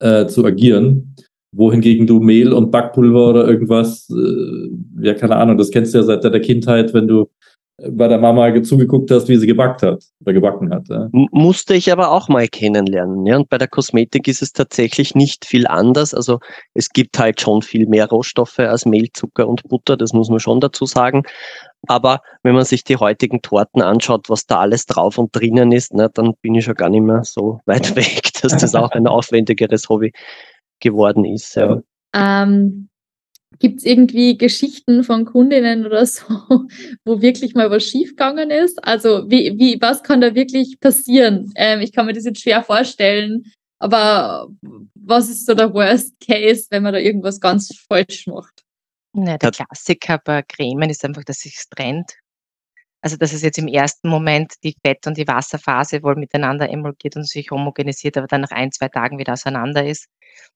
äh, 0.00 0.26
zu 0.26 0.44
agieren. 0.44 1.16
Wohingegen 1.50 2.06
du 2.06 2.20
Mehl 2.20 2.52
und 2.52 2.70
Backpulver 2.70 3.30
oder 3.30 3.48
irgendwas, 3.48 4.08
äh, 4.10 5.04
ja, 5.04 5.14
keine 5.14 5.36
Ahnung, 5.36 5.56
das 5.56 5.70
kennst 5.70 5.92
du 5.92 5.98
ja 5.98 6.04
seit 6.04 6.22
der 6.22 6.40
Kindheit, 6.40 6.94
wenn 6.94 7.08
du 7.08 7.28
bei 7.80 8.08
der 8.08 8.18
Mama 8.18 8.60
zugeguckt 8.62 9.10
hast, 9.10 9.28
wie 9.28 9.36
sie 9.36 9.46
gebackt 9.46 9.82
hat 9.82 10.02
oder 10.20 10.32
gebacken 10.32 10.74
hat. 10.74 10.88
Ja. 10.88 11.08
Musste 11.12 11.74
ich 11.74 11.92
aber 11.92 12.10
auch 12.10 12.28
mal 12.28 12.48
kennenlernen. 12.48 13.24
Ja? 13.24 13.36
Und 13.36 13.48
bei 13.48 13.56
der 13.56 13.68
Kosmetik 13.68 14.26
ist 14.26 14.42
es 14.42 14.52
tatsächlich 14.52 15.14
nicht 15.14 15.44
viel 15.44 15.66
anders. 15.66 16.12
Also 16.12 16.40
es 16.74 16.88
gibt 16.88 17.18
halt 17.18 17.40
schon 17.40 17.62
viel 17.62 17.86
mehr 17.86 18.08
Rohstoffe 18.08 18.58
als 18.58 18.84
Mehl, 18.84 19.08
Zucker 19.12 19.46
und 19.46 19.62
Butter, 19.68 19.96
das 19.96 20.12
muss 20.12 20.28
man 20.28 20.40
schon 20.40 20.60
dazu 20.60 20.86
sagen. 20.86 21.22
Aber 21.86 22.20
wenn 22.42 22.56
man 22.56 22.64
sich 22.64 22.82
die 22.82 22.96
heutigen 22.96 23.42
Torten 23.42 23.80
anschaut, 23.80 24.28
was 24.28 24.46
da 24.46 24.60
alles 24.60 24.86
drauf 24.86 25.16
und 25.16 25.34
drinnen 25.34 25.70
ist, 25.70 25.94
ne, 25.94 26.10
dann 26.12 26.34
bin 26.42 26.56
ich 26.56 26.64
schon 26.64 26.74
gar 26.74 26.90
nicht 26.90 27.02
mehr 27.02 27.22
so 27.22 27.60
weit 27.66 27.94
weg, 27.94 28.30
dass 28.42 28.56
das 28.56 28.74
auch 28.74 28.90
ein 28.90 29.06
aufwendigeres 29.06 29.88
Hobby 29.88 30.12
geworden 30.80 31.24
ist. 31.24 31.54
Ja. 31.54 31.80
Ähm, 32.12 32.87
Gibt 33.58 33.78
es 33.78 33.84
irgendwie 33.84 34.36
Geschichten 34.36 35.02
von 35.04 35.24
Kundinnen 35.24 35.86
oder 35.86 36.04
so, 36.06 36.24
wo 37.04 37.20
wirklich 37.22 37.54
mal 37.54 37.70
was 37.70 37.84
schiefgegangen 37.84 38.50
ist? 38.50 38.82
Also 38.84 39.28
wie, 39.30 39.58
wie, 39.58 39.80
was 39.80 40.02
kann 40.02 40.20
da 40.20 40.34
wirklich 40.34 40.78
passieren? 40.80 41.50
Ähm, 41.56 41.80
ich 41.80 41.92
kann 41.92 42.06
mir 42.06 42.12
das 42.12 42.24
jetzt 42.24 42.42
schwer 42.42 42.62
vorstellen, 42.62 43.50
aber 43.78 44.48
was 44.94 45.28
ist 45.28 45.46
so 45.46 45.54
der 45.54 45.72
Worst 45.72 46.14
Case, 46.20 46.66
wenn 46.70 46.82
man 46.82 46.92
da 46.92 46.98
irgendwas 46.98 47.40
ganz 47.40 47.74
falsch 47.88 48.26
macht? 48.26 48.64
Ja, 49.14 49.38
der 49.38 49.50
Klassiker 49.50 50.18
bei 50.22 50.42
Cremen 50.42 50.90
ist 50.90 51.04
einfach, 51.04 51.24
dass 51.24 51.38
sich 51.38 51.56
trennt. 51.70 52.14
Also 53.00 53.16
dass 53.16 53.32
es 53.32 53.42
jetzt 53.42 53.58
im 53.58 53.68
ersten 53.68 54.08
Moment 54.08 54.54
die 54.64 54.74
Fett- 54.84 55.06
und 55.06 55.16
die 55.16 55.26
Wasserphase 55.26 56.02
wohl 56.02 56.16
miteinander 56.16 56.68
emulgiert 56.68 57.16
und 57.16 57.28
sich 57.28 57.50
homogenisiert, 57.50 58.16
aber 58.16 58.26
dann 58.26 58.40
nach 58.40 58.50
ein, 58.50 58.72
zwei 58.72 58.88
Tagen 58.88 59.18
wieder 59.18 59.34
auseinander 59.34 59.86
ist. 59.86 60.08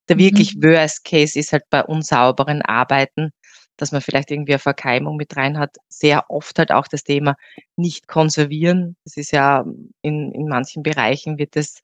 Der 0.08 0.18
wirklich 0.18 0.56
mhm. 0.56 0.64
Worst 0.64 1.04
Case 1.04 1.38
ist 1.38 1.52
halt 1.52 1.64
bei 1.70 1.82
unsauberen 1.82 2.62
Arbeiten, 2.62 3.30
dass 3.76 3.92
man 3.92 4.00
vielleicht 4.00 4.30
irgendwie 4.30 4.52
eine 4.52 4.58
Verkeimung 4.58 5.16
mit 5.16 5.36
rein 5.36 5.58
hat. 5.58 5.76
Sehr 5.88 6.30
oft 6.30 6.58
halt 6.58 6.72
auch 6.72 6.88
das 6.88 7.04
Thema 7.04 7.36
nicht 7.76 8.08
konservieren. 8.08 8.96
Das 9.04 9.16
ist 9.16 9.32
ja 9.32 9.64
in, 10.02 10.32
in 10.32 10.48
manchen 10.48 10.82
Bereichen 10.82 11.38
wird 11.38 11.56
das 11.56 11.80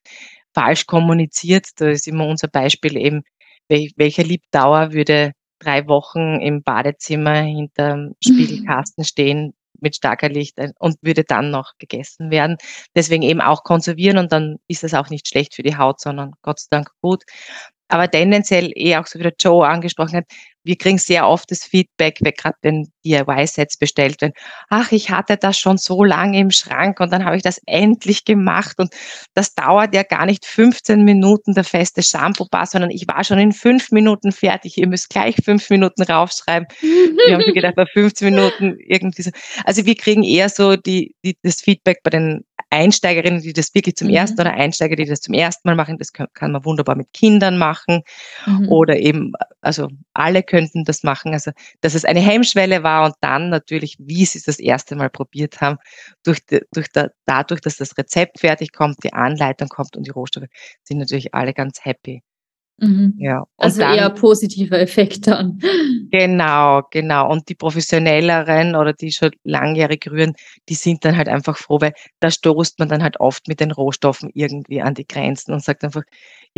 falsch 0.55 0.87
kommuniziert. 0.87 1.69
Da 1.77 1.89
ist 1.89 2.09
immer 2.09 2.27
unser 2.27 2.49
Beispiel 2.49 2.97
eben, 2.97 3.23
welcher 3.69 4.25
Liebdauer 4.25 4.93
würde 4.93 5.33
drei 5.59 5.87
Wochen 5.89 6.41
im 6.41 6.63
Badezimmer 6.63 7.41
hinterm 7.41 8.15
Spiegelkasten 8.23 9.05
stehen 9.05 9.55
mit 9.81 9.97
starker 9.97 10.29
Licht 10.29 10.59
äh, 10.59 10.73
und 10.79 10.97
würde 11.03 11.25
dann 11.25 11.51
noch 11.51 11.73
gegessen 11.79 12.31
werden. 12.31 12.57
Deswegen 12.95 13.23
eben 13.23 13.41
auch 13.41 13.65
konservieren 13.65 14.19
und 14.19 14.33
dann 14.33 14.57
ist 14.69 14.85
es 14.85 14.95
auch 14.95 15.11
nicht 15.11 15.29
schlecht 15.29 15.55
für 15.55 15.63
die 15.63 15.77
Haut, 15.77 16.01
sondern 16.01 16.33
Gott 16.43 16.61
sei 16.61 16.69
Dank 16.71 16.91
gut 17.01 17.25
aber 17.89 18.11
tendenziell 18.11 18.71
eher 18.75 19.01
auch 19.01 19.07
so 19.07 19.19
wie 19.19 19.25
der 19.25 19.35
Joe 19.39 19.67
angesprochen 19.67 20.17
hat, 20.19 20.27
wir 20.65 20.77
kriegen 20.77 20.99
sehr 20.99 21.27
oft 21.27 21.51
das 21.51 21.65
Feedback, 21.65 22.19
wenn 22.21 22.35
gerade 22.35 22.57
wenn 22.63 22.93
DIY-Sets 23.05 23.77
bestellt 23.77 24.21
werden, 24.21 24.33
ach, 24.69 24.93
ich 24.93 25.11
hatte 25.11 25.37
das 25.37 25.59
schon 25.59 25.79
so 25.79 26.05
lange 26.05 26.39
im 26.39 26.51
Schrank 26.51 27.01
und 27.01 27.13
dann 27.13 27.25
habe 27.25 27.37
ich 27.37 27.43
das 27.43 27.61
endlich 27.67 28.25
gemacht 28.25 28.79
und 28.79 28.93
das 29.35 29.55
dauert 29.55 29.95
ja 29.95 30.03
gar 30.03 30.27
nicht 30.27 30.45
15 30.45 31.05
Minuten, 31.05 31.55
der 31.55 31.65
feste 31.65 32.03
Shampoo-Bar, 32.03 32.67
sondern 32.67 32.91
ich 32.91 33.07
war 33.09 33.25
schon 33.25 33.39
in 33.39 33.53
fünf 33.53 33.91
Minuten 33.91 34.33
fertig. 34.33 34.79
Ihr 34.79 34.89
müsst 34.89 35.11
gleich 35.11 35.37
fünf 35.45 35.69
Minuten 35.71 36.03
raufschreiben. 36.03 36.67
wir 36.81 37.35
haben 37.35 37.53
gedacht, 37.55 37.77
bei 37.77 37.87
15 37.87 38.35
Minuten 38.35 38.77
irgendwie 38.79 39.23
so. 39.23 39.31
Also 39.65 39.87
wir 39.87 39.95
kriegen 39.95 40.25
eher 40.25 40.49
so 40.49 40.77
die, 40.77 41.15
die, 41.25 41.37
das 41.43 41.61
Feedback 41.61 42.03
bei 42.03 42.11
den 42.11 42.45
Einsteigerinnen, 42.71 43.41
die 43.41 43.53
das 43.53 43.75
wirklich 43.75 43.97
zum 43.97 44.09
mhm. 44.09 44.15
ersten 44.15 44.41
oder 44.41 44.53
Einsteiger, 44.53 44.97
die 44.97 45.07
das 45.07 45.21
zum 45.21 45.35
ersten 45.35 45.67
Mal 45.67 45.75
machen, 45.75 45.97
das 45.99 46.13
kann, 46.13 46.27
kann 46.35 46.53
man 46.53 46.65
wunderbar 46.65 46.97
mit 46.97 47.13
Kindern 47.13 47.57
machen 47.57 48.03
mhm. 48.47 48.69
oder 48.69 48.97
eben, 48.97 49.33
also 49.63 49.89
alle 50.13 50.43
könnten 50.43 50.85
das 50.85 51.03
machen. 51.03 51.33
Also, 51.33 51.53
dass 51.81 51.95
es 51.95 52.05
eine 52.05 52.21
Hemmschwelle 52.21 52.83
war 52.83 52.98
und 53.05 53.15
dann 53.21 53.51
natürlich, 53.51 53.97
wie 53.99 54.25
sie 54.25 54.39
es 54.39 54.45
das 54.45 54.59
erste 54.59 54.97
Mal 54.97 55.11
probiert 55.11 55.61
haben, 55.61 55.79
durch, 56.25 56.41
durch 56.73 56.89
der, 56.89 57.13
dadurch, 57.27 57.61
dass 57.61 57.77
das 57.77 57.97
Rezept 57.99 58.41
fertig 58.41 58.73
kommt, 58.73 59.03
die 59.05 59.13
Anleitung 59.13 59.69
kommt 59.69 59.97
und 59.97 60.07
die 60.07 60.11
Rohstoffe, 60.11 60.47
sind 60.85 60.99
natürlich 60.99 61.35
alle 61.35 61.55
ganz 61.55 61.85
happy. 61.85 62.23
Mhm. 62.81 63.15
Ja. 63.19 63.45
also 63.57 63.81
dann, 63.81 63.97
eher 63.97 64.11
positiver 64.11 64.79
Effekt 64.79 65.27
dann. 65.27 65.59
Genau, 66.11 66.83
genau. 66.91 67.31
Und 67.31 67.51
die 67.51 67.55
professionelleren 67.55 68.75
oder 68.75 68.95
die 68.95 69.13
schon 69.13 69.33
langjährig 69.45 70.09
rühren, 70.11 70.33
die 70.71 70.75
sind 70.75 71.05
dann 71.05 71.19
halt 71.19 71.29
einfach 71.29 71.59
froh, 71.59 71.83
weil 71.83 71.93
da 72.19 72.31
stoßt 72.31 72.79
man 72.79 72.89
dann 72.89 73.03
halt 73.03 73.21
oft 73.21 73.47
mit 73.47 73.61
den 73.61 73.73
Rohstoffen 73.73 74.31
irgendwie 74.33 74.81
an 74.81 74.95
die 74.95 75.07
Grenzen 75.07 75.53
und 75.53 75.63
sagt 75.63 75.85
einfach, 75.85 76.05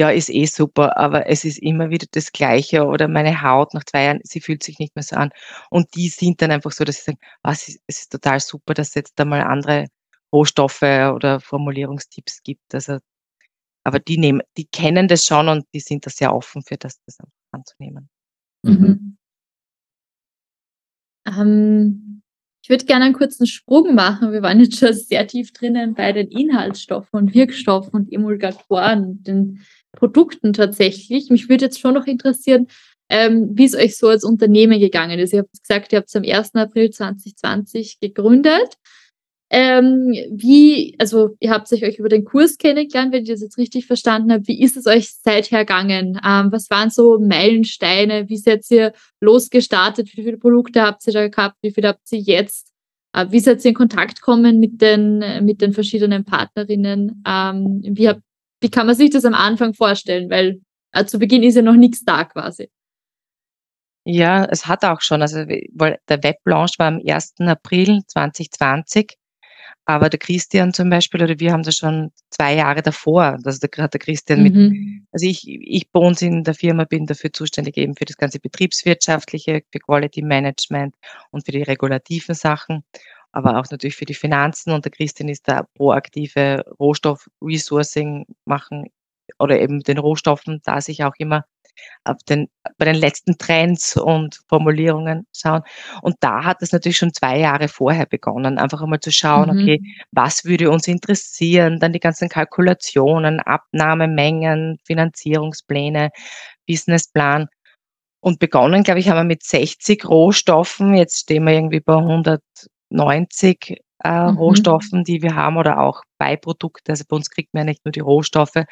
ja, 0.00 0.08
ist 0.08 0.30
eh 0.30 0.46
super, 0.46 0.96
aber 0.96 1.28
es 1.28 1.44
ist 1.44 1.58
immer 1.58 1.90
wieder 1.90 2.06
das 2.12 2.32
Gleiche 2.32 2.86
oder 2.86 3.06
meine 3.06 3.42
Haut 3.42 3.74
nach 3.74 3.84
zwei 3.84 4.04
Jahren, 4.04 4.20
sie 4.24 4.40
fühlt 4.40 4.62
sich 4.62 4.78
nicht 4.78 4.96
mehr 4.96 5.02
so 5.02 5.16
an. 5.16 5.30
Und 5.68 5.94
die 5.94 6.08
sind 6.08 6.40
dann 6.40 6.50
einfach 6.50 6.72
so, 6.72 6.84
dass 6.84 6.96
sie 6.96 7.02
sagen, 7.02 7.18
was, 7.42 7.68
es 7.68 7.78
ist 7.86 8.10
total 8.10 8.40
super, 8.40 8.72
dass 8.72 8.88
es 8.88 8.94
jetzt 8.94 9.18
da 9.18 9.26
mal 9.26 9.42
andere 9.42 9.88
Rohstoffe 10.32 10.80
oder 10.80 11.40
Formulierungstipps 11.40 12.42
gibt. 12.42 12.74
Also 12.74 12.98
aber 13.84 13.98
die 13.98 14.16
nehmen, 14.16 14.40
die 14.56 14.66
kennen 14.66 15.06
das 15.06 15.26
schon 15.26 15.48
und 15.48 15.66
die 15.74 15.80
sind 15.80 16.06
da 16.06 16.10
sehr 16.10 16.34
offen 16.34 16.62
für 16.62 16.78
das, 16.78 17.02
das 17.04 17.18
anzunehmen. 17.52 18.08
Mhm. 18.62 19.18
Ähm, 21.26 22.22
ich 22.62 22.70
würde 22.70 22.86
gerne 22.86 23.04
einen 23.04 23.14
kurzen 23.14 23.46
Sprung 23.46 23.94
machen. 23.94 24.32
Wir 24.32 24.40
waren 24.40 24.60
jetzt 24.60 24.78
schon 24.78 24.94
sehr 24.94 25.26
tief 25.26 25.52
drinnen 25.52 25.94
bei 25.94 26.12
den 26.12 26.28
Inhaltsstoffen 26.28 27.18
und 27.18 27.34
Wirkstoffen 27.34 27.92
und 27.92 28.12
Emulgatoren, 28.12 29.22
den 29.22 29.60
Produkten 29.92 30.52
tatsächlich. 30.52 31.30
Mich 31.30 31.48
würde 31.48 31.66
jetzt 31.66 31.80
schon 31.80 31.94
noch 31.94 32.06
interessieren, 32.06 32.68
ähm, 33.08 33.50
wie 33.52 33.64
es 33.64 33.74
euch 33.74 33.96
so 33.96 34.08
als 34.08 34.24
Unternehmen 34.24 34.78
gegangen 34.78 35.18
ist. 35.18 35.32
Ihr 35.32 35.40
habt 35.40 35.60
gesagt, 35.60 35.92
ihr 35.92 35.98
habt 35.98 36.08
es 36.08 36.16
am 36.16 36.22
1. 36.22 36.54
April 36.54 36.90
2020 36.90 37.98
gegründet. 38.00 38.76
Ähm, 39.52 40.14
wie, 40.30 40.94
also 41.00 41.36
ihr 41.40 41.50
habt 41.50 41.72
euch 41.72 41.98
über 41.98 42.08
den 42.08 42.24
Kurs 42.24 42.56
kennengelernt, 42.56 43.12
wenn 43.12 43.24
ich 43.24 43.30
das 43.30 43.40
jetzt 43.40 43.58
richtig 43.58 43.86
verstanden 43.86 44.30
habe. 44.30 44.46
Wie 44.46 44.62
ist 44.62 44.76
es 44.76 44.86
euch 44.86 45.12
seither 45.12 45.64
gegangen? 45.64 46.20
Ähm, 46.24 46.52
was 46.52 46.70
waren 46.70 46.90
so 46.90 47.18
Meilensteine? 47.18 48.28
Wie 48.28 48.36
seid 48.36 48.64
ihr 48.70 48.92
losgestartet? 49.20 50.06
Wie 50.16 50.22
viele 50.22 50.38
Produkte 50.38 50.82
habt 50.82 51.04
ihr 51.08 51.12
da 51.12 51.26
gehabt? 51.26 51.56
Wie 51.62 51.72
viele 51.72 51.88
habt 51.88 52.00
ihr 52.12 52.20
jetzt? 52.20 52.68
Äh, 53.12 53.26
wie 53.30 53.40
seid 53.40 53.64
ihr 53.64 53.70
in 53.70 53.74
Kontakt 53.74 54.20
kommen 54.20 54.60
mit 54.60 54.80
den, 54.80 55.44
mit 55.44 55.60
den 55.60 55.72
verschiedenen 55.72 56.24
Partnerinnen? 56.24 57.24
Ähm, 57.26 57.80
wie, 57.82 58.08
hab, 58.08 58.20
wie 58.60 58.70
kann 58.70 58.86
man 58.86 58.94
sich 58.94 59.10
das 59.10 59.24
am 59.24 59.34
Anfang 59.34 59.74
vorstellen? 59.74 60.30
Weil 60.30 60.60
äh, 60.92 61.04
zu 61.04 61.18
Beginn 61.18 61.42
ist 61.42 61.56
ja 61.56 61.62
noch 61.62 61.74
nichts 61.74 62.04
da 62.04 62.24
quasi. 62.24 62.70
Ja, 64.04 64.44
es 64.46 64.66
hat 64.66 64.84
auch 64.84 65.00
schon, 65.02 65.22
also 65.22 65.38
weil 65.74 65.98
der 66.08 66.22
Weblaunch 66.22 66.78
war 66.78 66.88
am 66.88 67.00
1. 67.04 67.34
April 67.40 68.02
2020 68.06 69.16
aber 69.90 70.08
der 70.08 70.18
Christian 70.18 70.72
zum 70.72 70.88
Beispiel 70.90 71.22
oder 71.22 71.38
wir 71.40 71.52
haben 71.52 71.62
das 71.62 71.76
schon 71.76 72.12
zwei 72.30 72.54
Jahre 72.54 72.82
davor. 72.82 73.38
Also 73.44 73.58
da 73.60 73.82
hat 73.82 73.92
der 73.92 74.00
Christian 74.00 74.42
mit, 74.42 74.54
mhm. 74.54 75.06
also 75.10 75.26
ich, 75.26 75.42
ich 75.46 75.90
bei 75.90 76.00
uns 76.00 76.22
in 76.22 76.44
der 76.44 76.54
Firma 76.54 76.84
bin 76.84 77.06
dafür 77.06 77.32
zuständig 77.32 77.76
eben 77.76 77.96
für 77.96 78.04
das 78.04 78.16
ganze 78.16 78.38
Betriebswirtschaftliche, 78.38 79.62
für 79.70 79.78
Quality 79.80 80.22
Management 80.22 80.94
und 81.30 81.44
für 81.44 81.52
die 81.52 81.62
regulativen 81.62 82.34
Sachen, 82.34 82.84
aber 83.32 83.58
auch 83.58 83.70
natürlich 83.70 83.96
für 83.96 84.06
die 84.06 84.14
Finanzen. 84.14 84.72
Und 84.72 84.84
der 84.84 84.92
Christian 84.92 85.28
ist 85.28 85.48
da 85.48 85.64
proaktive 85.74 86.64
Rohstoff-Resourcing 86.78 88.26
machen 88.44 88.86
oder 89.38 89.60
eben 89.60 89.80
den 89.80 89.98
Rohstoffen 89.98 90.60
da 90.64 90.80
sich 90.80 91.04
auch 91.04 91.14
immer 91.18 91.44
auf 92.04 92.18
den, 92.28 92.48
bei 92.78 92.84
den 92.84 92.96
letzten 92.96 93.38
Trends 93.38 93.96
und 93.96 94.40
Formulierungen 94.48 95.26
schauen. 95.34 95.62
Und 96.02 96.16
da 96.20 96.44
hat 96.44 96.62
es 96.62 96.72
natürlich 96.72 96.98
schon 96.98 97.12
zwei 97.12 97.38
Jahre 97.38 97.68
vorher 97.68 98.06
begonnen, 98.06 98.58
einfach 98.58 98.82
einmal 98.82 99.00
zu 99.00 99.10
schauen, 99.10 99.54
mhm. 99.54 99.62
okay, 99.62 99.80
was 100.12 100.44
würde 100.44 100.70
uns 100.70 100.88
interessieren, 100.88 101.78
dann 101.78 101.92
die 101.92 102.00
ganzen 102.00 102.28
Kalkulationen, 102.28 103.40
Abnahmemengen, 103.40 104.78
Finanzierungspläne, 104.84 106.10
Businessplan. 106.66 107.48
Und 108.22 108.38
begonnen, 108.38 108.82
glaube 108.82 109.00
ich, 109.00 109.08
haben 109.08 109.16
wir 109.16 109.24
mit 109.24 109.42
60 109.42 110.06
Rohstoffen. 110.06 110.94
Jetzt 110.94 111.20
stehen 111.20 111.44
wir 111.44 111.54
irgendwie 111.54 111.80
bei 111.80 111.94
190 112.90 113.82
äh, 114.02 114.30
mhm. 114.30 114.36
Rohstoffen, 114.36 115.04
die 115.04 115.22
wir 115.22 115.34
haben 115.34 115.56
oder 115.56 115.80
auch 115.80 116.02
Beiprodukte. 116.18 116.92
Also 116.92 117.04
bei 117.08 117.16
uns 117.16 117.30
kriegt 117.30 117.52
man 117.54 117.62
ja 117.62 117.64
nicht 117.70 117.84
nur 117.84 117.92
die 117.92 118.00
Rohstoffe, 118.00 118.64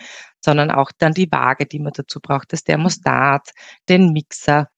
sondern 0.45 0.71
auch 0.71 0.91
dann 0.99 1.13
die 1.13 1.31
Waage, 1.31 1.67
die 1.67 1.81
man 1.81 1.93
dazu 1.95 2.21
braucht, 2.21 2.53
das 2.53 2.65
Thermostat, 2.65 3.51
den 3.89 4.13
Mixer. 4.13 4.69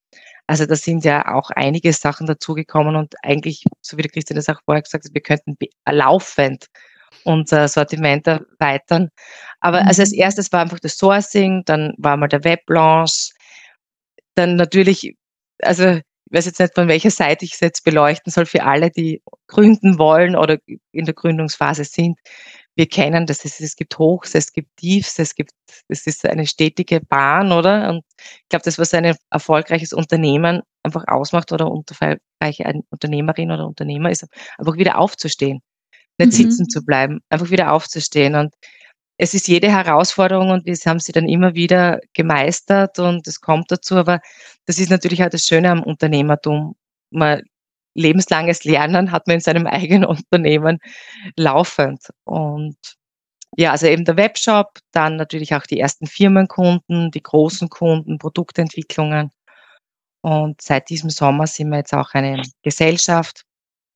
Also 0.46 0.66
da 0.66 0.74
sind 0.74 1.04
ja 1.04 1.32
auch 1.32 1.50
einige 1.50 1.92
Sachen 1.92 2.26
dazugekommen 2.26 2.96
und 2.96 3.14
eigentlich, 3.22 3.64
so 3.82 3.96
wie 3.96 4.02
der 4.02 4.10
Christian 4.10 4.36
das 4.36 4.48
auch 4.48 4.60
vorher 4.64 4.82
gesagt 4.82 5.04
hat, 5.04 5.14
wir 5.14 5.22
könnten 5.22 5.56
laufend 5.88 6.66
unser 7.24 7.68
Sortiment 7.68 8.26
erweitern. 8.26 9.10
Aber 9.60 9.82
mhm. 9.82 9.88
also 9.88 10.02
als 10.02 10.12
erstes 10.12 10.52
war 10.52 10.62
einfach 10.62 10.80
das 10.80 10.96
Sourcing, 10.96 11.62
dann 11.66 11.94
war 11.98 12.16
mal 12.16 12.28
der 12.28 12.44
Weblaunch, 12.44 13.30
dann 14.34 14.56
natürlich, 14.56 15.14
also 15.62 16.00
ich 16.30 16.36
weiß 16.36 16.46
jetzt 16.46 16.60
nicht, 16.60 16.74
von 16.76 16.86
welcher 16.86 17.10
Seite 17.10 17.44
ich 17.44 17.54
es 17.54 17.60
jetzt 17.60 17.82
beleuchten 17.82 18.30
soll, 18.30 18.46
für 18.46 18.62
alle, 18.62 18.90
die 18.90 19.20
gründen 19.48 19.98
wollen 19.98 20.36
oder 20.36 20.58
in 20.92 21.04
der 21.04 21.14
Gründungsphase 21.14 21.82
sind. 21.82 22.20
Wir 22.76 22.86
kennen 22.86 23.26
das, 23.26 23.44
es, 23.44 23.58
es 23.58 23.74
gibt 23.74 23.98
Hochs, 23.98 24.36
es 24.36 24.52
gibt 24.52 24.68
Tiefs, 24.76 25.18
es 25.18 25.34
gibt, 25.34 25.50
es 25.88 26.06
ist 26.06 26.24
eine 26.24 26.46
stetige 26.46 27.00
Bahn, 27.00 27.50
oder? 27.50 27.90
Und 27.90 28.04
ich 28.16 28.48
glaube, 28.48 28.62
das, 28.64 28.78
was 28.78 28.94
ein 28.94 29.16
erfolgreiches 29.30 29.92
Unternehmen 29.92 30.62
einfach 30.84 31.04
ausmacht 31.08 31.50
oder 31.50 31.68
eine 32.38 32.82
Unternehmerin 32.90 33.50
oder 33.50 33.66
Unternehmer 33.66 34.10
ist, 34.10 34.24
einfach 34.56 34.76
wieder 34.76 34.98
aufzustehen, 34.98 35.60
nicht 36.16 36.28
mhm. 36.28 36.30
sitzen 36.30 36.68
zu 36.68 36.84
bleiben, 36.84 37.18
einfach 37.28 37.50
wieder 37.50 37.72
aufzustehen. 37.72 38.36
Und 38.36 38.54
es 39.20 39.34
ist 39.34 39.48
jede 39.48 39.70
Herausforderung 39.70 40.50
und 40.50 40.64
wir 40.64 40.74
haben 40.86 40.98
sie 40.98 41.12
dann 41.12 41.28
immer 41.28 41.54
wieder 41.54 42.00
gemeistert 42.14 42.98
und 42.98 43.26
es 43.28 43.42
kommt 43.42 43.70
dazu, 43.70 43.96
aber 43.96 44.20
das 44.64 44.78
ist 44.78 44.88
natürlich 44.90 45.22
auch 45.22 45.28
das 45.28 45.44
Schöne 45.44 45.70
am 45.70 45.82
Unternehmertum. 45.82 46.74
Man 47.10 47.42
lebenslanges 47.94 48.64
Lernen 48.64 49.12
hat 49.12 49.26
man 49.26 49.34
in 49.34 49.40
seinem 49.40 49.66
eigenen 49.66 50.06
Unternehmen 50.06 50.78
laufend. 51.36 52.08
Und 52.24 52.78
ja, 53.58 53.72
also 53.72 53.88
eben 53.88 54.06
der 54.06 54.16
Webshop, 54.16 54.78
dann 54.90 55.16
natürlich 55.16 55.54
auch 55.54 55.64
die 55.64 55.80
ersten 55.80 56.06
Firmenkunden, 56.06 57.10
die 57.10 57.22
großen 57.22 57.68
Kunden, 57.68 58.16
Produktentwicklungen. 58.16 59.32
Und 60.22 60.62
seit 60.62 60.88
diesem 60.88 61.10
Sommer 61.10 61.46
sind 61.46 61.68
wir 61.68 61.78
jetzt 61.78 61.92
auch 61.92 62.14
eine 62.14 62.40
Gesellschaft, 62.62 63.44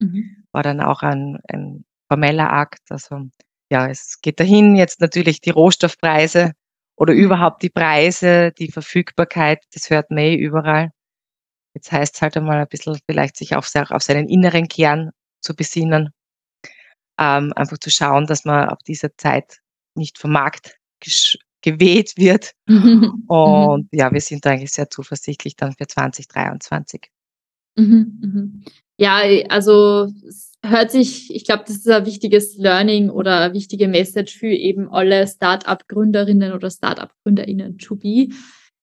mhm. 0.01 0.45
war 0.53 0.63
dann 0.63 0.83
auch 0.83 1.01
ein, 1.01 1.39
ein 1.49 1.87
formeller 2.09 2.53
Akt. 2.53 2.83
Also 2.91 3.31
ja, 3.75 3.89
es 3.89 4.21
geht 4.23 4.39
dahin, 4.39 4.77
jetzt 4.77 5.01
natürlich 5.01 5.41
die 5.41 5.51
Rohstoffpreise 5.51 6.53
oder 6.97 7.13
mhm. 7.13 7.21
überhaupt 7.21 7.61
die 7.65 7.71
Preise, 7.71 8.53
die 8.53 8.71
Verfügbarkeit, 8.71 9.65
das 9.73 9.91
hört 9.91 10.11
man 10.11 10.21
eh 10.21 10.37
überall. 10.37 10.91
Jetzt 11.75 11.91
heißt 11.91 12.15
es 12.15 12.23
halt 12.23 12.37
einmal 12.37 12.61
ein 12.61 12.69
bisschen 12.69 13.01
vielleicht 13.05 13.37
sich 13.37 13.57
auf, 13.57 13.69
auf 13.75 14.03
seinen 14.03 14.29
inneren 14.29 14.69
Kern 14.69 15.11
zu 15.41 15.57
besinnen. 15.57 16.11
Ähm, 17.19 17.53
einfach 17.57 17.79
zu 17.79 17.91
schauen, 17.91 18.27
dass 18.27 18.45
man 18.45 18.69
auf 18.69 18.79
dieser 18.87 19.17
Zeit 19.17 19.59
nicht 19.97 20.19
vom 20.19 20.31
Markt 20.31 20.77
geweht 21.61 22.13
wird. 22.17 22.53
Mhm. 22.67 23.25
Und 23.27 23.89
ja, 23.93 24.13
wir 24.13 24.21
sind 24.21 24.47
eigentlich 24.47 24.73
sehr 24.73 24.89
zuversichtlich 24.89 25.57
dann 25.57 25.73
für 25.73 25.87
2023. 25.87 27.11
Mhm, 27.77 28.19
mhm. 28.23 28.65
Ja, 28.99 29.23
also 29.49 30.09
hört 30.69 30.91
sich, 30.91 31.35
ich 31.35 31.45
glaube, 31.45 31.65
das 31.67 31.77
ist 31.77 31.89
ein 31.89 32.07
wichtiges 32.07 32.57
Learning 32.57 33.11
oder 33.11 33.41
eine 33.41 33.55
wichtige 33.55 33.89
Message 33.89 34.37
für 34.37 34.49
eben 34.49 34.89
alle 34.89 35.27
Start-up-Gründerinnen 35.27 36.53
oder 36.53 36.71
Start-up-GründerInnen 36.71 37.79
to 37.79 37.97
be. 37.97 38.29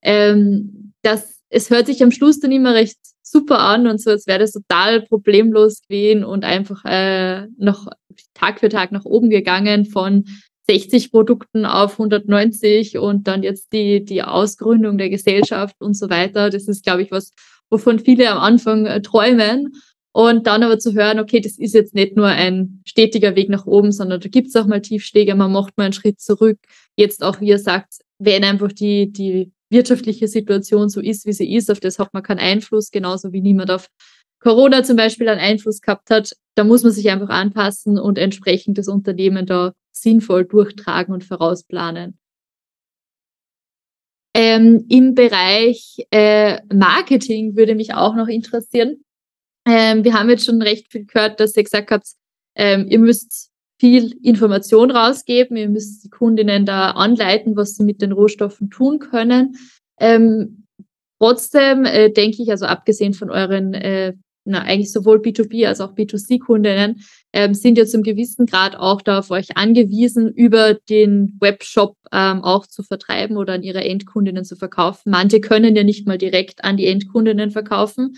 Ähm, 0.02 0.94
das, 1.02 1.42
es 1.50 1.70
hört 1.70 1.88
sich 1.88 2.04
am 2.04 2.12
Schluss 2.12 2.40
dann 2.40 2.52
immer 2.52 2.74
recht 2.74 2.98
super 3.24 3.60
an 3.60 3.88
und 3.88 4.02
so, 4.02 4.12
als 4.12 4.28
wäre 4.28 4.40
das 4.40 4.52
total 4.52 5.02
problemlos 5.02 5.82
gewesen 5.82 6.24
und 6.24 6.44
einfach 6.44 6.84
äh, 6.86 7.48
noch 7.58 7.88
Tag 8.34 8.60
für 8.60 8.70
Tag 8.70 8.92
nach 8.92 9.06
oben 9.06 9.30
gegangen 9.30 9.86
von 9.86 10.26
60 10.68 11.12
Produkten 11.12 11.66
auf 11.66 11.94
190 11.94 12.98
und 12.98 13.28
dann 13.28 13.44
jetzt 13.44 13.74
die, 13.74 14.04
die 14.04 14.24
Ausgründung 14.24 14.98
der 14.98 15.10
Gesellschaft 15.10 15.76
und 15.80 15.96
so 15.96 16.10
weiter. 16.10 16.50
Das 16.50 16.68
ist, 16.68 16.84
glaube 16.84 17.02
ich, 17.02 17.12
was, 17.12 17.32
wovon 17.70 18.00
viele 18.00 18.30
am 18.30 18.38
Anfang 18.38 18.86
äh, 18.86 19.02
träumen. 19.02 19.74
Und 20.14 20.46
dann 20.46 20.64
aber 20.64 20.78
zu 20.78 20.94
hören, 20.94 21.20
okay, 21.20 21.40
das 21.40 21.58
ist 21.58 21.74
jetzt 21.74 21.96
nicht 21.96 22.18
nur 22.18 22.28
ein 22.28 22.82
stetiger 22.86 23.36
Weg 23.36 23.50
nach 23.50 23.66
oben, 23.66 23.94
sondern 23.94 24.20
da 24.20 24.28
gibt 24.28 24.50
es 24.50 24.56
auch 24.56 24.66
mal 24.66 24.82
Tiefschläge, 24.82 25.36
man 25.36 25.52
macht 25.52 25.78
mal 25.78 25.86
einen 25.86 25.94
Schritt 25.94 26.20
zurück. 26.20 26.60
Jetzt 26.98 27.24
auch, 27.24 27.40
wie 27.40 27.48
ihr 27.48 27.60
sagt, 27.60 28.00
wenn 28.20 28.44
einfach 28.44 28.74
die, 28.74 29.12
die 29.12 29.52
wirtschaftliche 29.70 30.28
Situation 30.28 30.90
so 30.90 31.00
ist, 31.00 31.26
wie 31.26 31.34
sie 31.34 31.56
ist, 31.56 31.72
auf 31.72 31.80
das 31.80 31.98
hat 31.98 32.14
man 32.14 32.24
keinen 32.24 32.40
Einfluss, 32.40 32.92
genauso 32.92 33.32
wie 33.32 33.42
niemand 33.42 33.72
auf 33.72 33.88
Corona 34.40 34.84
zum 34.84 34.98
Beispiel 34.98 35.30
einen 35.30 35.40
Einfluss 35.40 35.82
gehabt 35.82 36.10
hat, 36.10 36.36
da 36.56 36.64
muss 36.64 36.84
man 36.84 36.92
sich 36.92 37.10
einfach 37.10 37.30
anpassen 37.30 37.98
und 37.98 38.18
entsprechend 38.18 38.78
das 38.78 38.88
Unternehmen 38.88 39.46
da 39.46 39.74
sinnvoll 39.92 40.46
durchtragen 40.46 41.14
und 41.14 41.24
vorausplanen. 41.24 42.18
Ähm, 44.34 44.86
Im 44.90 45.14
Bereich 45.14 46.06
äh, 46.12 46.60
Marketing 46.74 47.56
würde 47.56 47.76
mich 47.76 47.94
auch 47.94 48.16
noch 48.16 48.28
interessieren. 48.28 49.04
Ähm, 49.74 50.04
wir 50.04 50.14
haben 50.14 50.30
jetzt 50.30 50.46
schon 50.46 50.62
recht 50.62 50.92
viel 50.92 51.06
gehört, 51.06 51.40
dass 51.40 51.56
ihr 51.56 51.64
gesagt 51.64 51.92
habt, 51.92 52.06
ähm, 52.56 52.88
ihr 52.90 53.00
müsst 53.00 53.52
viel 53.80 54.14
Information 54.22 54.92
rausgeben, 54.92 55.56
ihr 55.56 55.70
müsst 55.70 56.04
die 56.04 56.10
Kundinnen 56.10 56.66
da 56.66 56.92
anleiten, 56.92 57.56
was 57.56 57.76
sie 57.76 57.84
mit 57.86 58.02
den 58.02 58.12
Rohstoffen 58.12 58.70
tun 58.70 59.00
können. 59.00 59.56
Ähm, 59.98 60.66
trotzdem 61.20 61.86
äh, 61.86 62.10
denke 62.10 62.44
ich, 62.44 62.52
also 62.52 62.66
abgesehen 62.66 63.14
von 63.14 63.30
euren, 63.30 63.74
äh, 63.74 64.14
na, 64.44 64.60
eigentlich 64.60 64.92
sowohl 64.92 65.20
B2B 65.20 65.66
als 65.66 65.80
auch 65.80 65.94
B2C-Kundinnen, 65.96 67.06
ähm, 67.32 67.54
sind 67.54 67.78
ja 67.78 67.86
zum 67.86 68.04
gewissen 68.04 68.48
Grad 68.48 68.76
auch 68.76 69.02
da 69.02 69.20
auf 69.20 69.32
euch 69.32 69.56
angewiesen, 69.56 70.34
über 70.34 70.74
den 70.74 71.38
Webshop 71.40 71.96
ähm, 72.12 72.44
auch 72.44 72.68
zu 72.68 72.84
vertreiben 72.84 73.38
oder 73.38 73.54
an 73.54 73.64
ihre 73.64 73.86
Endkundinnen 73.86 74.44
zu 74.44 74.58
verkaufen. 74.58 75.12
Manche 75.12 75.40
können 75.40 75.78
ja 75.78 75.86
nicht 75.86 76.08
mal 76.08 76.18
direkt 76.18 76.66
an 76.66 76.76
die 76.76 76.88
Endkundinnen 76.88 77.52
verkaufen. 77.52 78.18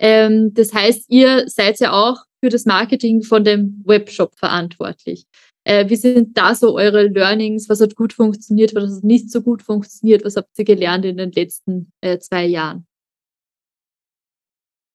Ähm, 0.00 0.52
das 0.54 0.72
heißt, 0.72 1.04
ihr 1.08 1.46
seid 1.46 1.78
ja 1.78 1.92
auch 1.92 2.24
für 2.42 2.48
das 2.48 2.64
Marketing 2.64 3.22
von 3.22 3.44
dem 3.44 3.82
Webshop 3.84 4.36
verantwortlich. 4.38 5.26
Äh, 5.64 5.90
wie 5.90 5.96
sind 5.96 6.36
da 6.38 6.54
so 6.54 6.74
eure 6.74 7.08
Learnings? 7.08 7.68
Was 7.68 7.82
hat 7.82 7.94
gut 7.94 8.14
funktioniert, 8.14 8.74
was 8.74 8.96
hat 8.96 9.04
nicht 9.04 9.30
so 9.30 9.42
gut 9.42 9.62
funktioniert? 9.62 10.24
Was 10.24 10.36
habt 10.36 10.58
ihr 10.58 10.64
gelernt 10.64 11.04
in 11.04 11.18
den 11.18 11.32
letzten 11.32 11.92
äh, 12.00 12.18
zwei 12.18 12.46
Jahren? 12.46 12.86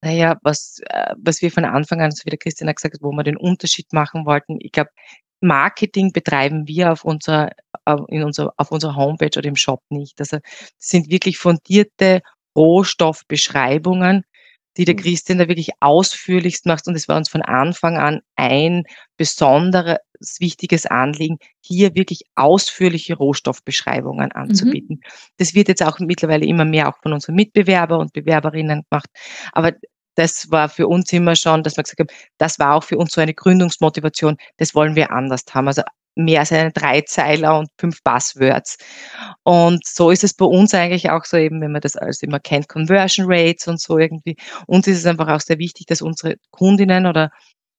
Naja, 0.01 0.39
was, 0.41 0.79
äh, 0.89 1.13
was 1.17 1.41
wir 1.43 1.51
von 1.51 1.65
Anfang 1.65 2.01
an, 2.01 2.11
so 2.11 2.25
wie 2.25 2.31
der 2.31 2.39
Christian 2.39 2.67
hat 2.67 2.77
gesagt, 2.77 2.97
wo 3.01 3.11
wir 3.11 3.23
den 3.23 3.37
Unterschied 3.37 3.93
machen 3.93 4.25
wollten, 4.25 4.57
ich 4.59 4.71
glaube, 4.71 4.89
Marketing 5.41 6.13
betreiben 6.13 6.67
wir 6.67 6.91
auf 6.91 7.05
unserer, 7.05 7.51
in 8.07 8.23
unserer, 8.23 8.53
auf 8.57 8.71
unserer 8.71 8.95
Homepage 8.95 9.37
oder 9.37 9.47
im 9.47 9.55
Shop 9.55 9.83
nicht. 9.89 10.19
Also 10.19 10.37
das 10.37 10.71
sind 10.77 11.11
wirklich 11.11 11.37
fundierte 11.37 12.21
Rohstoffbeschreibungen, 12.57 14.23
die 14.77 14.85
der 14.85 14.95
Christian 14.95 15.37
da 15.37 15.47
wirklich 15.47 15.71
ausführlichst 15.79 16.65
macht. 16.65 16.87
Und 16.87 16.95
es 16.95 17.07
war 17.07 17.17
uns 17.17 17.29
von 17.29 17.41
Anfang 17.41 17.97
an 17.97 18.21
ein 18.35 18.83
besonderes, 19.17 19.99
wichtiges 20.39 20.85
Anliegen, 20.85 21.37
hier 21.61 21.95
wirklich 21.95 22.23
ausführliche 22.35 23.15
Rohstoffbeschreibungen 23.15 24.31
anzubieten. 24.31 24.97
Mhm. 25.01 25.09
Das 25.37 25.53
wird 25.53 25.67
jetzt 25.67 25.83
auch 25.83 25.99
mittlerweile 25.99 26.45
immer 26.45 26.65
mehr 26.65 26.89
auch 26.89 26.97
von 27.01 27.13
unseren 27.13 27.35
Mitbewerber 27.35 27.99
und 27.99 28.13
Bewerberinnen 28.13 28.83
gemacht. 28.89 29.09
Aber 29.51 29.73
das 30.15 30.49
war 30.49 30.69
für 30.69 30.87
uns 30.87 31.11
immer 31.11 31.35
schon, 31.35 31.63
dass 31.63 31.77
wir 31.77 31.83
gesagt 31.83 31.99
haben, 31.99 32.17
das 32.37 32.57
war 32.59 32.75
auch 32.75 32.83
für 32.83 32.97
uns 32.97 33.11
so 33.11 33.21
eine 33.21 33.33
Gründungsmotivation, 33.33 34.37
das 34.57 34.73
wollen 34.73 34.95
wir 34.95 35.11
anders 35.11 35.43
haben. 35.51 35.67
Also 35.67 35.83
mehr 36.15 36.41
als 36.41 36.51
einen 36.51 36.73
Dreizeiler 36.73 37.59
und 37.59 37.69
fünf 37.79 38.01
Buzzwords. 38.03 38.77
Und 39.43 39.85
so 39.85 40.11
ist 40.11 40.23
es 40.23 40.33
bei 40.33 40.45
uns 40.45 40.73
eigentlich 40.73 41.09
auch 41.09 41.25
so 41.25 41.37
eben, 41.37 41.61
wenn 41.61 41.71
man 41.71 41.81
das 41.81 41.95
alles 41.95 42.23
immer 42.23 42.39
kennt, 42.39 42.69
Conversion 42.69 43.27
Rates 43.29 43.67
und 43.67 43.79
so 43.79 43.97
irgendwie. 43.97 44.35
Uns 44.67 44.87
ist 44.87 44.99
es 44.99 45.05
einfach 45.05 45.27
auch 45.27 45.41
sehr 45.41 45.59
wichtig, 45.59 45.87
dass 45.87 46.01
unsere 46.01 46.35
Kundinnen 46.51 47.05
oder 47.05 47.31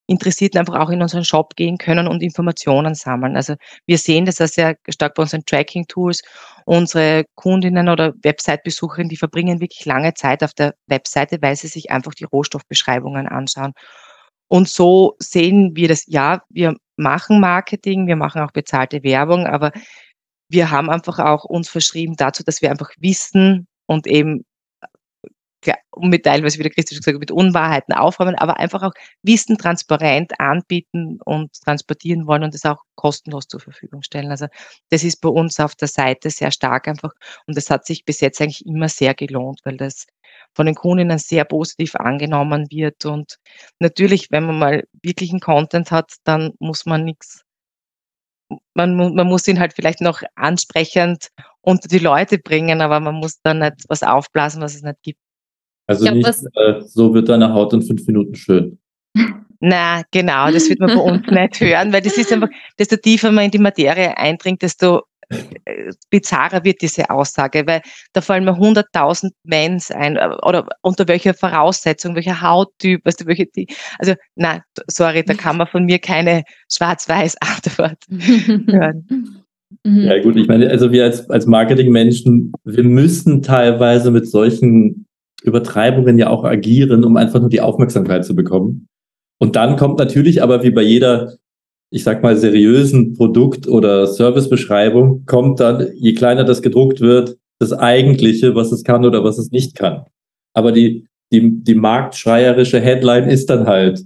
Interessierten 0.08 0.60
einfach 0.60 0.78
auch 0.78 0.90
in 0.90 1.02
unseren 1.02 1.24
Shop 1.24 1.56
gehen 1.56 1.78
können 1.78 2.06
und 2.06 2.22
Informationen 2.22 2.94
sammeln. 2.94 3.36
Also 3.36 3.56
wir 3.86 3.98
sehen 3.98 4.24
das 4.24 4.38
ja 4.38 4.46
sehr 4.46 4.76
stark 4.88 5.14
bei 5.14 5.22
unseren 5.22 5.44
Tracking-Tools. 5.44 6.22
Unsere 6.64 7.24
Kundinnen 7.34 7.88
oder 7.88 8.12
Website-Besucherinnen, 8.22 9.08
die 9.08 9.16
verbringen 9.16 9.60
wirklich 9.60 9.84
lange 9.84 10.14
Zeit 10.14 10.44
auf 10.44 10.54
der 10.54 10.74
Webseite, 10.86 11.38
weil 11.42 11.56
sie 11.56 11.66
sich 11.66 11.90
einfach 11.90 12.14
die 12.14 12.24
Rohstoffbeschreibungen 12.24 13.26
anschauen. 13.26 13.72
Und 14.48 14.68
so 14.68 15.16
sehen 15.18 15.72
wir 15.74 15.88
das, 15.88 16.04
ja, 16.06 16.42
wir 16.50 16.76
machen 16.96 17.40
Marketing, 17.40 18.06
wir 18.06 18.16
machen 18.16 18.42
auch 18.42 18.52
bezahlte 18.52 19.02
Werbung, 19.02 19.46
aber 19.46 19.72
wir 20.48 20.70
haben 20.70 20.90
einfach 20.90 21.18
auch 21.18 21.44
uns 21.44 21.68
verschrieben 21.68 22.16
dazu, 22.16 22.42
dass 22.44 22.62
wir 22.62 22.70
einfach 22.70 22.90
wissen 22.98 23.66
und 23.86 24.06
eben 24.06 24.44
mit 25.96 26.24
teilweise, 26.24 26.58
wie 26.58 26.62
der 26.62 26.72
Christian 26.72 26.98
gesagt 26.98 27.14
hat, 27.14 27.20
mit 27.20 27.30
Unwahrheiten 27.30 27.94
aufräumen, 27.94 28.36
aber 28.36 28.58
einfach 28.58 28.82
auch 28.82 28.92
Wissen 29.22 29.58
transparent 29.58 30.38
anbieten 30.38 31.18
und 31.24 31.52
transportieren 31.62 32.26
wollen 32.26 32.44
und 32.44 32.54
das 32.54 32.64
auch 32.64 32.82
kostenlos 32.94 33.48
zur 33.48 33.60
Verfügung 33.60 34.02
stellen. 34.02 34.30
Also 34.30 34.46
das 34.90 35.02
ist 35.02 35.20
bei 35.20 35.28
uns 35.28 35.58
auf 35.58 35.74
der 35.74 35.88
Seite 35.88 36.30
sehr 36.30 36.50
stark 36.50 36.88
einfach 36.88 37.12
und 37.46 37.56
das 37.56 37.70
hat 37.70 37.86
sich 37.86 38.04
bis 38.04 38.20
jetzt 38.20 38.40
eigentlich 38.40 38.64
immer 38.66 38.88
sehr 38.88 39.14
gelohnt, 39.14 39.60
weil 39.64 39.76
das 39.76 40.06
von 40.56 40.66
den 40.66 40.74
Kundinnen 40.74 41.18
sehr 41.18 41.44
positiv 41.44 41.94
angenommen 41.96 42.66
wird. 42.70 43.04
Und 43.04 43.36
natürlich, 43.78 44.30
wenn 44.30 44.46
man 44.46 44.58
mal 44.58 44.84
wirklichen 45.02 45.38
Content 45.38 45.90
hat, 45.90 46.14
dann 46.24 46.54
muss 46.58 46.86
man 46.86 47.04
nichts, 47.04 47.42
man, 48.74 48.96
man 48.96 49.26
muss 49.26 49.46
ihn 49.46 49.60
halt 49.60 49.74
vielleicht 49.74 50.00
noch 50.00 50.22
ansprechend 50.34 51.28
unter 51.60 51.88
die 51.88 51.98
Leute 51.98 52.38
bringen, 52.38 52.80
aber 52.80 53.00
man 53.00 53.16
muss 53.16 53.40
dann 53.42 53.58
nicht 53.58 53.84
was 53.88 54.02
aufblasen, 54.02 54.62
was 54.62 54.74
es 54.74 54.82
nicht 54.82 55.02
gibt. 55.02 55.20
Also 55.86 56.04
glaub, 56.04 56.16
nicht, 56.16 56.26
äh, 56.54 56.80
so 56.80 57.12
wird 57.12 57.28
deine 57.28 57.52
Haut 57.52 57.72
in 57.74 57.82
fünf 57.82 58.06
Minuten 58.06 58.34
schön. 58.34 58.78
Na, 59.60 60.02
genau, 60.10 60.50
das 60.50 60.68
wird 60.68 60.80
man 60.80 60.94
bei 60.94 61.02
uns 61.02 61.26
nicht 61.26 61.60
hören, 61.60 61.92
weil 61.92 62.02
das 62.02 62.16
ist 62.16 62.32
einfach, 62.32 62.48
desto 62.78 62.96
tiefer 62.96 63.30
man 63.30 63.46
in 63.46 63.50
die 63.50 63.58
Materie 63.58 64.16
eindringt, 64.16 64.62
desto 64.62 65.02
bizarrer 66.10 66.64
wird 66.64 66.82
diese 66.82 67.10
Aussage, 67.10 67.66
weil 67.66 67.82
da 68.12 68.20
fallen 68.20 68.44
mir 68.44 68.56
100.000 68.56 69.30
Mens 69.44 69.90
ein 69.90 70.16
äh, 70.16 70.28
oder 70.42 70.66
unter 70.82 71.08
welcher 71.08 71.34
Voraussetzung, 71.34 72.14
welcher 72.14 72.40
Hauttyp, 72.40 73.04
weißt 73.04 73.22
du, 73.22 73.26
welche 73.26 73.46
die, 73.46 73.66
also 73.98 74.14
nein, 74.36 74.62
sorry, 74.88 75.24
da 75.24 75.34
kann 75.34 75.56
man 75.56 75.66
von 75.66 75.84
mir 75.84 75.98
keine 75.98 76.44
schwarz-weiß 76.70 77.36
Antwort 77.40 77.98
hören. 78.10 79.44
Ja 79.84 80.22
gut, 80.22 80.36
ich 80.36 80.46
meine, 80.46 80.70
also 80.70 80.92
wir 80.92 81.04
als, 81.04 81.28
als 81.28 81.46
Marketingmenschen, 81.46 82.52
wir 82.64 82.84
müssen 82.84 83.42
teilweise 83.42 84.10
mit 84.10 84.28
solchen 84.28 85.06
Übertreibungen 85.42 86.18
ja 86.18 86.28
auch 86.28 86.44
agieren, 86.44 87.04
um 87.04 87.16
einfach 87.16 87.40
nur 87.40 87.50
die 87.50 87.60
Aufmerksamkeit 87.60 88.24
zu 88.24 88.34
bekommen. 88.34 88.88
Und 89.38 89.56
dann 89.56 89.76
kommt 89.76 89.98
natürlich 89.98 90.42
aber 90.42 90.62
wie 90.62 90.70
bei 90.70 90.82
jeder 90.82 91.36
ich 91.90 92.04
sag 92.04 92.22
mal, 92.22 92.36
seriösen 92.36 93.14
Produkt- 93.14 93.68
oder 93.68 94.06
Servicebeschreibung 94.06 95.24
kommt 95.26 95.60
dann, 95.60 95.88
je 95.94 96.14
kleiner 96.14 96.44
das 96.44 96.62
gedruckt 96.62 97.00
wird, 97.00 97.36
das 97.58 97.72
Eigentliche, 97.72 98.54
was 98.54 98.72
es 98.72 98.82
kann 98.84 99.04
oder 99.04 99.24
was 99.24 99.38
es 99.38 99.50
nicht 99.50 99.76
kann. 99.76 100.04
Aber 100.52 100.72
die, 100.72 101.06
die, 101.32 101.62
die 101.62 101.74
marktschreierische 101.74 102.80
Headline 102.80 103.28
ist 103.28 103.48
dann 103.50 103.66
halt, 103.66 104.04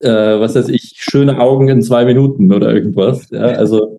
äh, 0.00 0.08
was 0.40 0.54
weiß 0.54 0.68
ich, 0.68 0.94
schöne 0.96 1.40
Augen 1.40 1.68
in 1.68 1.82
zwei 1.82 2.04
Minuten 2.04 2.52
oder 2.52 2.72
irgendwas. 2.72 3.28
Ja, 3.30 3.42
also 3.42 3.98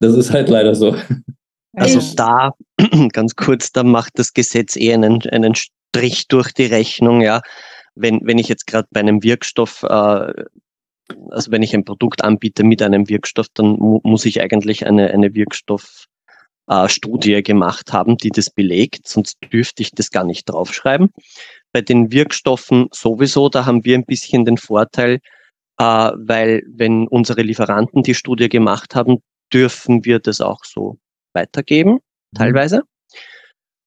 das 0.00 0.14
ist 0.14 0.32
halt 0.32 0.48
leider 0.48 0.74
so. 0.74 0.96
Also 1.74 2.00
da, 2.16 2.52
ganz 3.12 3.36
kurz, 3.36 3.70
da 3.70 3.82
macht 3.82 4.18
das 4.18 4.32
Gesetz 4.32 4.76
eher 4.76 4.94
einen, 4.94 5.22
einen 5.30 5.54
Strich 5.54 6.28
durch 6.28 6.52
die 6.52 6.66
Rechnung, 6.66 7.20
ja. 7.20 7.42
Wenn, 7.94 8.20
wenn 8.24 8.38
ich 8.38 8.48
jetzt 8.48 8.66
gerade 8.66 8.88
bei 8.90 9.00
einem 9.00 9.22
Wirkstoff 9.22 9.82
äh, 9.82 10.32
also 11.30 11.50
wenn 11.50 11.62
ich 11.62 11.74
ein 11.74 11.84
Produkt 11.84 12.24
anbiete 12.24 12.64
mit 12.64 12.82
einem 12.82 13.08
Wirkstoff, 13.08 13.46
dann 13.54 13.78
mu 13.78 14.00
muss 14.02 14.24
ich 14.24 14.40
eigentlich 14.40 14.86
eine, 14.86 15.10
eine 15.10 15.34
Wirkstoffstudie 15.34 17.34
äh, 17.34 17.42
gemacht 17.42 17.92
haben, 17.92 18.16
die 18.16 18.30
das 18.30 18.50
belegt, 18.50 19.08
sonst 19.08 19.38
dürfte 19.52 19.82
ich 19.82 19.90
das 19.92 20.10
gar 20.10 20.24
nicht 20.24 20.48
draufschreiben. 20.48 21.10
Bei 21.72 21.80
den 21.80 22.12
Wirkstoffen 22.12 22.88
sowieso, 22.92 23.48
da 23.48 23.66
haben 23.66 23.84
wir 23.84 23.96
ein 23.96 24.04
bisschen 24.04 24.44
den 24.44 24.58
Vorteil, 24.58 25.20
äh, 25.78 25.84
weil 25.84 26.62
wenn 26.68 27.06
unsere 27.08 27.42
Lieferanten 27.42 28.02
die 28.02 28.14
Studie 28.14 28.48
gemacht 28.48 28.94
haben, 28.94 29.18
dürfen 29.52 30.04
wir 30.04 30.18
das 30.18 30.40
auch 30.40 30.64
so 30.64 30.98
weitergeben, 31.32 31.92
mhm. 31.92 32.36
teilweise. 32.36 32.82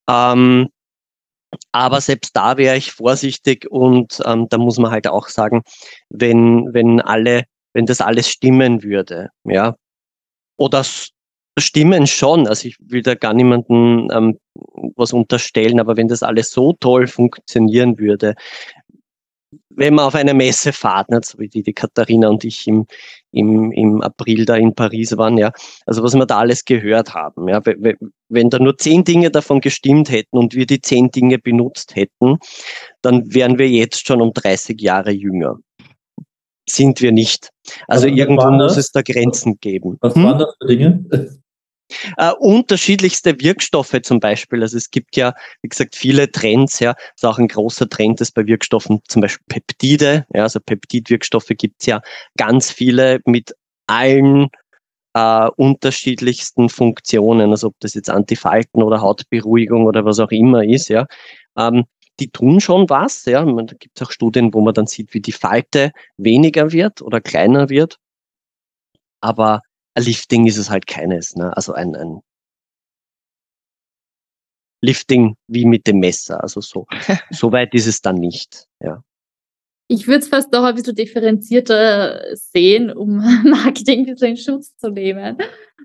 Ähm, 0.08 0.68
aber 1.72 2.00
selbst 2.00 2.36
da 2.36 2.56
wäre 2.56 2.76
ich 2.76 2.92
vorsichtig 2.92 3.70
und 3.70 4.20
ähm, 4.24 4.48
da 4.48 4.58
muss 4.58 4.78
man 4.78 4.90
halt 4.90 5.08
auch 5.08 5.28
sagen, 5.28 5.62
wenn, 6.08 6.72
wenn 6.72 7.00
alle, 7.00 7.44
wenn 7.72 7.86
das 7.86 8.00
alles 8.00 8.28
stimmen 8.28 8.82
würde, 8.82 9.30
ja, 9.44 9.74
oder 10.56 10.84
stimmen 11.58 12.06
schon, 12.06 12.46
also 12.46 12.68
ich 12.68 12.76
will 12.80 13.02
da 13.02 13.14
gar 13.14 13.34
niemanden 13.34 14.08
ähm, 14.12 14.38
was 14.96 15.12
unterstellen, 15.12 15.80
aber 15.80 15.96
wenn 15.96 16.08
das 16.08 16.22
alles 16.22 16.52
so 16.52 16.74
toll 16.74 17.06
funktionieren 17.06 17.98
würde, 17.98 18.34
wenn 19.70 19.94
man 19.94 20.06
auf 20.06 20.14
eine 20.14 20.34
Messe 20.34 20.72
fahrt, 20.72 21.10
nicht, 21.10 21.24
so 21.24 21.38
wie 21.38 21.48
die, 21.48 21.62
die 21.62 21.72
Katharina 21.72 22.28
und 22.28 22.44
ich 22.44 22.66
im, 22.66 22.86
im, 23.30 23.72
im 23.72 24.02
April 24.02 24.44
da 24.44 24.56
in 24.56 24.74
Paris 24.74 25.16
waren, 25.16 25.38
ja, 25.38 25.52
also 25.86 26.02
was 26.02 26.14
wir 26.14 26.26
da 26.26 26.38
alles 26.38 26.64
gehört 26.64 27.14
haben, 27.14 27.48
ja, 27.48 27.62
wenn 27.64 28.50
da 28.50 28.58
nur 28.58 28.76
zehn 28.76 29.04
Dinge 29.04 29.30
davon 29.30 29.60
gestimmt 29.60 30.10
hätten 30.10 30.36
und 30.36 30.54
wir 30.54 30.66
die 30.66 30.80
zehn 30.80 31.10
Dinge 31.10 31.38
benutzt 31.38 31.94
hätten, 31.94 32.38
dann 33.02 33.32
wären 33.32 33.58
wir 33.58 33.68
jetzt 33.68 34.06
schon 34.06 34.20
um 34.20 34.32
30 34.32 34.80
Jahre 34.80 35.12
jünger. 35.12 35.58
Sind 36.68 37.00
wir 37.00 37.12
nicht. 37.12 37.50
Also 37.88 38.06
irgendwo 38.06 38.50
muss 38.50 38.76
es 38.76 38.92
da 38.92 39.02
Grenzen 39.02 39.58
geben. 39.60 39.96
Was 40.00 40.14
hm? 40.14 40.24
waren 40.24 40.38
das 40.38 40.54
für 40.60 40.68
Dinge? 40.68 41.04
Äh, 42.16 42.32
unterschiedlichste 42.38 43.40
Wirkstoffe 43.40 43.96
zum 44.02 44.20
Beispiel. 44.20 44.62
Also 44.62 44.76
es 44.76 44.90
gibt 44.90 45.16
ja, 45.16 45.34
wie 45.62 45.68
gesagt, 45.68 45.96
viele 45.96 46.30
Trends, 46.30 46.80
ja. 46.80 46.94
Das 46.94 47.02
ist 47.16 47.26
auch 47.26 47.38
ein 47.38 47.48
großer 47.48 47.88
Trend 47.88 48.20
ist 48.20 48.32
bei 48.32 48.46
Wirkstoffen, 48.46 49.00
zum 49.08 49.22
Beispiel 49.22 49.44
Peptide. 49.48 50.26
Ja, 50.34 50.44
also 50.44 50.60
Peptidwirkstoffe 50.60 51.50
gibt 51.56 51.76
es 51.80 51.86
ja 51.86 52.00
ganz 52.36 52.70
viele 52.70 53.20
mit 53.24 53.54
allen 53.86 54.48
äh, 55.14 55.48
unterschiedlichsten 55.56 56.68
Funktionen, 56.68 57.50
also 57.50 57.68
ob 57.68 57.74
das 57.80 57.94
jetzt 57.94 58.10
Antifalten 58.10 58.82
oder 58.82 59.00
Hautberuhigung 59.00 59.84
oder 59.84 60.04
was 60.04 60.20
auch 60.20 60.30
immer 60.30 60.64
ist, 60.64 60.88
ja. 60.88 61.06
Ähm, 61.56 61.84
die 62.20 62.30
tun 62.30 62.60
schon 62.60 62.88
was, 62.90 63.24
ja. 63.24 63.44
Da 63.44 63.74
gibt 63.78 64.00
es 64.00 64.06
auch 64.06 64.12
Studien, 64.12 64.54
wo 64.54 64.60
man 64.60 64.74
dann 64.74 64.86
sieht, 64.86 65.14
wie 65.14 65.20
die 65.20 65.32
Falte 65.32 65.92
weniger 66.16 66.72
wird 66.72 67.02
oder 67.02 67.20
kleiner 67.20 67.70
wird. 67.70 67.96
Aber 69.20 69.62
Lifting 69.98 70.46
ist 70.46 70.56
es 70.56 70.70
halt 70.70 70.86
keines. 70.86 71.36
Ne? 71.36 71.54
Also 71.56 71.72
ein, 71.72 71.94
ein 71.96 72.20
Lifting 74.82 75.36
wie 75.46 75.64
mit 75.64 75.86
dem 75.86 75.98
Messer. 75.98 76.42
Also 76.42 76.60
so, 76.60 76.86
so 77.30 77.52
weit 77.52 77.74
ist 77.74 77.86
es 77.86 78.00
dann 78.00 78.16
nicht. 78.16 78.66
Ja. 78.82 79.02
Ich 79.88 80.06
würde 80.06 80.20
es 80.20 80.28
fast 80.28 80.52
noch 80.52 80.62
ein 80.62 80.76
bisschen 80.76 80.94
differenzierter 80.94 82.36
sehen, 82.36 82.92
um 82.92 83.16
Marketing 83.44 84.06
in 84.06 84.36
Schutz 84.36 84.76
zu 84.76 84.90
nehmen. 84.90 85.36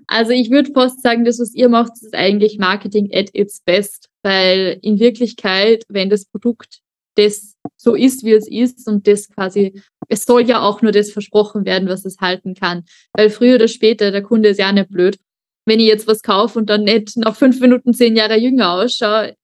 Also 0.06 0.30
ich 0.30 0.50
würde 0.50 0.72
fast 0.72 1.02
sagen, 1.02 1.24
das, 1.24 1.40
was 1.40 1.52
ihr 1.54 1.68
macht, 1.68 1.92
ist 2.00 2.14
eigentlich 2.14 2.58
Marketing 2.58 3.10
at 3.12 3.34
its 3.34 3.60
best, 3.60 4.08
weil 4.22 4.78
in 4.82 5.00
Wirklichkeit, 5.00 5.84
wenn 5.88 6.08
das 6.08 6.24
Produkt 6.24 6.82
das 7.16 7.56
so 7.76 7.94
ist, 7.94 8.24
wie 8.24 8.32
es 8.32 8.46
ist 8.46 8.86
und 8.86 9.06
das 9.08 9.28
quasi, 9.28 9.82
es 10.08 10.24
soll 10.24 10.42
ja 10.48 10.60
auch 10.60 10.82
nur 10.82 10.92
das 10.92 11.10
versprochen 11.10 11.64
werden, 11.64 11.88
was 11.88 12.04
es 12.04 12.18
halten 12.20 12.54
kann. 12.54 12.84
Weil 13.12 13.30
früher 13.30 13.56
oder 13.56 13.68
später, 13.68 14.10
der 14.10 14.22
Kunde 14.22 14.50
ist 14.50 14.58
ja 14.58 14.72
nicht 14.72 14.90
blöd. 14.90 15.18
Wenn 15.64 15.80
ich 15.80 15.86
jetzt 15.86 16.06
was 16.06 16.22
kaufe 16.22 16.58
und 16.58 16.70
dann 16.70 16.84
nicht 16.84 17.16
nach 17.16 17.36
fünf 17.36 17.60
Minuten 17.60 17.92
zehn 17.92 18.16
Jahre 18.16 18.36
jünger 18.36 18.72
ausschaue, 18.72 19.34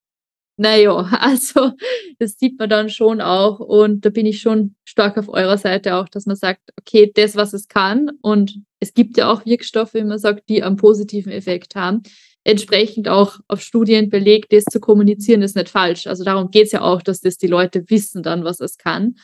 naja, 0.57 0.97
also 1.21 1.73
das 2.19 2.37
sieht 2.39 2.59
man 2.59 2.71
dann 2.71 2.89
schon 2.91 3.21
auch 3.21 3.59
und 3.59 4.05
da 4.05 4.11
bin 4.11 4.27
ich 4.27 4.41
schon 4.41 4.75
stark 4.85 5.19
auf 5.19 5.29
eurer 5.29 5.59
Seite 5.59 5.97
auch, 5.97 6.09
dass 6.09 6.27
man 6.27 6.37
sagt, 6.37 6.61
okay, 6.79 7.11
das, 7.15 7.37
was 7.37 7.53
es 7.53 7.69
kann 7.69 8.11
und 8.23 8.61
es 8.81 8.95
gibt 8.95 9.17
ja 9.17 9.31
auch 9.31 9.45
Wirkstoffe, 9.47 9.95
wie 9.95 10.05
man 10.05 10.19
sagt, 10.19 10.49
die 10.49 10.63
einen 10.63 10.77
positiven 10.77 11.33
Effekt 11.33 11.75
haben. 11.75 12.03
entsprechend 12.45 13.09
auch 13.09 13.39
auf 13.47 13.61
Studien 13.61 14.11
belegt, 14.11 14.53
das 14.53 14.65
zu 14.65 14.81
kommunizieren, 14.81 15.43
ist 15.43 15.55
nicht 15.55 15.69
falsch. 15.69 16.09
Also 16.09 16.25
darum 16.25 16.51
geht 16.51 16.67
es 16.67 16.73
ja 16.73 16.81
auch, 16.81 17.01
dass 17.01 17.21
das 17.21 17.39
die 17.39 17.47
Leute 17.47 17.85
wissen 17.89 18.25
dann, 18.25 18.43
was 18.43 18.59
es 18.59 18.79
kann, 18.79 19.15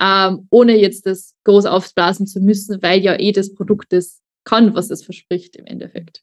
ähm, 0.00 0.48
ohne 0.50 0.76
jetzt 0.76 1.06
das 1.06 1.34
groß 1.44 1.66
aufblasen 1.66 2.26
zu 2.26 2.40
müssen, 2.40 2.82
weil 2.82 3.00
ja 3.00 3.18
eh 3.18 3.32
das 3.32 3.54
Produkt 3.54 3.92
das 3.92 4.20
kann, 4.44 4.74
was 4.74 4.90
es 4.90 5.04
verspricht 5.04 5.56
im 5.56 5.66
Endeffekt. 5.66 6.22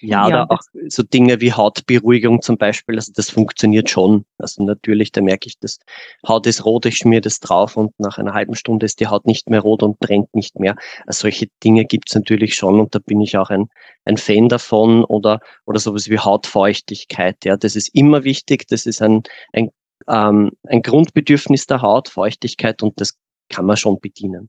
Ja, 0.00 0.28
ja, 0.28 0.44
oder 0.44 0.50
auch 0.50 0.62
so 0.88 1.02
Dinge 1.02 1.40
wie 1.40 1.52
Hautberuhigung 1.52 2.42
zum 2.42 2.56
Beispiel, 2.56 2.96
also 2.96 3.12
das 3.14 3.30
funktioniert 3.30 3.90
schon. 3.90 4.24
Also 4.38 4.62
natürlich, 4.62 5.12
da 5.12 5.20
merke 5.20 5.46
ich, 5.46 5.58
das 5.58 5.78
Haut 6.26 6.46
ist 6.46 6.64
rot, 6.64 6.86
ich 6.86 6.96
schmier 6.98 7.20
das 7.20 7.40
drauf 7.40 7.76
und 7.76 7.98
nach 7.98 8.18
einer 8.18 8.32
halben 8.32 8.54
Stunde 8.54 8.86
ist 8.86 9.00
die 9.00 9.06
Haut 9.08 9.26
nicht 9.26 9.50
mehr 9.50 9.60
rot 9.60 9.82
und 9.82 9.98
brennt 9.98 10.34
nicht 10.34 10.58
mehr. 10.58 10.76
Also 11.06 11.22
solche 11.22 11.48
Dinge 11.62 11.84
gibt's 11.84 12.14
natürlich 12.14 12.54
schon 12.54 12.80
und 12.80 12.94
da 12.94 12.98
bin 12.98 13.20
ich 13.20 13.36
auch 13.36 13.50
ein, 13.50 13.68
ein 14.04 14.16
Fan 14.16 14.48
davon 14.48 15.04
oder, 15.04 15.40
oder 15.66 15.80
sowas 15.80 16.08
wie 16.08 16.18
Hautfeuchtigkeit. 16.18 17.44
Ja, 17.44 17.56
das 17.56 17.76
ist 17.76 17.94
immer 17.94 18.24
wichtig, 18.24 18.66
das 18.68 18.86
ist 18.86 19.02
ein, 19.02 19.22
ein, 19.52 19.70
ähm, 20.08 20.52
ein 20.66 20.82
Grundbedürfnis 20.82 21.66
der 21.66 21.82
Haut, 21.82 22.08
Feuchtigkeit 22.08 22.82
und 22.82 23.00
das 23.00 23.18
kann 23.48 23.66
man 23.66 23.76
schon 23.76 24.00
bedienen. 24.00 24.48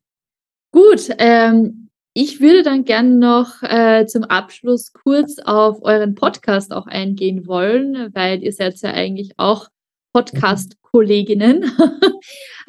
Gut, 0.72 1.10
ähm, 1.18 1.89
ich 2.14 2.41
würde 2.41 2.64
dann 2.64 2.86
gerne 2.86 3.16
noch 3.16 3.62
äh, 3.64 4.06
zum 4.06 4.24
Abschluss 4.24 4.91
kurz 4.91 5.39
auf 5.39 5.82
euren 5.82 6.16
Podcast 6.16 6.74
auch 6.74 6.88
eingehen 6.88 7.47
wollen, 7.47 8.14
weil 8.14 8.43
ihr 8.43 8.52
seid 8.52 8.82
ja 8.82 8.91
eigentlich 8.91 9.34
auch 9.38 9.70
Podcast-Kolleginnen. 10.14 11.64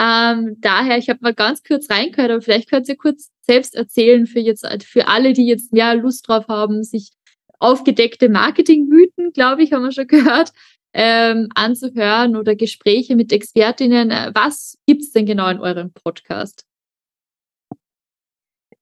ähm, 0.01 0.57
daher, 0.61 0.99
ich 0.99 1.09
habe 1.09 1.19
mal 1.23 1.35
ganz 1.35 1.63
kurz 1.65 1.91
reingehört, 1.91 2.31
aber 2.31 2.41
vielleicht 2.41 2.71
könnt 2.71 2.89
ihr 2.89 2.97
kurz 2.97 3.31
selbst 3.41 3.75
erzählen 3.75 4.27
für 4.27 4.39
jetzt 4.39 4.67
für 4.85 5.09
alle, 5.09 5.33
die 5.33 5.47
jetzt 5.47 5.73
mehr 5.73 5.95
Lust 5.97 6.29
drauf 6.29 6.47
haben, 6.49 6.85
sich 6.85 7.11
aufgedeckte 7.59 8.29
Marketingmythen, 8.29 9.33
glaube 9.33 9.63
ich, 9.63 9.73
haben 9.73 9.83
wir 9.83 9.93
schon 9.93 10.07
gehört, 10.07 10.53
ähm, 10.95 11.49
anzuhören 11.55 12.37
oder 12.37 12.55
Gespräche 12.55 13.17
mit 13.17 13.33
Expertinnen. 13.33 14.11
Was 14.35 14.79
gibt 14.87 15.03
es 15.03 15.13
denn 15.13 15.27
genau 15.27 15.49
in 15.49 15.61
eurem 15.61 15.93
Podcast? 15.93 16.65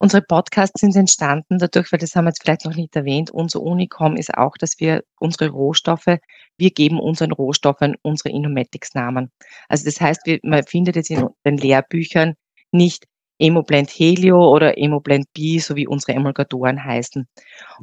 Unsere 0.02 0.22
Podcasts 0.22 0.80
sind 0.80 0.96
entstanden 0.96 1.58
dadurch, 1.58 1.92
weil 1.92 1.98
das 1.98 2.16
haben 2.16 2.24
wir 2.24 2.30
jetzt 2.30 2.42
vielleicht 2.42 2.64
noch 2.64 2.74
nicht 2.74 2.96
erwähnt, 2.96 3.30
unser 3.30 3.61
Unicom 3.61 4.16
ist 4.16 4.32
auch, 4.32 4.56
dass 4.56 4.80
wir 4.80 5.04
unsere 5.18 5.50
Rohstoffe, 5.50 6.16
wir 6.56 6.70
geben 6.70 6.98
unseren 6.98 7.32
Rohstoffen 7.32 7.96
unsere 8.00 8.30
Inomatics-Namen. 8.30 9.30
Also 9.68 9.84
das 9.84 10.00
heißt, 10.00 10.22
man 10.42 10.64
findet 10.64 10.96
jetzt 10.96 11.11
in 11.11 11.28
den 11.44 11.58
Lehrbüchern 11.58 12.34
nicht 12.72 13.04
Emoblend 13.38 13.90
Helio 13.90 14.50
oder 14.50 14.78
Emoblend 14.78 15.26
B, 15.34 15.58
so 15.58 15.76
wie 15.76 15.86
unsere 15.86 16.12
Emulgatoren 16.12 16.82
heißen. 16.82 17.28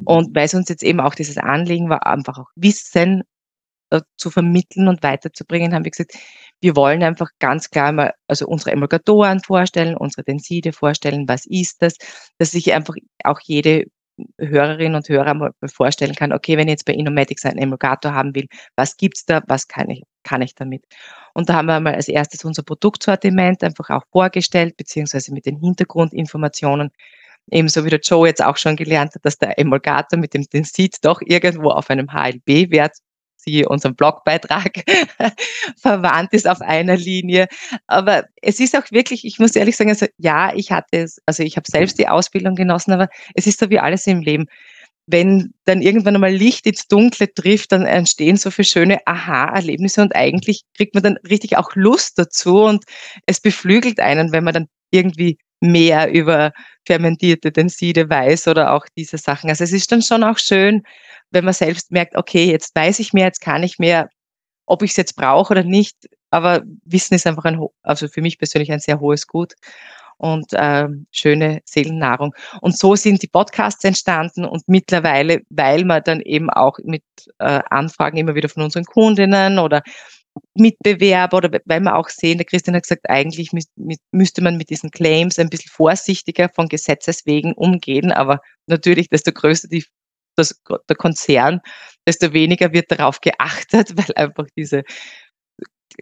Und 0.05 0.35
weil 0.35 0.45
es 0.45 0.55
uns 0.55 0.69
jetzt 0.69 0.83
eben 0.83 0.99
auch 0.99 1.13
dieses 1.13 1.37
Anliegen 1.37 1.87
war, 1.89 2.05
einfach 2.07 2.39
auch 2.39 2.49
Wissen 2.55 3.23
äh, 3.89 4.01
zu 4.17 4.29
vermitteln 4.29 4.87
und 4.87 5.03
weiterzubringen, 5.03 5.73
haben 5.73 5.85
wir 5.85 5.91
gesagt, 5.91 6.13
wir 6.61 6.75
wollen 6.75 7.03
einfach 7.03 7.29
ganz 7.39 7.69
klar 7.69 7.91
mal, 7.91 8.13
also 8.27 8.47
unsere 8.47 8.71
Emulgatoren 8.71 9.39
vorstellen, 9.41 9.95
unsere 9.95 10.23
Tenside 10.23 10.73
vorstellen, 10.73 11.27
was 11.27 11.45
ist 11.45 11.81
das, 11.81 11.95
dass 12.37 12.51
sich 12.51 12.73
einfach 12.73 12.95
auch 13.23 13.39
jede 13.43 13.85
Hörerin 14.39 14.95
und 14.95 15.07
Hörer 15.09 15.33
mal 15.35 15.51
vorstellen 15.65 16.15
kann, 16.15 16.33
okay, 16.33 16.57
wenn 16.57 16.67
ich 16.67 16.73
jetzt 16.73 16.85
bei 16.85 16.93
Inomatics 16.93 17.45
einen 17.45 17.59
Emulgator 17.59 18.13
haben 18.13 18.33
will, 18.35 18.47
was 18.75 18.97
gibt's 18.97 19.25
da, 19.25 19.41
was 19.47 19.67
kann 19.67 19.89
ich, 19.89 20.03
kann 20.23 20.41
ich 20.41 20.55
damit? 20.55 20.83
Und 21.33 21.49
da 21.49 21.55
haben 21.55 21.67
wir 21.67 21.79
mal 21.79 21.95
als 21.95 22.07
erstes 22.07 22.43
unser 22.43 22.63
Produktsortiment 22.63 23.63
einfach 23.63 23.89
auch 23.89 24.03
vorgestellt, 24.11 24.75
beziehungsweise 24.77 25.33
mit 25.33 25.45
den 25.45 25.59
Hintergrundinformationen, 25.59 26.89
ebenso 27.51 27.85
wie 27.85 27.89
der 27.89 27.99
Joe 27.99 28.27
jetzt 28.27 28.43
auch 28.43 28.57
schon 28.57 28.75
gelernt 28.75 29.15
hat, 29.15 29.25
dass 29.25 29.37
der 29.37 29.57
Emulgator 29.59 30.19
mit 30.19 30.33
dem 30.33 30.43
Tensid 30.49 30.97
doch 31.03 31.21
irgendwo 31.23 31.69
auf 31.69 31.89
einem 31.89 32.11
HLB-Wert 32.11 32.97
siehe 33.47 33.67
unseren 33.67 33.95
Blogbeitrag, 33.95 34.83
verwandt 35.81 36.33
ist 36.33 36.47
auf 36.47 36.61
einer 36.61 36.97
Linie. 36.97 37.47
Aber 37.87 38.25
es 38.41 38.59
ist 38.59 38.75
auch 38.75 38.91
wirklich, 38.91 39.25
ich 39.25 39.39
muss 39.39 39.55
ehrlich 39.55 39.77
sagen, 39.77 39.89
also 39.89 40.05
ja, 40.17 40.53
ich 40.53 40.71
hatte 40.71 40.99
es, 40.99 41.21
also 41.25 41.43
ich 41.43 41.55
habe 41.55 41.69
selbst 41.69 41.97
die 41.97 42.07
Ausbildung 42.07 42.55
genossen, 42.55 42.91
aber 42.91 43.09
es 43.33 43.47
ist 43.47 43.59
so 43.59 43.69
wie 43.69 43.79
alles 43.79 44.05
im 44.07 44.21
Leben. 44.21 44.45
Wenn 45.09 45.53
dann 45.63 45.81
irgendwann 45.81 46.15
einmal 46.15 46.33
Licht 46.33 46.67
ins 46.67 46.87
Dunkle 46.87 47.33
trifft, 47.33 47.71
dann 47.71 47.85
entstehen 47.85 48.35
so 48.35 48.51
viele 48.51 48.65
schöne 48.65 48.99
Aha-Erlebnisse 49.07 50.01
und 50.01 50.13
eigentlich 50.13 50.63
kriegt 50.75 50.93
man 50.93 51.03
dann 51.03 51.17
richtig 51.29 51.57
auch 51.57 51.75
Lust 51.75 52.19
dazu 52.19 52.63
und 52.63 52.83
es 53.25 53.39
beflügelt 53.39 54.01
einen, 54.01 54.33
wenn 54.33 54.43
man 54.43 54.53
dann 54.53 54.67
irgendwie 54.91 55.37
mehr 55.59 56.11
über 56.11 56.51
fermentierte 56.85 57.51
Tenside 57.51 58.09
weiß 58.09 58.47
oder 58.47 58.73
auch 58.73 58.85
diese 58.97 59.17
Sachen. 59.17 59.49
Also 59.49 59.63
es 59.63 59.73
ist 59.73 59.91
dann 59.91 60.01
schon 60.01 60.23
auch 60.23 60.37
schön, 60.37 60.83
wenn 61.31 61.45
man 61.45 61.53
selbst 61.53 61.91
merkt, 61.91 62.15
okay, 62.15 62.45
jetzt 62.45 62.75
weiß 62.75 62.99
ich 62.99 63.13
mehr, 63.13 63.25
jetzt 63.25 63.41
kann 63.41 63.63
ich 63.63 63.79
mehr, 63.79 64.09
ob 64.65 64.83
ich 64.83 64.91
es 64.91 64.97
jetzt 64.97 65.15
brauche 65.15 65.51
oder 65.51 65.63
nicht. 65.63 65.95
Aber 66.29 66.61
Wissen 66.85 67.15
ist 67.15 67.27
einfach 67.27 67.45
ein, 67.45 67.59
also 67.83 68.07
für 68.07 68.21
mich 68.21 68.37
persönlich 68.37 68.71
ein 68.71 68.79
sehr 68.79 68.99
hohes 68.99 69.27
Gut 69.27 69.53
und 70.17 70.53
äh, 70.53 70.87
schöne 71.11 71.61
Seelennahrung. 71.65 72.33
Und 72.61 72.77
so 72.77 72.95
sind 72.95 73.21
die 73.21 73.27
Podcasts 73.27 73.83
entstanden 73.83 74.45
und 74.45 74.63
mittlerweile, 74.67 75.41
weil 75.49 75.85
man 75.85 76.01
dann 76.03 76.21
eben 76.21 76.49
auch 76.49 76.77
mit 76.83 77.03
äh, 77.39 77.61
Anfragen 77.69 78.17
immer 78.17 78.35
wieder 78.35 78.49
von 78.49 78.63
unseren 78.63 78.85
Kundinnen 78.85 79.59
oder 79.59 79.83
Mitbewerber 80.55 81.37
oder 81.37 81.59
weil 81.65 81.79
wir 81.81 81.95
auch 81.95 82.09
sehen, 82.09 82.37
der 82.37 82.45
Christian 82.45 82.75
hat 82.75 82.83
gesagt, 82.83 83.09
eigentlich 83.09 83.51
müsste 84.11 84.41
man 84.41 84.57
mit 84.57 84.69
diesen 84.69 84.91
Claims 84.91 85.39
ein 85.39 85.49
bisschen 85.49 85.71
vorsichtiger 85.71 86.49
von 86.49 86.67
Gesetzes 86.69 87.25
wegen 87.25 87.53
umgehen, 87.53 88.11
aber 88.11 88.41
natürlich, 88.67 89.09
desto 89.09 89.31
größer 89.31 89.67
die 89.67 89.85
das, 90.37 90.61
der 90.87 90.95
Konzern, 90.95 91.61
desto 92.07 92.31
weniger 92.31 92.71
wird 92.71 92.91
darauf 92.91 93.19
geachtet, 93.21 93.93
weil 93.97 94.15
einfach 94.15 94.45
diese 94.55 94.83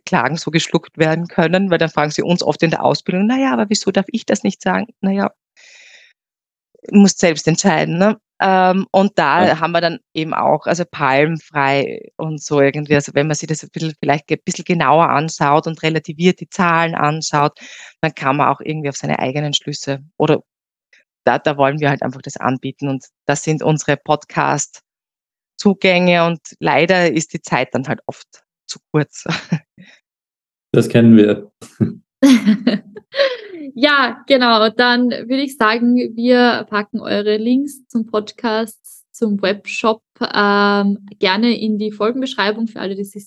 Klagen 0.06 0.38
so 0.38 0.52
geschluckt 0.52 0.98
werden 0.98 1.28
können, 1.28 1.72
weil 1.72 1.78
dann 1.78 1.90
fragen 1.90 2.12
sie 2.12 2.22
uns 2.22 2.44
oft 2.44 2.62
in 2.64 2.72
der 2.72 2.84
Ausbildung, 2.84 3.28
naja, 3.28 3.54
aber 3.54 3.70
wieso 3.70 3.92
darf 3.92 4.06
ich 4.10 4.26
das 4.26 4.44
nicht 4.44 4.62
sagen? 4.62 4.88
Naja, 5.00 5.32
muss 6.92 7.14
selbst 7.14 7.48
entscheiden. 7.48 7.98
Ne? 7.98 8.18
Ähm, 8.42 8.86
und 8.92 9.18
da 9.18 9.46
ja. 9.46 9.60
haben 9.62 9.72
wir 9.72 9.80
dann 9.80 10.00
eben 10.14 10.34
auch, 10.34 10.68
also 10.68 10.84
palmfrei 10.90 12.10
und 12.18 12.44
so 12.44 12.60
irgendwie, 12.60 12.96
also 12.96 13.14
wenn 13.14 13.28
man 13.28 13.36
sich 13.36 13.48
das 13.48 13.64
ein 13.64 13.70
bisschen, 13.72 13.94
vielleicht 14.00 14.30
ein 14.30 14.40
bisschen 14.44 14.66
genauer 14.66 15.10
anschaut 15.10 15.68
und 15.68 15.82
relativiert 15.84 16.42
die 16.42 16.50
Zahlen 16.50 16.96
anschaut, 16.96 17.58
dann 18.02 18.14
kann 18.14 18.36
man 18.38 18.50
auch 18.50 18.60
irgendwie 18.60 18.90
auf 18.90 18.98
seine 18.98 19.20
eigenen 19.20 19.54
Schlüsse 19.54 20.04
oder 20.18 20.42
da, 21.26 21.40
da 21.40 21.58
wollen 21.58 21.80
wir 21.80 21.90
halt 21.90 22.04
einfach 22.04 22.22
das 22.22 22.38
anbieten 22.38 22.88
und 22.90 23.06
das 23.26 23.44
sind 23.44 23.64
unsere 23.64 23.98
Podcast-Zugänge 23.98 26.26
und 26.26 26.40
leider 26.60 27.12
ist 27.12 27.34
die 27.34 27.42
Zeit 27.42 27.74
dann 27.74 27.88
halt 27.88 28.02
oft 28.06 28.28
zu 28.68 28.80
kurz. 28.92 29.26
Das 30.72 30.90
kennen 30.90 31.16
wir. 31.16 31.52
ja, 33.74 34.24
genau. 34.28 34.70
Dann 34.70 35.10
würde 35.10 35.42
ich 35.42 35.58
sagen, 35.58 35.96
wir 36.16 36.66
packen 36.70 37.00
eure 37.00 37.38
Links 37.38 37.88
zum 37.88 38.06
Podcast, 38.06 39.06
zum 39.12 39.42
Webshop 39.42 40.02
ähm, 40.22 41.06
gerne 41.20 41.58
in 41.58 41.78
die 41.78 41.92
Folgenbeschreibung 41.92 42.68
für 42.68 42.80
alle, 42.80 42.96
die 42.96 43.04
sich 43.04 43.26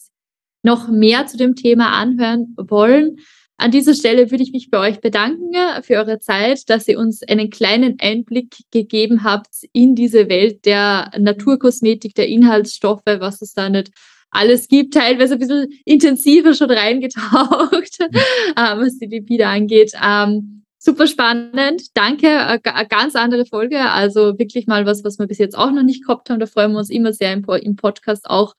noch 0.62 0.88
mehr 0.88 1.26
zu 1.26 1.36
dem 1.36 1.54
Thema 1.54 1.92
anhören 1.92 2.54
wollen. 2.56 3.16
An 3.60 3.72
dieser 3.72 3.94
Stelle 3.94 4.30
würde 4.30 4.44
ich 4.44 4.52
mich 4.52 4.70
bei 4.70 4.78
euch 4.78 5.00
bedanken 5.00 5.52
äh, 5.52 5.82
für 5.82 5.94
eure 5.94 6.20
Zeit, 6.20 6.70
dass 6.70 6.86
ihr 6.86 6.98
uns 6.98 7.22
einen 7.24 7.50
kleinen 7.50 7.96
Einblick 8.00 8.54
gegeben 8.70 9.24
habt 9.24 9.48
in 9.72 9.96
diese 9.96 10.28
Welt 10.28 10.64
der 10.64 11.10
Naturkosmetik, 11.18 12.14
der 12.14 12.28
Inhaltsstoffe, 12.28 13.02
was 13.04 13.42
es 13.42 13.54
da 13.54 13.68
nicht 13.68 13.90
alles 14.30 14.68
gibt, 14.68 14.94
teilweise 14.94 15.34
ein 15.34 15.40
bisschen 15.40 15.68
intensiver 15.84 16.54
schon 16.54 16.70
reingetaucht, 16.70 17.98
mhm. 18.00 18.08
äh, 18.56 18.76
was 18.78 18.98
die 18.98 19.06
Lipide 19.06 19.46
angeht. 19.46 19.92
Ähm, 20.02 20.64
super 20.78 21.06
spannend. 21.06 21.82
Danke. 21.94 22.28
Eine 22.28 22.88
ganz 22.88 23.16
andere 23.16 23.46
Folge. 23.46 23.80
Also 23.80 24.38
wirklich 24.38 24.66
mal 24.66 24.86
was, 24.86 25.04
was 25.04 25.18
wir 25.18 25.26
bis 25.26 25.38
jetzt 25.38 25.56
auch 25.56 25.70
noch 25.70 25.82
nicht 25.82 26.04
gehabt 26.04 26.30
haben. 26.30 26.40
Da 26.40 26.46
freuen 26.46 26.72
wir 26.72 26.78
uns 26.78 26.90
immer 26.90 27.12
sehr 27.12 27.32
im, 27.32 27.44
im 27.44 27.76
Podcast 27.76 28.28
auch 28.28 28.54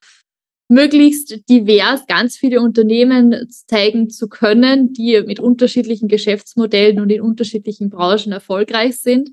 möglichst 0.68 1.48
divers 1.48 2.06
ganz 2.06 2.36
viele 2.36 2.60
Unternehmen 2.60 3.48
zeigen 3.66 4.08
zu 4.08 4.28
können, 4.28 4.92
die 4.92 5.20
mit 5.26 5.40
unterschiedlichen 5.40 6.06
Geschäftsmodellen 6.06 7.00
und 7.00 7.10
in 7.10 7.20
unterschiedlichen 7.20 7.90
Branchen 7.90 8.32
erfolgreich 8.32 8.98
sind. 8.98 9.30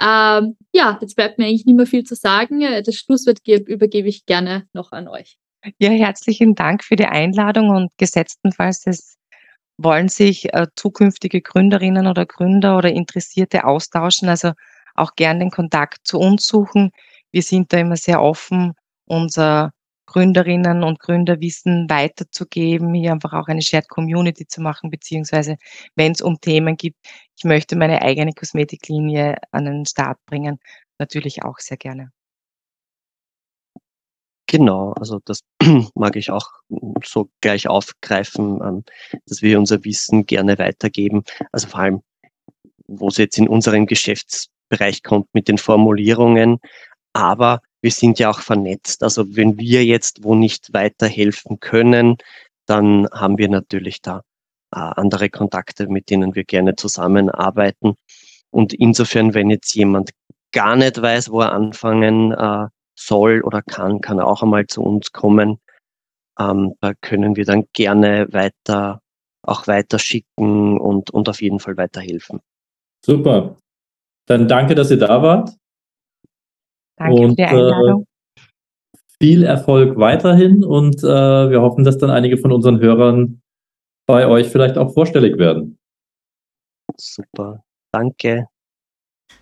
Ähm, 0.00 0.56
ja, 0.72 0.98
jetzt 1.00 1.14
bleibt 1.14 1.38
mir 1.38 1.44
eigentlich 1.44 1.66
nicht 1.66 1.76
mehr 1.76 1.86
viel 1.86 2.02
zu 2.02 2.16
sagen. 2.16 2.60
Das 2.60 2.94
Schlusswort 2.94 3.38
übergebe 3.46 4.08
ich 4.08 4.26
gerne 4.26 4.66
noch 4.72 4.90
an 4.90 5.06
euch. 5.06 5.38
Ja, 5.78 5.90
herzlichen 5.90 6.54
Dank 6.54 6.84
für 6.84 6.96
die 6.96 7.06
Einladung 7.06 7.68
und 7.70 7.90
gesetztenfalls 7.98 8.86
es 8.86 9.16
wollen 9.78 10.08
sich 10.08 10.52
äh, 10.54 10.66
zukünftige 10.76 11.42
Gründerinnen 11.42 12.06
oder 12.06 12.26
Gründer 12.26 12.78
oder 12.78 12.90
Interessierte 12.90 13.64
austauschen, 13.64 14.28
also 14.28 14.52
auch 14.94 15.14
gerne 15.16 15.40
den 15.40 15.50
Kontakt 15.50 15.98
zu 16.04 16.18
uns 16.18 16.46
suchen. 16.46 16.92
Wir 17.32 17.42
sind 17.42 17.72
da 17.72 17.78
immer 17.78 17.96
sehr 17.96 18.22
offen, 18.22 18.74
unser 19.06 19.72
Gründerinnen 20.06 20.82
und 20.82 20.98
Gründerwissen 20.98 21.88
weiterzugeben, 21.90 22.94
hier 22.94 23.12
einfach 23.12 23.32
auch 23.34 23.48
eine 23.48 23.62
Shared 23.62 23.88
Community 23.88 24.46
zu 24.46 24.60
machen, 24.62 24.90
beziehungsweise 24.90 25.56
wenn 25.94 26.12
es 26.12 26.22
um 26.22 26.40
Themen 26.40 26.76
gibt, 26.76 26.98
ich 27.36 27.44
möchte 27.44 27.76
meine 27.76 28.02
eigene 28.02 28.32
Kosmetiklinie 28.32 29.36
an 29.52 29.66
den 29.66 29.86
Start 29.86 30.18
bringen, 30.26 30.58
natürlich 30.98 31.42
auch 31.44 31.58
sehr 31.58 31.76
gerne. 31.76 32.12
Genau, 34.50 34.94
also 34.94 35.20
das 35.24 35.42
mag 35.94 36.16
ich 36.16 36.32
auch 36.32 36.48
so 37.04 37.30
gleich 37.40 37.68
aufgreifen, 37.68 38.60
ähm, 38.60 38.84
dass 39.26 39.42
wir 39.42 39.56
unser 39.60 39.84
Wissen 39.84 40.26
gerne 40.26 40.58
weitergeben. 40.58 41.22
Also 41.52 41.68
vor 41.68 41.78
allem, 41.78 42.02
wo 42.88 43.06
es 43.06 43.16
jetzt 43.16 43.38
in 43.38 43.46
unserem 43.46 43.86
Geschäftsbereich 43.86 45.04
kommt 45.04 45.28
mit 45.34 45.46
den 45.46 45.56
Formulierungen. 45.56 46.58
Aber 47.12 47.60
wir 47.80 47.92
sind 47.92 48.18
ja 48.18 48.28
auch 48.28 48.40
vernetzt. 48.40 49.04
Also 49.04 49.36
wenn 49.36 49.56
wir 49.56 49.84
jetzt 49.84 50.24
wo 50.24 50.34
nicht 50.34 50.72
weiterhelfen 50.72 51.60
können, 51.60 52.16
dann 52.66 53.06
haben 53.12 53.38
wir 53.38 53.48
natürlich 53.48 54.02
da 54.02 54.22
äh, 54.74 54.80
andere 54.80 55.30
Kontakte, 55.30 55.86
mit 55.86 56.10
denen 56.10 56.34
wir 56.34 56.42
gerne 56.42 56.74
zusammenarbeiten. 56.74 57.94
Und 58.50 58.74
insofern, 58.74 59.32
wenn 59.32 59.48
jetzt 59.48 59.76
jemand 59.76 60.10
gar 60.50 60.74
nicht 60.74 61.00
weiß, 61.00 61.30
wo 61.30 61.40
er 61.40 61.52
anfangen 61.52 62.32
äh, 62.32 62.66
soll 63.00 63.42
oder 63.42 63.62
kann, 63.62 64.00
kann 64.00 64.18
er 64.18 64.26
auch 64.26 64.42
einmal 64.42 64.66
zu 64.66 64.82
uns 64.82 65.12
kommen. 65.12 65.58
Ähm, 66.38 66.74
da 66.80 66.92
können 67.00 67.36
wir 67.36 67.44
dann 67.44 67.66
gerne 67.72 68.28
weiter, 68.32 69.00
auch 69.42 69.66
weiter 69.66 69.98
schicken 69.98 70.78
und, 70.78 71.10
und 71.10 71.28
auf 71.28 71.42
jeden 71.42 71.60
Fall 71.60 71.76
weiterhelfen. 71.76 72.40
Super. 73.04 73.56
Dann 74.26 74.46
danke, 74.48 74.74
dass 74.74 74.90
ihr 74.90 74.98
da 74.98 75.22
wart. 75.22 75.50
Danke 76.96 77.22
und, 77.22 77.30
für 77.30 77.36
die 77.36 77.44
Einladung. 77.44 78.02
Äh, 78.02 78.06
viel 79.22 79.44
Erfolg 79.44 79.98
weiterhin 79.98 80.64
und 80.64 81.02
äh, 81.02 81.50
wir 81.50 81.60
hoffen, 81.60 81.84
dass 81.84 81.98
dann 81.98 82.10
einige 82.10 82.38
von 82.38 82.52
unseren 82.52 82.80
Hörern 82.80 83.42
bei 84.06 84.26
euch 84.26 84.48
vielleicht 84.48 84.78
auch 84.78 84.94
vorstellig 84.94 85.36
werden. 85.38 85.78
Super. 86.96 87.62
Danke. 87.92 88.46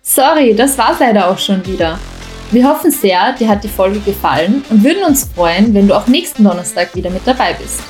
Sorry, 0.01 0.55
das 0.55 0.77
war's 0.77 0.99
leider 0.99 1.29
auch 1.29 1.37
schon 1.37 1.65
wieder. 1.65 1.97
Wir 2.51 2.67
hoffen 2.67 2.89
sehr, 2.89 3.33
dir 3.33 3.47
hat 3.47 3.63
die 3.63 3.67
Folge 3.67 3.99
gefallen 3.99 4.63
und 4.71 4.83
würden 4.83 5.03
uns 5.03 5.29
freuen, 5.35 5.71
wenn 5.75 5.87
du 5.87 5.95
auch 5.95 6.07
nächsten 6.07 6.43
Donnerstag 6.43 6.95
wieder 6.95 7.11
mit 7.11 7.21
dabei 7.25 7.53
bist. 7.53 7.81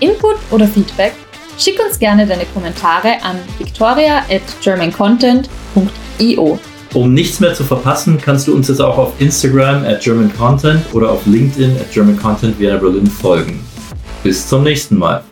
Input 0.00 0.36
oder 0.50 0.68
Feedback? 0.68 1.14
Schick 1.58 1.80
uns 1.82 1.98
gerne 1.98 2.26
deine 2.26 2.44
Kommentare 2.52 3.22
an 3.22 3.36
victoria 3.58 4.18
at 4.28 4.42
germancontent.io. 4.62 6.58
Um 6.92 7.14
nichts 7.14 7.40
mehr 7.40 7.54
zu 7.54 7.64
verpassen, 7.64 8.20
kannst 8.20 8.46
du 8.46 8.54
uns 8.54 8.68
jetzt 8.68 8.80
auch 8.80 8.98
auf 8.98 9.12
Instagram 9.20 9.86
at 9.86 10.02
German 10.02 10.30
Content 10.36 10.84
oder 10.92 11.10
auf 11.10 11.24
LinkedIn 11.24 11.76
at 11.76 11.90
German 11.90 12.18
Content 12.18 12.60
Vienna 12.60 12.76
Berlin 12.76 13.06
folgen. 13.06 13.64
Bis 14.22 14.46
zum 14.46 14.64
nächsten 14.64 14.98
Mal. 14.98 15.24